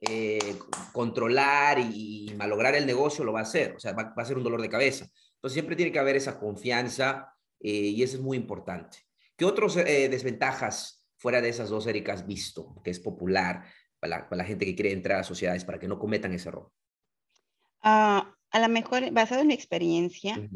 eh, 0.00 0.56
controlar 0.92 1.78
y, 1.78 2.32
malograr 2.36 2.74
el 2.74 2.86
negocio, 2.86 3.24
lo 3.24 3.32
va 3.32 3.40
a 3.40 3.44
hacer, 3.44 3.74
o 3.76 3.80
sea, 3.80 3.92
va, 3.92 4.14
a 4.16 4.24
ser 4.24 4.36
un 4.36 4.44
dolor 4.44 4.62
de 4.62 4.68
cabeza. 4.68 5.06
Entonces 5.44 5.56
siempre 5.56 5.76
tiene 5.76 5.92
que 5.92 5.98
haber 5.98 6.16
esa 6.16 6.40
confianza 6.40 7.36
eh, 7.60 7.70
y 7.70 8.02
eso 8.02 8.16
es 8.16 8.22
muy 8.22 8.38
importante. 8.38 9.00
¿Qué 9.36 9.44
otras 9.44 9.76
eh, 9.76 10.08
desventajas 10.08 11.06
fuera 11.18 11.42
de 11.42 11.50
esas 11.50 11.68
dos, 11.68 11.86
Erika, 11.86 12.14
has 12.14 12.26
visto 12.26 12.80
que 12.82 12.90
es 12.90 12.98
popular 12.98 13.62
para 14.00 14.26
la, 14.30 14.44
gente 14.44 14.64
que 14.64 14.74
quiere 14.74 14.92
entrar 14.92 15.20
a 15.20 15.22
sociedades 15.22 15.62
para 15.66 15.78
que 15.78 15.86
no 15.86 15.98
cometan 15.98 16.32
ese 16.32 16.48
error? 16.48 16.72
Ah, 17.82 18.34
a 18.52 18.58
lo 18.58 18.68
mejor, 18.70 19.10
basado 19.12 19.42
en 19.42 19.48
mi 19.48 19.52
experiencia, 19.52 20.48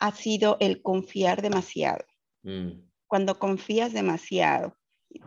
ha 0.00 0.10
sido 0.10 0.56
el 0.58 0.82
confiar 0.82 1.40
demasiado. 1.40 2.04
Mm. 2.42 2.88
Cuando 3.06 3.38
confías 3.38 3.92
demasiado 3.92 4.76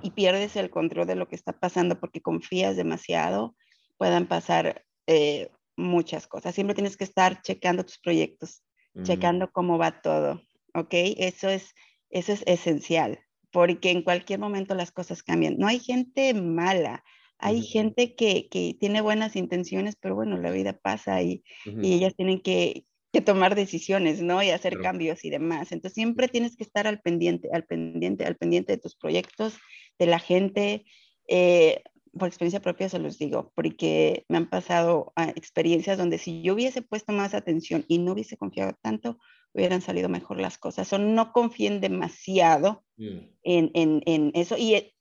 y 0.02 0.12
pierdes 0.12 0.58
el 0.58 0.70
control 0.70 1.08
de 1.08 1.16
lo 1.16 1.30
que 1.30 1.38
está 1.38 1.54
pasando 1.54 1.98
porque 1.98 2.22
confías 2.22 2.76
demasiado, 2.76 3.56
puedan 3.96 4.28
pasar 4.28 4.86
eh, 5.06 5.50
muchas 5.78 6.28
cosas. 6.28 6.54
Siempre 6.54 6.76
tienes 6.76 6.98
que 6.98 7.06
estar 7.06 7.42
checando 7.42 7.86
tus 7.86 8.00
proyectos, 8.00 8.64
checando 9.04 9.52
cómo 9.52 9.78
va 9.78 10.02
todo, 10.02 10.42
¿ok? 10.74 10.90
Eso 10.92 11.50
es, 11.50 11.74
eso 12.10 12.34
es 12.34 12.44
esencial, 12.46 13.20
porque 13.52 13.92
en 13.92 14.04
cualquier 14.04 14.40
momento 14.40 14.76
las 14.76 14.92
cosas 14.92 15.24
cambian. 15.24 15.58
No 15.58 15.68
hay 15.68 15.80
gente 15.80 16.34
mala, 16.34 17.04
hay 17.40 17.62
gente 17.62 18.16
que, 18.16 18.48
que, 18.50 18.76
tiene 18.80 19.02
buenas 19.02 19.36
intenciones, 19.36 19.96
pero 20.00 20.16
bueno, 20.16 20.38
la 20.38 20.52
vida 20.52 20.74
pasa 20.74 21.22
y, 21.22 21.44
y 21.66 21.94
ellas 21.94 22.16
tienen 22.16 22.42
que, 22.42 22.86
que, 23.12 23.22
tomar 23.22 23.56
decisiones, 23.56 24.22
¿no? 24.22 24.42
Y 24.42 24.50
hacer 24.50 24.80
cambios 24.80 25.24
y 25.24 25.30
demás. 25.30 25.72
Entonces 25.72 25.94
siempre 25.94 26.28
tienes 26.28 26.56
que 26.56 26.64
estar 26.64 26.88
al 26.88 27.00
pendiente, 27.02 27.50
al 27.54 27.66
pendiente, 27.66 28.26
al 28.26 28.38
pendiente 28.38 28.74
de 28.74 28.80
tus 28.80 28.96
proyectos, 28.96 29.58
de 30.00 30.06
la 30.08 30.20
gente. 30.20 30.86
Eh, 31.28 31.84
por 32.18 32.28
experiencia 32.28 32.62
propia 32.62 32.90
se 32.90 33.00
los 33.00 33.18
digo, 33.18 33.52
porque 33.56 34.26
me 34.30 34.38
han 34.38 34.50
pasado 34.50 35.14
ah, 35.16 35.32
experiencias 35.36 35.98
donde 35.98 36.18
si 36.18 36.42
yo 36.42 36.54
hubiese 36.54 36.82
puesto 36.82 37.12
más 37.12 37.34
atención 37.34 37.86
y 37.88 38.00
no 38.00 38.14
hubiese 38.14 38.38
confiado 38.38 38.74
tanto, 38.82 39.18
hubieran 39.54 39.82
salido 39.82 40.10
mejor 40.10 40.40
las 40.40 40.58
cosas. 40.58 40.92
O 40.94 40.98
no 40.98 41.34
confíen 41.34 41.82
demasiado 41.82 42.84
mm. 42.98 43.18
en, 43.44 43.72
en, 43.74 44.02
en, 44.06 44.32
eso. 44.36 44.58
Y 44.58 44.76
eh, 44.76 44.96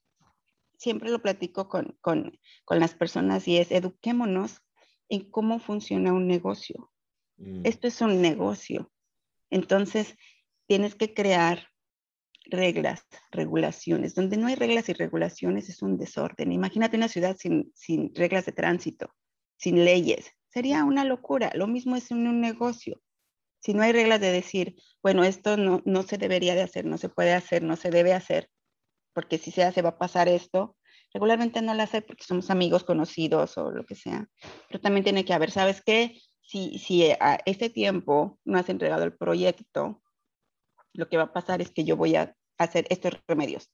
siempre 0.78 1.10
lo 1.10 1.20
platico 1.20 1.68
con, 1.68 1.96
con, 2.00 2.38
con, 2.64 2.80
las 2.80 2.94
personas 2.94 3.46
y 3.48 3.58
es 3.58 3.70
eduquémonos 3.70 4.62
en 5.08 5.30
cómo 5.30 5.58
funciona 5.58 6.12
un 6.12 6.26
negocio. 6.26 6.90
Mm. 7.36 7.62
Esto 7.64 7.88
es 7.88 8.00
un 8.00 8.20
negocio. 8.22 8.90
Entonces, 9.50 10.16
tienes 10.66 10.94
que 10.94 11.14
crear 11.14 11.68
reglas, 12.46 13.06
regulaciones. 13.30 14.14
Donde 14.14 14.36
no 14.36 14.46
hay 14.46 14.54
reglas 14.54 14.88
y 14.88 14.92
regulaciones 14.92 15.68
es 15.68 15.82
un 15.82 15.98
desorden. 15.98 16.52
Imagínate 16.52 16.96
una 16.96 17.08
ciudad 17.08 17.36
sin, 17.38 17.72
sin 17.74 18.14
reglas 18.14 18.46
de 18.46 18.52
tránsito, 18.52 19.10
sin 19.56 19.84
leyes. 19.84 20.30
Sería 20.48 20.84
una 20.84 21.04
locura. 21.04 21.50
Lo 21.54 21.66
mismo 21.66 21.96
es 21.96 22.10
en 22.10 22.26
un 22.26 22.40
negocio. 22.40 23.00
Si 23.60 23.74
no 23.74 23.82
hay 23.82 23.92
reglas 23.92 24.20
de 24.20 24.30
decir, 24.30 24.76
bueno, 25.02 25.24
esto 25.24 25.56
no, 25.56 25.82
no 25.84 26.02
se 26.02 26.18
debería 26.18 26.54
de 26.54 26.62
hacer, 26.62 26.84
no 26.84 26.98
se 26.98 27.08
puede 27.08 27.32
hacer, 27.32 27.62
no 27.62 27.76
se 27.76 27.90
debe 27.90 28.12
hacer, 28.12 28.48
porque 29.12 29.38
si 29.38 29.50
se 29.50 29.64
hace 29.64 29.82
va 29.82 29.90
a 29.90 29.98
pasar 29.98 30.28
esto. 30.28 30.76
Regularmente 31.12 31.62
no 31.62 31.74
lo 31.74 31.82
hace 31.82 32.02
porque 32.02 32.24
somos 32.24 32.50
amigos 32.50 32.84
conocidos 32.84 33.56
o 33.58 33.70
lo 33.70 33.84
que 33.84 33.94
sea, 33.94 34.28
pero 34.68 34.80
también 34.80 35.04
tiene 35.04 35.24
que 35.24 35.32
haber, 35.32 35.50
¿sabes 35.50 35.82
qué? 35.84 36.20
Si, 36.42 36.78
si 36.78 37.10
a 37.10 37.38
este 37.46 37.70
tiempo 37.70 38.38
no 38.44 38.58
has 38.58 38.68
entregado 38.68 39.04
el 39.04 39.16
proyecto, 39.16 40.02
lo 40.96 41.08
que 41.08 41.16
va 41.16 41.24
a 41.24 41.32
pasar 41.32 41.60
es 41.60 41.70
que 41.70 41.84
yo 41.84 41.96
voy 41.96 42.16
a 42.16 42.34
hacer 42.58 42.86
estos 42.90 43.14
remedios, 43.26 43.70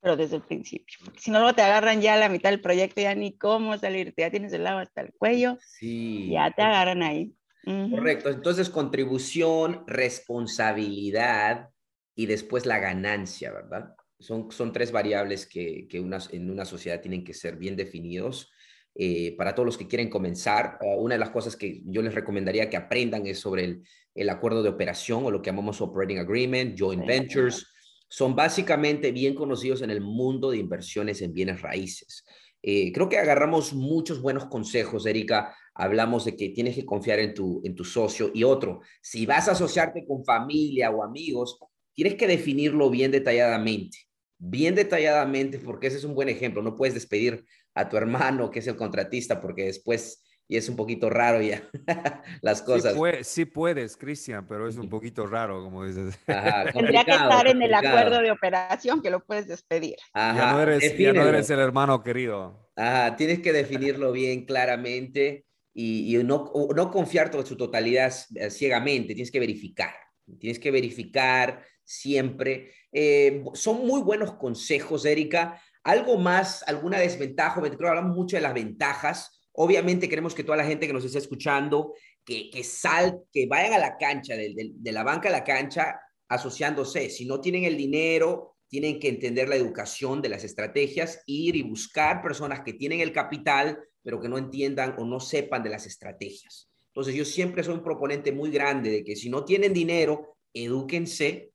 pero 0.00 0.16
desde 0.16 0.36
el 0.36 0.42
principio. 0.42 0.98
Porque 1.04 1.20
si 1.20 1.30
no, 1.30 1.38
luego 1.38 1.54
te 1.54 1.62
agarran 1.62 2.00
ya 2.00 2.14
a 2.14 2.18
la 2.18 2.28
mitad 2.28 2.50
del 2.50 2.60
proyecto, 2.60 3.00
ya 3.00 3.14
ni 3.14 3.36
cómo 3.36 3.76
salirte, 3.78 4.22
ya 4.22 4.30
tienes 4.30 4.52
el 4.52 4.66
agua 4.66 4.82
hasta 4.82 5.02
el 5.02 5.12
cuello, 5.12 5.58
sí. 5.60 6.30
ya 6.30 6.50
te 6.50 6.62
agarran 6.62 7.02
ahí. 7.02 7.34
Correcto, 7.62 8.30
entonces 8.30 8.70
contribución, 8.70 9.84
responsabilidad, 9.86 11.68
y 12.14 12.26
después 12.26 12.66
la 12.66 12.78
ganancia, 12.78 13.50
¿verdad? 13.50 13.94
Son, 14.18 14.50
son 14.50 14.72
tres 14.72 14.92
variables 14.92 15.46
que, 15.46 15.86
que 15.88 15.96
en 15.96 16.50
una 16.50 16.64
sociedad 16.66 17.00
tienen 17.00 17.24
que 17.24 17.32
ser 17.32 17.56
bien 17.56 17.76
definidos. 17.76 18.50
Eh, 18.94 19.34
para 19.36 19.54
todos 19.54 19.66
los 19.66 19.78
que 19.78 19.86
quieren 19.86 20.10
comenzar, 20.10 20.78
una 20.98 21.14
de 21.14 21.20
las 21.20 21.30
cosas 21.30 21.56
que 21.56 21.82
yo 21.86 22.02
les 22.02 22.14
recomendaría 22.14 22.68
que 22.68 22.76
aprendan 22.76 23.26
es 23.26 23.38
sobre 23.38 23.64
el, 23.64 23.82
el 24.14 24.28
acuerdo 24.28 24.62
de 24.62 24.68
operación 24.68 25.24
o 25.24 25.30
lo 25.30 25.40
que 25.40 25.50
llamamos 25.50 25.80
Operating 25.80 26.18
Agreement, 26.18 26.78
Joint 26.78 27.06
Ventures. 27.06 27.66
Son 28.08 28.34
básicamente 28.34 29.12
bien 29.12 29.34
conocidos 29.34 29.82
en 29.82 29.90
el 29.90 30.00
mundo 30.00 30.50
de 30.50 30.58
inversiones 30.58 31.22
en 31.22 31.32
bienes 31.32 31.62
raíces. 31.62 32.24
Eh, 32.62 32.92
creo 32.92 33.08
que 33.08 33.18
agarramos 33.18 33.72
muchos 33.72 34.20
buenos 34.20 34.46
consejos, 34.46 35.06
Erika. 35.06 35.54
Hablamos 35.74 36.24
de 36.24 36.36
que 36.36 36.50
tienes 36.50 36.74
que 36.74 36.84
confiar 36.84 37.18
en 37.20 37.32
tu, 37.34 37.62
en 37.64 37.74
tu 37.74 37.84
socio. 37.84 38.30
Y 38.34 38.44
otro, 38.44 38.80
si 39.00 39.24
vas 39.26 39.48
a 39.48 39.52
asociarte 39.52 40.04
con 40.06 40.24
familia 40.24 40.90
o 40.90 41.02
amigos, 41.02 41.58
tienes 41.94 42.16
que 42.16 42.26
definirlo 42.26 42.90
bien 42.90 43.10
detalladamente. 43.10 43.98
Bien 44.38 44.74
detalladamente, 44.74 45.58
porque 45.58 45.86
ese 45.86 45.98
es 45.98 46.04
un 46.04 46.14
buen 46.14 46.28
ejemplo. 46.28 46.62
No 46.62 46.76
puedes 46.76 46.94
despedir 46.94 47.44
a 47.80 47.88
tu 47.88 47.96
hermano, 47.96 48.50
que 48.50 48.60
es 48.60 48.66
el 48.66 48.76
contratista, 48.76 49.40
porque 49.40 49.64
después 49.64 50.22
y 50.50 50.56
es 50.56 50.68
un 50.68 50.74
poquito 50.74 51.08
raro 51.08 51.40
ya 51.40 51.62
las 52.42 52.60
cosas. 52.60 52.96
Sí, 53.22 53.44
puedes, 53.44 53.96
Cristian, 53.96 54.48
pero 54.48 54.66
es 54.66 54.76
un 54.76 54.88
poquito 54.88 55.24
raro, 55.24 55.62
como 55.62 55.86
dices. 55.86 56.18
Tendría 56.74 57.04
que 57.04 57.12
estar 57.12 57.46
en 57.46 57.62
el 57.62 57.72
acuerdo 57.72 58.20
de 58.20 58.32
operación 58.32 59.00
que 59.00 59.10
lo 59.10 59.24
puedes 59.24 59.46
despedir. 59.46 59.94
ya, 60.12 60.52
no 60.52 60.60
eres, 60.60 60.98
ya, 60.98 61.12
no 61.12 61.24
eres, 61.24 61.48
el 61.50 61.60
hermano 61.60 62.02
querido. 62.02 62.68
Ajá, 62.74 63.14
tienes 63.14 63.38
que 63.38 63.52
definirlo 63.52 64.10
bien 64.12 64.44
claramente 64.44 65.46
y, 65.72 66.16
y 66.16 66.24
no, 66.24 66.50
no 66.74 66.90
confiar 66.90 67.30
en 67.32 67.46
su 67.46 67.56
totalidad 67.56 68.12
eh, 68.34 68.50
ciegamente, 68.50 69.14
tienes 69.14 69.30
que 69.30 69.38
verificar. 69.38 69.94
Tienes 70.40 70.58
que 70.58 70.72
verificar 70.72 71.64
siempre. 71.84 72.72
Eh, 72.90 73.44
son 73.54 73.86
muy 73.86 74.02
buenos 74.02 74.32
consejos, 74.32 75.04
Erika. 75.04 75.62
Algo 75.84 76.18
más, 76.18 76.62
alguna 76.66 76.98
desventaja, 76.98 77.60
creo 77.60 77.78
que 77.78 77.88
hablamos 77.88 78.16
mucho 78.16 78.36
de 78.36 78.42
las 78.42 78.54
ventajas 78.54 79.40
Obviamente 79.52 80.08
queremos 80.08 80.34
que 80.34 80.44
toda 80.44 80.56
la 80.56 80.64
gente 80.64 80.86
que 80.86 80.92
nos 80.92 81.04
esté 81.04 81.18
escuchando, 81.18 81.94
que, 82.24 82.50
que 82.50 82.62
sal, 82.62 83.20
que 83.32 83.46
vayan 83.46 83.74
a 83.74 83.78
la 83.78 83.96
cancha, 83.96 84.36
de, 84.36 84.72
de, 84.74 84.92
la 84.92 85.02
banca 85.02 85.28
a 85.28 85.32
la 85.32 85.44
cancha, 85.44 86.00
asociándose. 86.28 87.10
Si 87.10 87.26
no 87.26 87.40
tienen 87.40 87.64
el 87.64 87.76
dinero, 87.76 88.56
tienen 88.68 89.00
que 89.00 89.08
entender 89.08 89.48
la 89.48 89.56
educación 89.56 90.22
de 90.22 90.28
las 90.28 90.44
estrategias, 90.44 91.22
ir 91.26 91.56
y 91.56 91.62
buscar 91.62 92.22
personas 92.22 92.60
que 92.60 92.74
tienen 92.74 93.00
el 93.00 93.12
capital, 93.12 93.78
pero 94.02 94.20
que 94.20 94.28
no 94.28 94.38
entiendan 94.38 94.94
o 94.98 95.04
no 95.04 95.18
sepan 95.18 95.62
de 95.62 95.70
las 95.70 95.86
estrategias. 95.86 96.70
Entonces 96.86 97.14
yo 97.14 97.24
siempre 97.24 97.62
soy 97.64 97.74
un 97.74 97.84
proponente 97.84 98.32
muy 98.32 98.50
grande 98.50 98.90
de 98.90 99.04
que 99.04 99.16
si 99.16 99.28
no 99.28 99.44
tienen 99.44 99.72
dinero, 99.72 100.38
edúquense, 100.54 101.49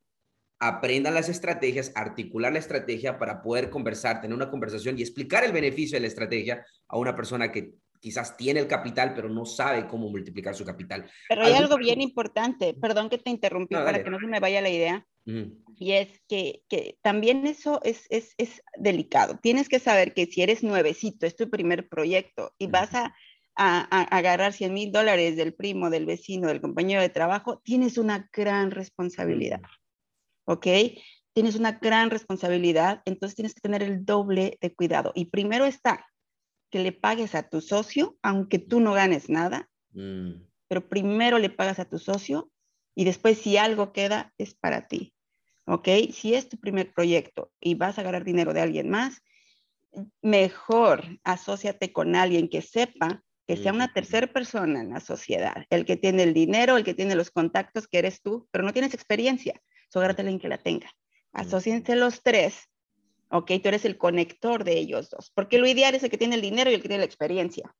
aprendan 0.58 1.14
las 1.14 1.28
estrategias, 1.28 1.92
articular 1.94 2.52
la 2.52 2.58
estrategia 2.58 3.18
para 3.18 3.42
poder 3.42 3.70
conversar, 3.70 4.20
tener 4.20 4.34
una 4.34 4.50
conversación 4.50 4.98
y 4.98 5.02
explicar 5.02 5.44
el 5.44 5.52
beneficio 5.52 5.96
de 5.96 6.00
la 6.00 6.06
estrategia 6.06 6.64
a 6.88 6.98
una 6.98 7.14
persona 7.14 7.52
que 7.52 7.74
quizás 8.00 8.36
tiene 8.36 8.60
el 8.60 8.66
capital, 8.66 9.14
pero 9.14 9.28
no 9.28 9.44
sabe 9.44 9.86
cómo 9.86 10.08
multiplicar 10.08 10.54
su 10.54 10.64
capital. 10.64 11.10
Pero 11.28 11.42
hay 11.42 11.54
algo 11.54 11.76
bien 11.76 12.00
importante, 12.00 12.74
perdón 12.74 13.08
que 13.08 13.18
te 13.18 13.30
interrumpí 13.30 13.74
para 13.74 14.02
que 14.02 14.10
no 14.10 14.18
se 14.18 14.26
me 14.26 14.40
vaya 14.40 14.60
la 14.60 14.70
idea, 14.70 15.06
y 15.78 15.92
es 15.92 16.22
que, 16.28 16.62
que, 16.68 16.98
también 17.02 17.46
eso 17.48 17.80
es, 17.82 18.06
es, 18.10 18.34
es, 18.38 18.62
delicado. 18.78 19.38
Tienes 19.42 19.68
que 19.68 19.80
saber 19.80 20.14
que 20.14 20.26
si 20.26 20.40
eres 20.40 20.62
nuevecito, 20.62 21.26
es 21.26 21.34
tu 21.34 21.50
primer 21.50 21.88
proyecto 21.88 22.54
y 22.58 22.68
vas 22.68 22.94
a, 22.94 23.12
a, 23.56 23.80
a 23.90 24.02
agarrar 24.16 24.52
100 24.52 24.72
mil 24.72 24.92
dólares 24.92 25.36
del 25.36 25.52
primo, 25.52 25.90
del 25.90 26.06
vecino, 26.06 26.46
del 26.46 26.60
compañero 26.60 27.02
de 27.02 27.08
trabajo, 27.08 27.60
tienes 27.64 27.98
una 27.98 28.30
gran 28.32 28.70
responsabilidad, 28.70 29.60
¿ok? 30.46 30.66
Tienes 31.32 31.56
una 31.56 31.72
gran 31.72 32.10
responsabilidad, 32.10 33.02
entonces 33.04 33.36
tienes 33.36 33.54
que 33.54 33.60
tener 33.60 33.82
el 33.82 34.04
doble 34.04 34.56
de 34.60 34.74
cuidado. 34.74 35.12
Y 35.14 35.26
primero 35.26 35.66
está 35.66 36.06
que 36.70 36.78
le 36.78 36.92
pagues 36.92 37.34
a 37.34 37.48
tu 37.48 37.60
socio, 37.60 38.16
aunque 38.22 38.58
tú 38.58 38.80
no 38.80 38.92
ganes 38.92 39.28
nada, 39.28 39.68
mm. 39.92 40.32
pero 40.68 40.88
primero 40.88 41.38
le 41.38 41.50
pagas 41.50 41.78
a 41.78 41.84
tu 41.84 41.98
socio 41.98 42.50
y 42.94 43.04
después 43.04 43.38
si 43.38 43.56
algo 43.56 43.92
queda 43.92 44.32
es 44.38 44.54
para 44.54 44.88
ti. 44.88 45.12
¿Ok? 45.66 45.88
Si 46.12 46.34
es 46.34 46.48
tu 46.48 46.58
primer 46.58 46.92
proyecto 46.92 47.52
y 47.60 47.74
vas 47.74 47.98
a 47.98 48.02
ganar 48.02 48.24
dinero 48.24 48.54
de 48.54 48.60
alguien 48.60 48.88
más, 48.88 49.20
mejor 50.22 51.04
asóciate 51.24 51.92
con 51.92 52.14
alguien 52.14 52.48
que 52.48 52.62
sepa 52.62 53.22
que 53.46 53.56
sea 53.56 53.72
una 53.72 53.92
tercera 53.92 54.26
persona 54.26 54.80
en 54.80 54.90
la 54.90 55.00
sociedad, 55.00 55.66
el 55.70 55.84
que 55.84 55.96
tiene 55.96 56.24
el 56.24 56.34
dinero, 56.34 56.76
el 56.76 56.84
que 56.84 56.94
tiene 56.94 57.14
los 57.14 57.30
contactos, 57.30 57.86
que 57.86 57.98
eres 57.98 58.20
tú, 58.20 58.48
pero 58.50 58.64
no 58.64 58.72
tienes 58.72 58.92
experiencia, 58.92 59.60
a 60.00 60.06
alguien 60.06 60.38
que 60.38 60.48
la 60.48 60.58
tenga. 60.58 60.90
Asociense 61.32 61.96
los 61.96 62.22
tres 62.22 62.68
¿ok? 63.30 63.52
Tú 63.62 63.68
eres 63.68 63.84
el 63.84 63.98
conector 63.98 64.64
de 64.64 64.78
ellos 64.78 65.10
dos, 65.10 65.30
porque 65.34 65.58
lo 65.58 65.66
ideal 65.66 65.94
es 65.94 66.02
el 66.02 66.10
que 66.10 66.18
tiene 66.18 66.36
el 66.36 66.42
dinero 66.42 66.70
y 66.70 66.74
el 66.74 66.82
que 66.82 66.88
tiene 66.88 67.00
la 67.00 67.06
experiencia. 67.06 67.74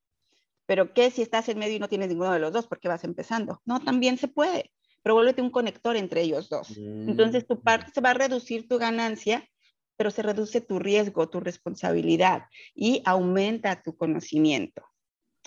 Pero 0.66 0.92
¿qué 0.92 1.10
si 1.10 1.22
estás 1.22 1.48
en 1.48 1.58
medio 1.58 1.76
y 1.76 1.78
no 1.78 1.88
tienes 1.88 2.08
ninguno 2.08 2.32
de 2.32 2.40
los 2.40 2.52
dos 2.52 2.66
porque 2.66 2.88
vas 2.88 3.04
empezando? 3.04 3.62
No, 3.64 3.80
también 3.80 4.18
se 4.18 4.28
puede, 4.28 4.72
pero 5.02 5.14
vuélvete 5.14 5.42
un 5.42 5.50
conector 5.50 5.96
entre 5.96 6.22
ellos 6.22 6.48
dos. 6.48 6.76
Entonces 6.76 7.46
tu 7.46 7.54
mm. 7.54 7.62
parte 7.62 7.92
se 7.94 8.00
va 8.00 8.10
a 8.10 8.14
reducir 8.14 8.66
tu 8.66 8.78
ganancia, 8.78 9.48
pero 9.96 10.10
se 10.10 10.22
reduce 10.22 10.60
tu 10.60 10.78
riesgo, 10.78 11.28
tu 11.28 11.40
responsabilidad 11.40 12.46
y 12.74 13.00
aumenta 13.04 13.82
tu 13.82 13.96
conocimiento. 13.96 14.84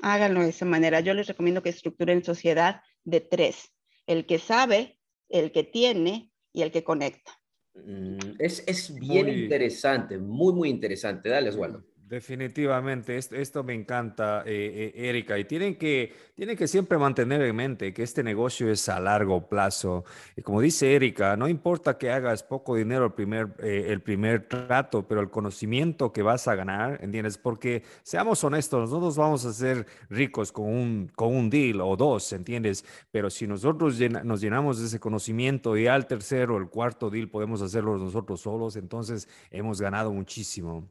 Háganlo 0.01 0.41
de 0.41 0.49
esa 0.49 0.65
manera. 0.65 1.01
Yo 1.01 1.13
les 1.13 1.27
recomiendo 1.27 1.61
que 1.61 1.69
estructuren 1.69 2.23
sociedad 2.23 2.81
de 3.03 3.19
tres, 3.19 3.73
el 4.07 4.25
que 4.25 4.39
sabe, 4.39 4.97
el 5.27 5.51
que 5.51 5.65
tiene 5.65 6.28
y 6.53 6.61
el 6.61 6.71
que 6.71 6.83
conecta. 6.83 7.31
Mm, 7.75 8.35
es, 8.39 8.63
es 8.67 8.93
bien 8.99 9.29
interesante, 9.29 10.17
muy, 10.17 10.53
muy 10.53 10.69
interesante. 10.69 11.29
Dale, 11.29 11.49
Osvaldo. 11.49 11.83
Definitivamente, 12.09 13.17
esto, 13.17 13.63
me 13.63 13.75
encanta, 13.75 14.41
eh, 14.43 14.91
eh, 14.95 15.09
Erika, 15.09 15.37
y 15.37 15.45
tienen 15.45 15.75
que, 15.75 16.11
tienen 16.33 16.57
que 16.57 16.67
siempre 16.67 16.97
mantener 16.97 17.39
en 17.43 17.55
mente 17.55 17.93
que 17.93 18.01
este 18.01 18.23
negocio 18.23 18.71
es 18.71 18.89
a 18.89 18.99
largo 18.99 19.47
plazo. 19.47 20.05
Y 20.35 20.41
como 20.41 20.59
dice 20.59 20.95
Erika, 20.95 21.37
no 21.37 21.47
importa 21.47 21.99
que 21.99 22.09
hagas 22.09 22.41
poco 22.41 22.75
dinero 22.75 23.05
el 23.05 23.11
primer, 23.13 23.53
eh, 23.59 23.85
el 23.89 24.01
primer 24.01 24.47
trato, 24.47 25.07
pero 25.07 25.21
el 25.21 25.29
conocimiento 25.29 26.11
que 26.11 26.23
vas 26.23 26.47
a 26.47 26.55
ganar, 26.55 26.97
¿entiendes? 27.03 27.37
Porque 27.37 27.83
seamos 28.01 28.43
honestos, 28.43 28.89
nosotros 28.89 29.15
vamos 29.15 29.45
a 29.45 29.53
ser 29.53 29.85
ricos 30.09 30.51
con 30.51 30.65
un, 30.65 31.11
con 31.15 31.35
un 31.35 31.47
deal 31.51 31.79
o 31.79 31.95
dos, 31.95 32.33
¿entiendes? 32.33 32.85
Pero 33.11 33.29
si 33.29 33.45
nosotros 33.45 33.99
nos 34.23 34.41
llenamos 34.41 34.79
de 34.79 34.87
ese 34.87 34.99
conocimiento 34.99 35.77
y 35.77 35.85
al 35.85 36.07
tercero 36.07 36.55
o 36.55 36.57
el 36.57 36.69
cuarto 36.69 37.11
deal 37.11 37.29
podemos 37.29 37.61
hacerlo 37.61 37.99
nosotros 37.99 38.41
solos, 38.41 38.77
entonces 38.77 39.29
hemos 39.51 39.79
ganado 39.79 40.11
muchísimo 40.11 40.89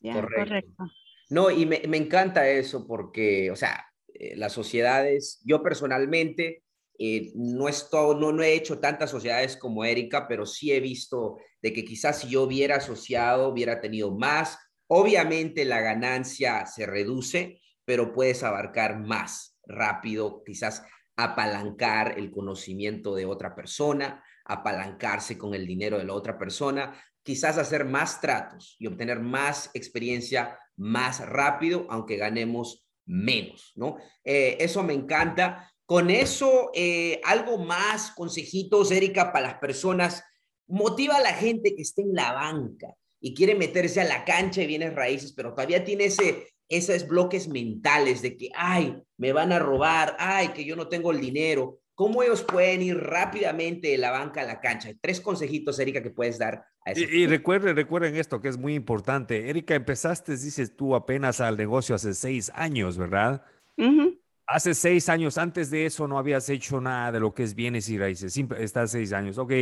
correcto. 0.00 0.84
No, 1.28 1.50
y 1.50 1.66
me, 1.66 1.80
encanta 1.96 2.48
eso 2.48 2.86
porque, 2.86 3.50
o 3.50 3.56
sea, 3.56 3.84
eh, 4.14 4.36
las 4.36 4.52
sociedades, 4.52 5.40
yo 5.44 5.62
personalmente 5.62 6.62
eh, 6.98 7.32
no, 7.34 7.68
estoy, 7.68 8.16
no, 8.16 8.32
no 8.32 8.42
he 8.42 8.54
hecho 8.54 8.78
tantas 8.78 9.10
sociedades 9.10 9.56
como 9.56 9.84
Erika, 9.84 10.28
pero 10.28 10.46
sí 10.46 10.72
he 10.72 10.80
visto 10.80 11.38
de 11.60 11.72
que 11.72 11.84
quizás 11.84 12.20
si 12.20 12.28
yo 12.28 12.42
hubiera 12.42 12.76
asociado, 12.76 13.48
hubiera 13.48 13.80
tenido 13.80 14.16
más. 14.16 14.58
Obviamente 14.86 15.64
la 15.64 15.80
ganancia 15.80 16.64
se 16.66 16.86
reduce, 16.86 17.60
pero 17.84 18.12
puedes 18.12 18.44
abarcar 18.44 19.00
más 19.00 19.58
rápido, 19.66 20.42
quizás 20.44 20.84
apalancar 21.16 22.18
el 22.18 22.30
conocimiento 22.30 23.14
de 23.14 23.26
otra 23.26 23.54
persona, 23.54 24.22
apalancarse 24.44 25.36
con 25.36 25.54
el 25.54 25.66
dinero 25.66 25.98
de 25.98 26.04
la 26.04 26.12
otra 26.12 26.38
persona, 26.38 27.02
quizás 27.26 27.58
hacer 27.58 27.84
más 27.84 28.20
tratos 28.20 28.76
y 28.78 28.86
obtener 28.86 29.18
más 29.18 29.68
experiencia 29.74 30.56
más 30.76 31.18
rápido, 31.26 31.84
aunque 31.90 32.16
ganemos 32.16 32.86
menos, 33.04 33.72
¿no? 33.74 33.96
Eh, 34.24 34.56
eso 34.60 34.84
me 34.84 34.94
encanta. 34.94 35.72
Con 35.84 36.08
eso, 36.10 36.70
eh, 36.72 37.20
algo 37.24 37.58
más, 37.58 38.12
consejitos, 38.12 38.92
Erika, 38.92 39.32
para 39.32 39.48
las 39.48 39.58
personas, 39.58 40.22
motiva 40.68 41.16
a 41.16 41.20
la 41.20 41.34
gente 41.34 41.74
que 41.74 41.82
esté 41.82 42.02
en 42.02 42.14
la 42.14 42.32
banca 42.32 42.94
y 43.20 43.34
quiere 43.34 43.56
meterse 43.56 44.00
a 44.00 44.04
la 44.04 44.24
cancha 44.24 44.60
de 44.60 44.68
bienes 44.68 44.94
raíces, 44.94 45.32
pero 45.32 45.52
todavía 45.52 45.84
tiene 45.84 46.04
ese, 46.04 46.46
esos 46.68 47.08
bloques 47.08 47.48
mentales 47.48 48.22
de 48.22 48.36
que, 48.36 48.50
ay, 48.54 49.02
me 49.16 49.32
van 49.32 49.52
a 49.52 49.58
robar, 49.58 50.16
ay, 50.20 50.48
que 50.48 50.64
yo 50.64 50.76
no 50.76 50.88
tengo 50.88 51.10
el 51.10 51.20
dinero. 51.20 51.80
¿Cómo 51.96 52.22
ellos 52.22 52.42
pueden 52.42 52.82
ir 52.82 52.98
rápidamente 52.98 53.88
de 53.88 53.96
la 53.96 54.10
banca 54.10 54.42
a 54.42 54.44
la 54.44 54.60
cancha? 54.60 54.90
Tres 55.00 55.18
consejitos, 55.18 55.78
Erika, 55.78 56.02
que 56.02 56.10
puedes 56.10 56.38
dar 56.38 56.66
a 56.84 56.92
ese 56.92 57.00
Y, 57.10 57.22
y 57.22 57.26
recuerden, 57.26 57.74
recuerden 57.74 58.14
esto 58.16 58.38
que 58.38 58.48
es 58.48 58.58
muy 58.58 58.74
importante. 58.74 59.48
Erika, 59.48 59.74
empezaste, 59.74 60.32
dices 60.32 60.76
tú, 60.76 60.94
apenas 60.94 61.40
al 61.40 61.56
negocio 61.56 61.94
hace 61.94 62.12
seis 62.12 62.52
años, 62.54 62.98
¿verdad? 62.98 63.42
Hace 64.46 64.74
seis 64.74 65.08
años, 65.08 65.38
antes 65.38 65.70
de 65.70 65.86
eso 65.86 66.06
no 66.06 66.18
habías 66.18 66.50
hecho 66.50 66.82
nada 66.82 67.12
de 67.12 67.18
lo 67.18 67.32
que 67.32 67.44
es 67.44 67.54
bienes 67.54 67.88
y 67.88 67.96
raíces. 67.96 68.36
Estás 68.58 68.90
seis 68.90 69.14
años. 69.14 69.38
Ok, 69.38 69.52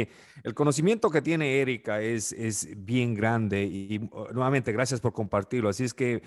el 0.43 0.55
conocimiento 0.55 1.11
que 1.11 1.23
tiene 1.23 1.61
Erika 1.61 2.03
es, 2.03 2.33
es 2.33 2.69
bien 2.77 3.15
grande 3.15 3.63
y, 3.63 3.95
y 3.95 3.99
nuevamente 4.33 4.73
gracias 4.73 5.01
por 5.01 5.13
compartirlo. 5.13 5.69
Así 5.69 5.85
es 5.85 5.95
que 5.95 6.21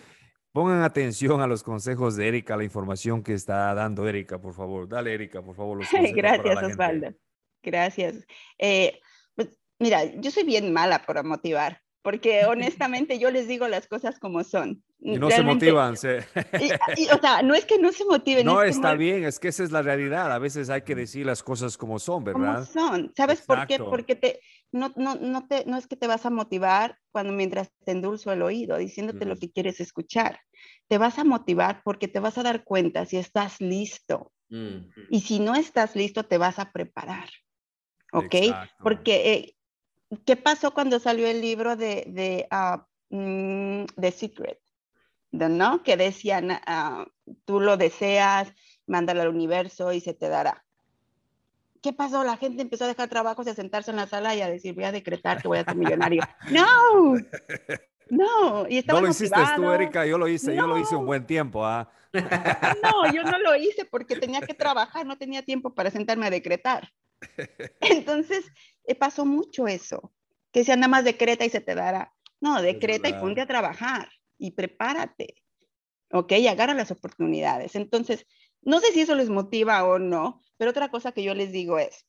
Pongan 0.58 0.82
atención 0.82 1.40
a 1.40 1.46
los 1.46 1.62
consejos 1.62 2.16
de 2.16 2.28
Erika, 2.28 2.58
la 2.58 2.64
información 2.64 3.22
que 3.22 3.36
está 3.36 3.76
dando 3.76 4.08
Erika, 4.08 4.42
por 4.42 4.56
favor. 4.56 4.90
Dale, 4.90 5.14
Erika, 5.14 5.44
por 5.44 5.56
favor. 5.56 5.78
Gracias, 6.16 6.64
Osvaldo. 6.64 7.14
Gracias. 7.62 8.26
Eh, 8.58 9.00
pues, 9.36 9.50
mira, 9.78 10.06
yo 10.16 10.32
soy 10.32 10.46
bien 10.46 10.74
mala 10.74 11.06
para 11.06 11.22
motivar, 11.22 11.84
porque 12.02 12.46
honestamente 12.48 13.20
yo 13.20 13.30
les 13.30 13.48
digo 13.48 13.68
las 13.68 13.88
cosas 13.88 14.18
como 14.18 14.44
son. 14.44 14.84
Y 15.00 15.20
no 15.20 15.30
se 15.30 15.44
motivan. 15.44 15.94
o 15.94 15.96
sea, 15.96 17.44
no 17.44 17.54
es 17.54 17.66
que 17.66 17.78
no 17.78 17.92
se 17.92 18.06
motiven. 18.06 18.44
No, 18.44 18.64
está 18.64 18.96
bien, 18.96 19.26
es 19.26 19.38
que 19.38 19.50
esa 19.50 19.64
es 19.64 19.72
la 19.72 19.84
realidad. 19.84 20.32
A 20.32 20.40
veces 20.40 20.72
hay 20.72 20.82
que 20.82 20.96
decir 20.96 21.28
las 21.28 21.44
cosas 21.44 21.78
como 21.78 22.00
son, 22.00 22.24
¿verdad? 22.24 22.68
Como 22.74 22.88
son. 22.88 23.14
¿Sabes 23.16 23.44
por 23.44 23.68
qué? 23.68 23.78
Porque 23.78 24.16
te, 24.16 24.40
no, 24.72 24.92
no, 24.96 25.14
no, 25.14 25.48
te, 25.48 25.66
no 25.68 25.78
es 25.78 25.86
que 25.86 25.98
te 25.98 26.08
vas 26.08 26.26
a 26.26 26.32
motivar 26.32 26.98
cuando 27.12 27.32
mientras 27.32 27.72
te 27.86 27.92
endulzo 27.92 28.32
el 28.32 28.42
oído, 28.42 28.78
diciéndote 28.78 29.26
lo 29.26 29.36
que 29.36 29.52
quieres 29.52 29.80
escuchar. 29.80 30.40
Te 30.88 30.98
vas 30.98 31.20
a 31.20 31.24
motivar 31.24 31.82
porque 31.84 32.08
te 32.08 32.20
vas 32.20 32.38
a 32.38 32.44
dar 32.44 32.64
cuenta 32.64 33.06
si 33.06 33.18
estás 33.18 33.60
listo. 33.60 34.32
Mm. 34.50 34.90
Y 35.10 35.22
si 35.22 35.40
no 35.40 35.56
estás 35.56 35.96
listo, 35.96 36.24
te 36.24 36.38
vas 36.38 36.60
a 36.60 36.72
preparar. 36.72 37.30
¿Ok? 38.14 38.36
Porque, 38.82 39.34
eh, 39.34 39.56
¿qué 40.26 40.36
pasó 40.36 40.74
cuando 40.74 41.00
salió 41.00 41.28
el 41.28 41.42
libro 41.42 41.76
de, 41.76 42.06
de 42.08 42.48
uh, 42.52 43.86
The 44.00 44.12
Secret? 44.12 44.60
¿No? 45.32 45.84
Que 45.84 45.98
decían, 45.98 46.52
uh, 46.52 47.06
tú 47.46 47.60
lo 47.60 47.76
deseas, 47.78 48.54
mándalo 48.88 49.22
al 49.22 49.28
universo 49.28 49.92
y 49.92 50.00
se 50.00 50.14
te 50.14 50.30
dará. 50.30 50.64
¿Qué 51.82 51.94
pasó? 51.94 52.24
La 52.24 52.38
gente 52.38 52.62
empezó 52.62 52.86
a 52.86 52.88
dejar 52.88 53.10
trabajos 53.10 53.46
y 53.46 53.52
a 53.52 53.56
sentarse 53.56 53.92
en 53.92 53.98
la 53.98 54.08
sala 54.08 54.36
y 54.36 54.42
a 54.42 54.50
decir, 54.50 54.74
voy 54.74 54.86
a 54.86 54.92
decretar 54.92 55.42
que 55.42 55.48
voy 55.48 55.60
a 55.60 55.66
ser 55.66 55.76
millonario. 55.76 56.24
¡No! 56.52 57.16
No, 58.10 58.68
y 58.68 58.84
No 58.88 59.02
lo 59.02 59.10
hiciste 59.10 59.40
tú, 59.56 59.72
Erika, 59.72 60.06
yo 60.06 60.18
lo 60.18 60.28
hice, 60.28 60.56
yo 60.56 60.68
lo 60.68 60.78
hice 60.78 60.96
un 60.96 61.06
buen 61.06 61.26
tiempo. 61.26 61.66
¿ah? 61.66 61.92
No, 62.14 63.12
yo 63.12 63.24
no 63.24 63.38
lo 63.40 63.56
hice 63.56 63.86
porque 63.86 64.16
tenía 64.16 64.42
que 64.42 64.54
trabajar, 64.54 65.06
no 65.06 65.18
tenía 65.18 65.44
tiempo 65.44 65.74
para 65.74 65.92
sentarme 65.92 66.28
a 66.28 66.30
decretar. 66.30 66.92
Entonces, 67.82 68.46
eh, 68.86 68.96
pasó 68.96 69.26
mucho 69.26 69.68
eso, 69.68 70.14
que 70.52 70.64
sea 70.64 70.76
nada 70.76 70.88
más 70.88 71.04
decreta 71.04 71.46
y 71.46 71.50
se 71.50 71.62
te 71.62 71.76
dará. 71.76 72.14
No, 72.40 72.62
decreta 72.62 73.10
y 73.10 73.14
ponte 73.14 73.42
a 73.42 73.48
trabajar 73.48 74.10
y 74.38 74.52
prepárate, 74.52 75.44
¿ok? 76.12 76.34
Y 76.34 76.48
agarra 76.48 76.74
las 76.74 76.92
oportunidades. 76.92 77.76
Entonces, 77.76 78.28
no 78.62 78.80
sé 78.80 78.92
si 78.92 79.02
eso 79.02 79.16
les 79.16 79.30
motiva 79.30 79.84
o 79.86 79.98
no, 79.98 80.42
pero 80.58 80.72
otra 80.72 80.90
cosa 80.90 81.12
que 81.12 81.24
yo 81.24 81.34
les 81.34 81.52
digo 81.52 81.80
es, 81.80 82.06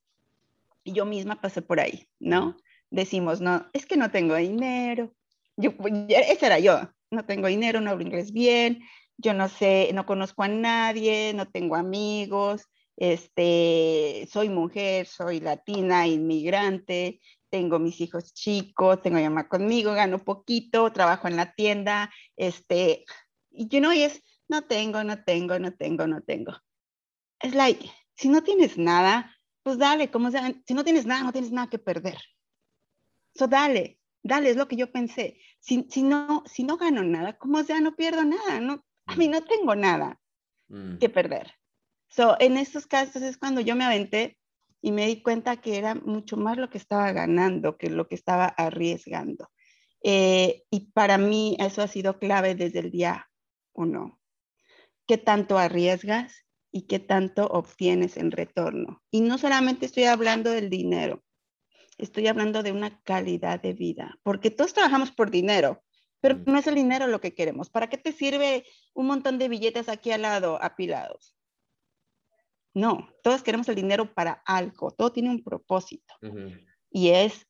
y 0.85 0.93
yo 0.93 1.05
misma 1.05 1.41
pasé 1.41 1.63
por 1.63 1.81
ahí, 1.81 2.09
¿no? 2.19 2.57
Decimos, 2.91 3.41
no, 3.41 3.69
es 3.73 3.87
que 3.87 3.97
no 3.97 4.11
tengo 4.11 4.35
dinero. 4.37 5.15
Yo, 5.61 5.73
esa 6.09 6.47
era 6.47 6.59
yo, 6.61 6.89
no 7.11 7.25
tengo 7.25 7.49
dinero, 7.49 7.81
no 7.81 7.91
hablo 7.91 8.05
inglés 8.05 8.33
bien, 8.33 8.81
yo 9.17 9.35
no 9.35 9.49
sé, 9.49 9.91
no 9.93 10.07
conozco 10.07 10.45
a 10.45 10.49
nadie, 10.49 11.33
no 11.35 11.49
tengo 11.51 11.75
amigos, 11.75 12.63
este, 12.97 14.29
soy 14.31 14.49
mujer, 14.49 15.07
soy 15.07 15.41
latina, 15.41 16.07
inmigrante, 16.07 17.21
tengo 17.51 17.81
mis 17.81 18.01
hijos 18.01 18.33
chicos, 18.33 19.03
tengo 19.03 19.17
a 19.17 19.21
mi 19.21 19.29
mamá 19.29 19.49
conmigo, 19.49 19.95
gano 19.95 20.25
poquito, 20.25 20.93
trabajo 20.93 21.27
en 21.27 21.35
la 21.35 21.53
tienda, 21.55 22.11
este, 22.37 23.05
y 23.51 23.67
you 23.69 23.81
know, 23.81 23.93
y 23.93 24.03
es, 24.03 24.23
no 24.49 24.63
tengo, 24.63 25.03
no 25.03 25.25
tengo, 25.25 25.59
no 25.59 25.75
tengo, 25.75 26.07
no 26.07 26.23
tengo. 26.23 26.53
Es 27.41 27.55
like, 27.55 27.91
si 28.15 28.29
no 28.29 28.45
tienes 28.45 28.79
nada, 28.79 29.37
pues 29.65 29.79
dale, 29.79 30.11
como 30.11 30.31
si 30.31 30.75
no 30.75 30.85
tienes 30.85 31.05
nada, 31.05 31.25
no 31.25 31.33
tienes 31.33 31.51
nada 31.51 31.69
que 31.69 31.79
perder. 31.79 32.19
So 33.35 33.49
dale, 33.49 34.01
dale, 34.23 34.51
es 34.51 34.57
lo 34.57 34.69
que 34.69 34.77
yo 34.77 34.91
pensé. 34.91 35.41
Si, 35.61 35.87
si, 35.91 36.03
no, 36.03 36.43
si 36.47 36.63
no 36.63 36.77
gano 36.77 37.03
nada, 37.03 37.37
como 37.37 37.63
sea, 37.63 37.81
no 37.81 37.95
pierdo 37.95 38.25
nada, 38.25 38.61
no, 38.61 38.85
a 39.07 39.17
mí 39.17 39.29
no 39.29 39.43
tengo 39.43 39.75
nada 39.75 40.19
mm. 40.69 40.99
que 40.99 41.09
perder. 41.09 41.55
So, 42.09 42.37
en 42.41 42.57
estos 42.57 42.87
casos 42.87 43.23
es 43.23 43.37
cuando 43.37 43.61
yo 43.61 43.77
me 43.77 43.85
aventé 43.85 44.39
y 44.81 44.93
me 44.93 45.07
di 45.07 45.23
cuenta 45.23 45.57
que 45.57 45.77
era 45.77 45.95
mucho 45.95 46.37
más 46.37 46.57
lo 46.57 46.71
que 46.71 46.79
estaba 46.79 47.13
ganando 47.13 47.77
que 47.77 47.91
lo 47.91 48.09
que 48.09 48.15
estaba 48.15 48.47
arriesgando. 48.47 49.51
Eh, 50.03 50.63
y 50.71 50.93
para 50.93 51.19
mí 51.19 51.57
eso 51.59 51.83
ha 51.83 51.89
sido 51.89 52.19
clave 52.19 52.55
desde 52.55 52.79
el 52.79 52.91
día 52.91 53.29
uno. 53.73 54.21
¿Qué 55.07 55.19
tanto 55.19 55.59
arriesgas 55.59 56.45
y 56.71 56.83
qué 56.83 56.99
tanto 56.99 57.47
obtienes 57.47 58.17
en 58.17 58.31
retorno? 58.31 59.03
Y 59.11 59.23
no 59.23 59.39
solamente 59.39 59.87
estoy 59.87 60.05
hablando 60.05 60.51
del 60.51 60.71
dinero, 60.71 61.23
estoy 61.99 62.29
hablando 62.29 62.63
de 62.63 62.73
una 62.73 63.03
calidad 63.03 63.61
de 63.61 63.75
vida, 63.75 64.19
porque 64.23 64.51
todos 64.51 64.73
trabajamos 64.73 65.11
por 65.11 65.31
dinero, 65.31 65.83
pero 66.21 66.37
mm. 66.37 66.45
no 66.47 66.59
es 66.59 66.67
el 66.67 66.77
dinero 66.77 67.07
lo 67.07 67.21
que 67.21 67.35
queremos. 67.35 67.69
¿Para 67.69 67.89
qué 67.89 67.99
te 67.99 68.13
sirve 68.13 68.65
un 68.95 69.07
montón 69.07 69.39
de 69.39 69.49
billetes 69.49 69.89
aquí 69.89 70.11
al 70.13 70.23
lado 70.23 70.63
apilados? 70.63 71.37
No, 72.75 73.09
todos 73.23 73.43
queremos 73.43 73.69
el 73.69 73.75
dinero 73.75 74.15
para 74.15 74.43
algo, 74.47 74.93
todo 74.93 75.13
tiene 75.13 75.31
un 75.31 75.43
propósito. 75.43 76.15
Y 76.91 77.09
es, 77.09 77.47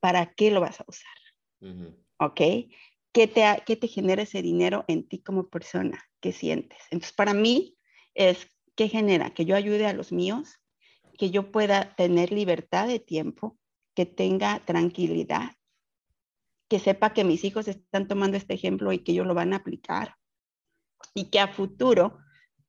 ¿para 0.00 0.32
qué 0.34 0.50
lo 0.50 0.60
vas 0.60 0.80
a 0.80 0.84
usar? 0.86 1.94
¿Ok? 2.18 2.40
¿Qué 3.12 3.26
te, 3.26 3.42
¿Qué 3.66 3.76
te 3.76 3.88
genera 3.88 4.22
ese 4.22 4.42
dinero 4.42 4.84
en 4.88 5.08
ti 5.08 5.22
como 5.22 5.48
persona? 5.48 6.04
¿Qué 6.20 6.32
sientes? 6.32 6.78
Entonces, 6.90 7.14
para 7.14 7.34
mí 7.34 7.76
es, 8.14 8.46
¿qué 8.76 8.88
genera? 8.88 9.30
Que 9.30 9.44
yo 9.44 9.56
ayude 9.56 9.86
a 9.86 9.92
los 9.92 10.12
míos, 10.12 10.60
que 11.16 11.30
yo 11.30 11.50
pueda 11.50 11.94
tener 11.96 12.32
libertad 12.32 12.86
de 12.86 13.00
tiempo, 13.00 13.58
que 13.94 14.06
tenga 14.06 14.64
tranquilidad, 14.64 15.52
que 16.68 16.78
sepa 16.78 17.12
que 17.12 17.24
mis 17.24 17.44
hijos 17.44 17.68
están 17.68 18.08
tomando 18.08 18.36
este 18.36 18.54
ejemplo 18.54 18.92
y 18.92 18.98
que 18.98 19.12
ellos 19.12 19.26
lo 19.26 19.34
van 19.34 19.52
a 19.52 19.56
aplicar 19.56 20.16
y 21.14 21.30
que 21.30 21.40
a 21.40 21.48
futuro 21.48 22.18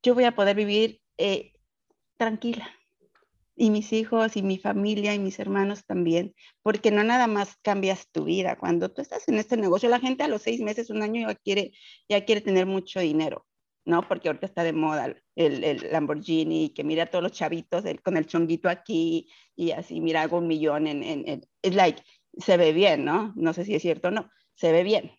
yo 0.04 0.16
voy 0.16 0.24
a 0.24 0.36
poder 0.36 0.56
vivir 0.56 1.02
eh, 1.18 1.54
tranquila. 2.18 2.70
Y 3.60 3.72
mis 3.72 3.91
hijos 3.91 4.38
y 4.38 4.43
mi 4.43 4.60
familia 4.60 5.16
y 5.16 5.20
mis 5.20 5.39
hermanos 5.39 5.84
también, 5.86 6.36
porque 6.62 6.91
no 6.91 7.04
nada 7.04 7.26
más 7.26 7.58
cambias 7.64 8.08
tu 8.12 8.26
vida. 8.26 8.56
Cuando 8.56 8.89
tú 8.89 9.02
estás 9.02 9.28
en 9.28 9.39
este 9.39 9.58
negocio, 9.58 9.89
la 9.89 10.00
gente 10.00 10.24
a 10.24 10.28
los 10.28 10.43
seis 10.43 10.62
meses, 10.62 10.91
un 10.91 11.02
año 11.02 11.28
ya 11.28 11.36
quiere, 11.36 11.72
ya 12.08 12.24
quiere 12.24 12.41
tener 12.41 12.68
mucho 12.68 13.00
dinero, 13.00 13.48
¿no? 13.88 14.05
Porque 14.07 14.27
ahorita 14.27 14.45
está 14.45 14.63
de 14.63 14.73
moda 14.73 15.15
el, 15.35 15.63
el 15.63 15.91
Lamborghini, 15.91 16.69
que 16.69 16.83
mira 16.83 17.03
a 17.03 17.05
todos 17.05 17.23
los 17.23 17.31
chavitos 17.31 17.85
con 18.03 18.17
el 18.17 18.27
chonguito 18.27 18.69
aquí 18.69 19.29
y 19.55 19.71
así, 19.71 20.01
mira, 20.01 20.21
hago 20.23 20.39
un 20.39 20.47
millón 20.47 20.88
en, 20.88 21.03
en, 21.03 21.47
es 21.61 21.73
like, 21.73 22.03
se 22.38 22.57
ve 22.57 22.73
bien, 22.73 23.05
¿no? 23.05 23.33
No 23.38 23.53
sé 23.53 23.63
si 23.63 23.73
es 23.75 23.81
cierto 23.81 24.09
o 24.09 24.11
no, 24.11 24.29
se 24.55 24.73
ve 24.73 24.83
bien, 24.83 25.11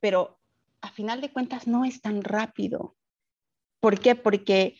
pero 0.00 0.40
a 0.80 0.90
final 0.90 1.20
de 1.20 1.30
cuentas 1.30 1.66
no 1.66 1.84
es 1.84 2.00
tan 2.00 2.22
rápido. 2.22 2.96
¿Por 3.78 4.00
qué? 4.00 4.14
Porque 4.14 4.76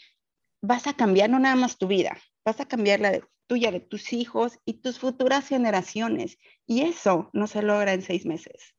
vas 0.63 0.87
a 0.87 0.95
cambiar 0.95 1.29
no 1.29 1.39
nada 1.39 1.55
más 1.55 1.77
tu 1.77 1.87
vida, 1.87 2.17
vas 2.47 2.61
a 2.61 2.67
cambiar 2.67 3.01
la 3.01 3.21
tuya, 3.47 3.71
de 3.71 3.81
tus 3.81 4.13
hijos 4.15 4.59
y 4.65 4.81
tus 4.81 4.99
futuras 4.99 5.49
generaciones. 5.49 6.39
Y 6.67 6.81
eso 6.83 7.29
no 7.35 7.47
se 7.47 7.63
logra 7.63 7.93
en 7.93 8.03
seis 8.03 8.25
meses. 8.25 8.75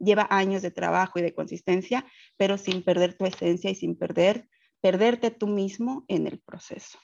Lleva 0.00 0.26
años 0.30 0.62
de 0.62 0.70
trabajo 0.70 1.18
y 1.18 1.22
de 1.22 1.34
consistencia, 1.34 2.06
pero 2.36 2.58
sin 2.58 2.82
perder 2.82 3.14
tu 3.14 3.26
esencia 3.26 3.70
y 3.70 3.74
sin 3.74 3.96
perder, 3.96 4.48
perderte 4.80 5.30
tú 5.30 5.46
mismo 5.46 6.04
en 6.08 6.26
el 6.26 6.40
proceso. 6.40 6.98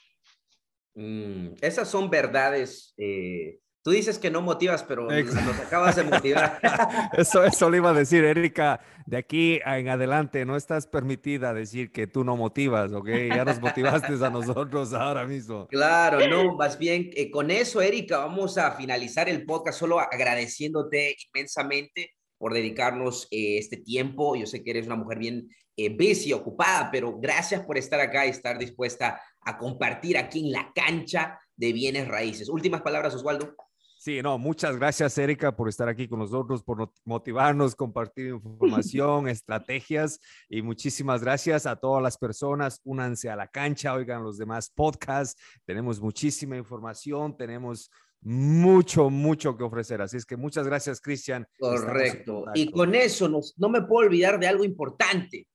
Mm, 0.95 1.55
esas 1.61 1.89
son 1.89 2.11
verdades 2.11 2.95
eh, 2.97 3.61
Tú 3.83 3.93
dices 3.93 4.19
que 4.19 4.31
no 4.31 4.43
motivas, 4.43 4.83
pero 4.83 5.09
nos 5.09 5.59
acabas 5.59 5.97
de 5.97 6.03
motivar. 6.03 6.61
eso, 7.17 7.43
eso 7.43 7.71
le 7.71 7.79
iba 7.79 7.91
a 7.91 7.95
decir, 7.95 8.25
Erika. 8.25 8.81
De 9.07 9.17
aquí 9.17 9.59
en 9.65 9.89
adelante 9.89 10.45
no 10.45 10.55
estás 10.55 10.87
permitida 10.87 11.55
decir 11.55 11.91
que 11.91 12.07
tú 12.07 12.23
no 12.23 12.37
motivas, 12.37 12.93
¿ok? 12.93 13.09
Ya 13.35 13.45
nos 13.45 13.59
motivaste 13.59 14.13
a 14.25 14.29
nosotros 14.29 14.93
ahora 14.93 15.27
mismo. 15.27 15.67
Claro, 15.69 16.21
no, 16.29 16.57
más 16.57 16.79
bien 16.79 17.11
eh, 17.15 17.31
con 17.31 17.51
eso, 17.51 17.81
Erika, 17.81 18.19
vamos 18.19 18.59
a 18.59 18.73
finalizar 18.73 19.31
el 19.31 19.47
podcast 19.47 19.79
solo 19.79 19.99
agradeciéndote 19.99 21.17
inmensamente 21.33 22.13
por 22.41 22.55
dedicarnos 22.55 23.29
eh, 23.31 23.59
este 23.59 23.77
tiempo. 23.77 24.35
Yo 24.35 24.47
sé 24.47 24.65
que 24.65 24.71
eres 24.71 24.87
una 24.87 24.97
mujer 24.97 25.19
bien 25.19 25.51
eh, 25.77 25.91
busy, 25.91 26.33
ocupada, 26.33 26.89
pero 26.91 27.21
gracias 27.21 27.63
por 27.67 27.77
estar 27.77 28.01
acá 28.01 28.27
y 28.27 28.31
estar 28.31 28.59
dispuesta 28.59 29.21
a 29.43 29.59
compartir 29.59 30.17
aquí 30.17 30.47
en 30.47 30.53
la 30.53 30.73
cancha 30.75 31.39
de 31.55 31.75
bienes 31.75 32.09
raíces. 32.09 32.49
Últimas 32.49 32.81
palabras, 32.81 33.15
Oswaldo. 33.15 33.55
Sí, 33.99 34.23
no, 34.23 34.39
muchas 34.39 34.79
gracias, 34.79 35.19
Erika, 35.19 35.55
por 35.55 35.69
estar 35.69 35.87
aquí 35.91 36.09
con 36.09 36.21
nosotros, 36.21 36.63
por 36.63 36.91
motivarnos, 37.05 37.77
compartir 37.77 38.29
información, 38.29 39.29
estrategias 39.29 40.19
y 40.49 40.63
muchísimas 40.63 41.21
gracias 41.21 41.67
a 41.67 41.77
todas 41.77 42.03
las 42.03 42.17
personas. 42.17 42.81
Únanse 42.85 43.29
a 43.29 43.37
la 43.37 43.49
cancha, 43.49 43.93
oigan 43.93 44.25
los 44.25 44.39
demás 44.39 44.71
podcasts. 44.71 45.39
Tenemos 45.67 46.01
muchísima 46.01 46.57
información, 46.57 47.37
tenemos 47.37 47.91
mucho, 48.23 49.11
mucho 49.11 49.57
que 49.57 49.65
ofrecer. 49.65 50.03
Así 50.03 50.17
es 50.17 50.27
que 50.27 50.37
muchas 50.37 50.67
gracias, 50.67 51.01
Cristian. 51.01 51.47
Correcto. 51.59 52.45
Y 52.55 52.71
con 52.71 52.95
eso 52.95 53.29
no 53.29 53.69
me 53.69 53.83
puedo 53.83 54.07
olvidar 54.07 54.39
de 54.39 54.49
algo 54.49 54.65
importante. 54.65 55.47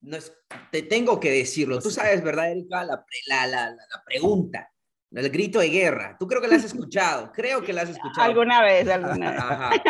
No 0.00 0.16
es, 0.16 0.32
te 0.70 0.82
tengo 0.82 1.18
que 1.18 1.30
decirlo. 1.30 1.80
Tú 1.80 1.90
sabes, 1.90 2.22
¿verdad, 2.22 2.52
Erika? 2.52 2.84
La, 2.84 3.04
la, 3.28 3.46
la, 3.46 3.70
la 3.70 4.04
pregunta 4.04 4.70
el 5.12 5.30
grito 5.30 5.60
de 5.60 5.68
guerra. 5.68 6.16
Tú 6.18 6.26
creo 6.26 6.40
que 6.40 6.48
la 6.48 6.56
has 6.56 6.64
escuchado. 6.64 7.30
Creo 7.34 7.62
que 7.62 7.72
la 7.72 7.82
has 7.82 7.90
escuchado. 7.90 8.22
Alguna 8.22 8.62
vez, 8.62 8.88
alguna 8.88 9.70
vez. 9.70 9.80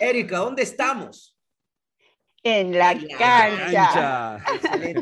Erika, 0.00 0.38
¿dónde 0.38 0.62
estamos? 0.62 1.36
En 2.42 2.78
la, 2.78 2.96
cancha. 3.18 4.38
Excelente. 4.54 4.94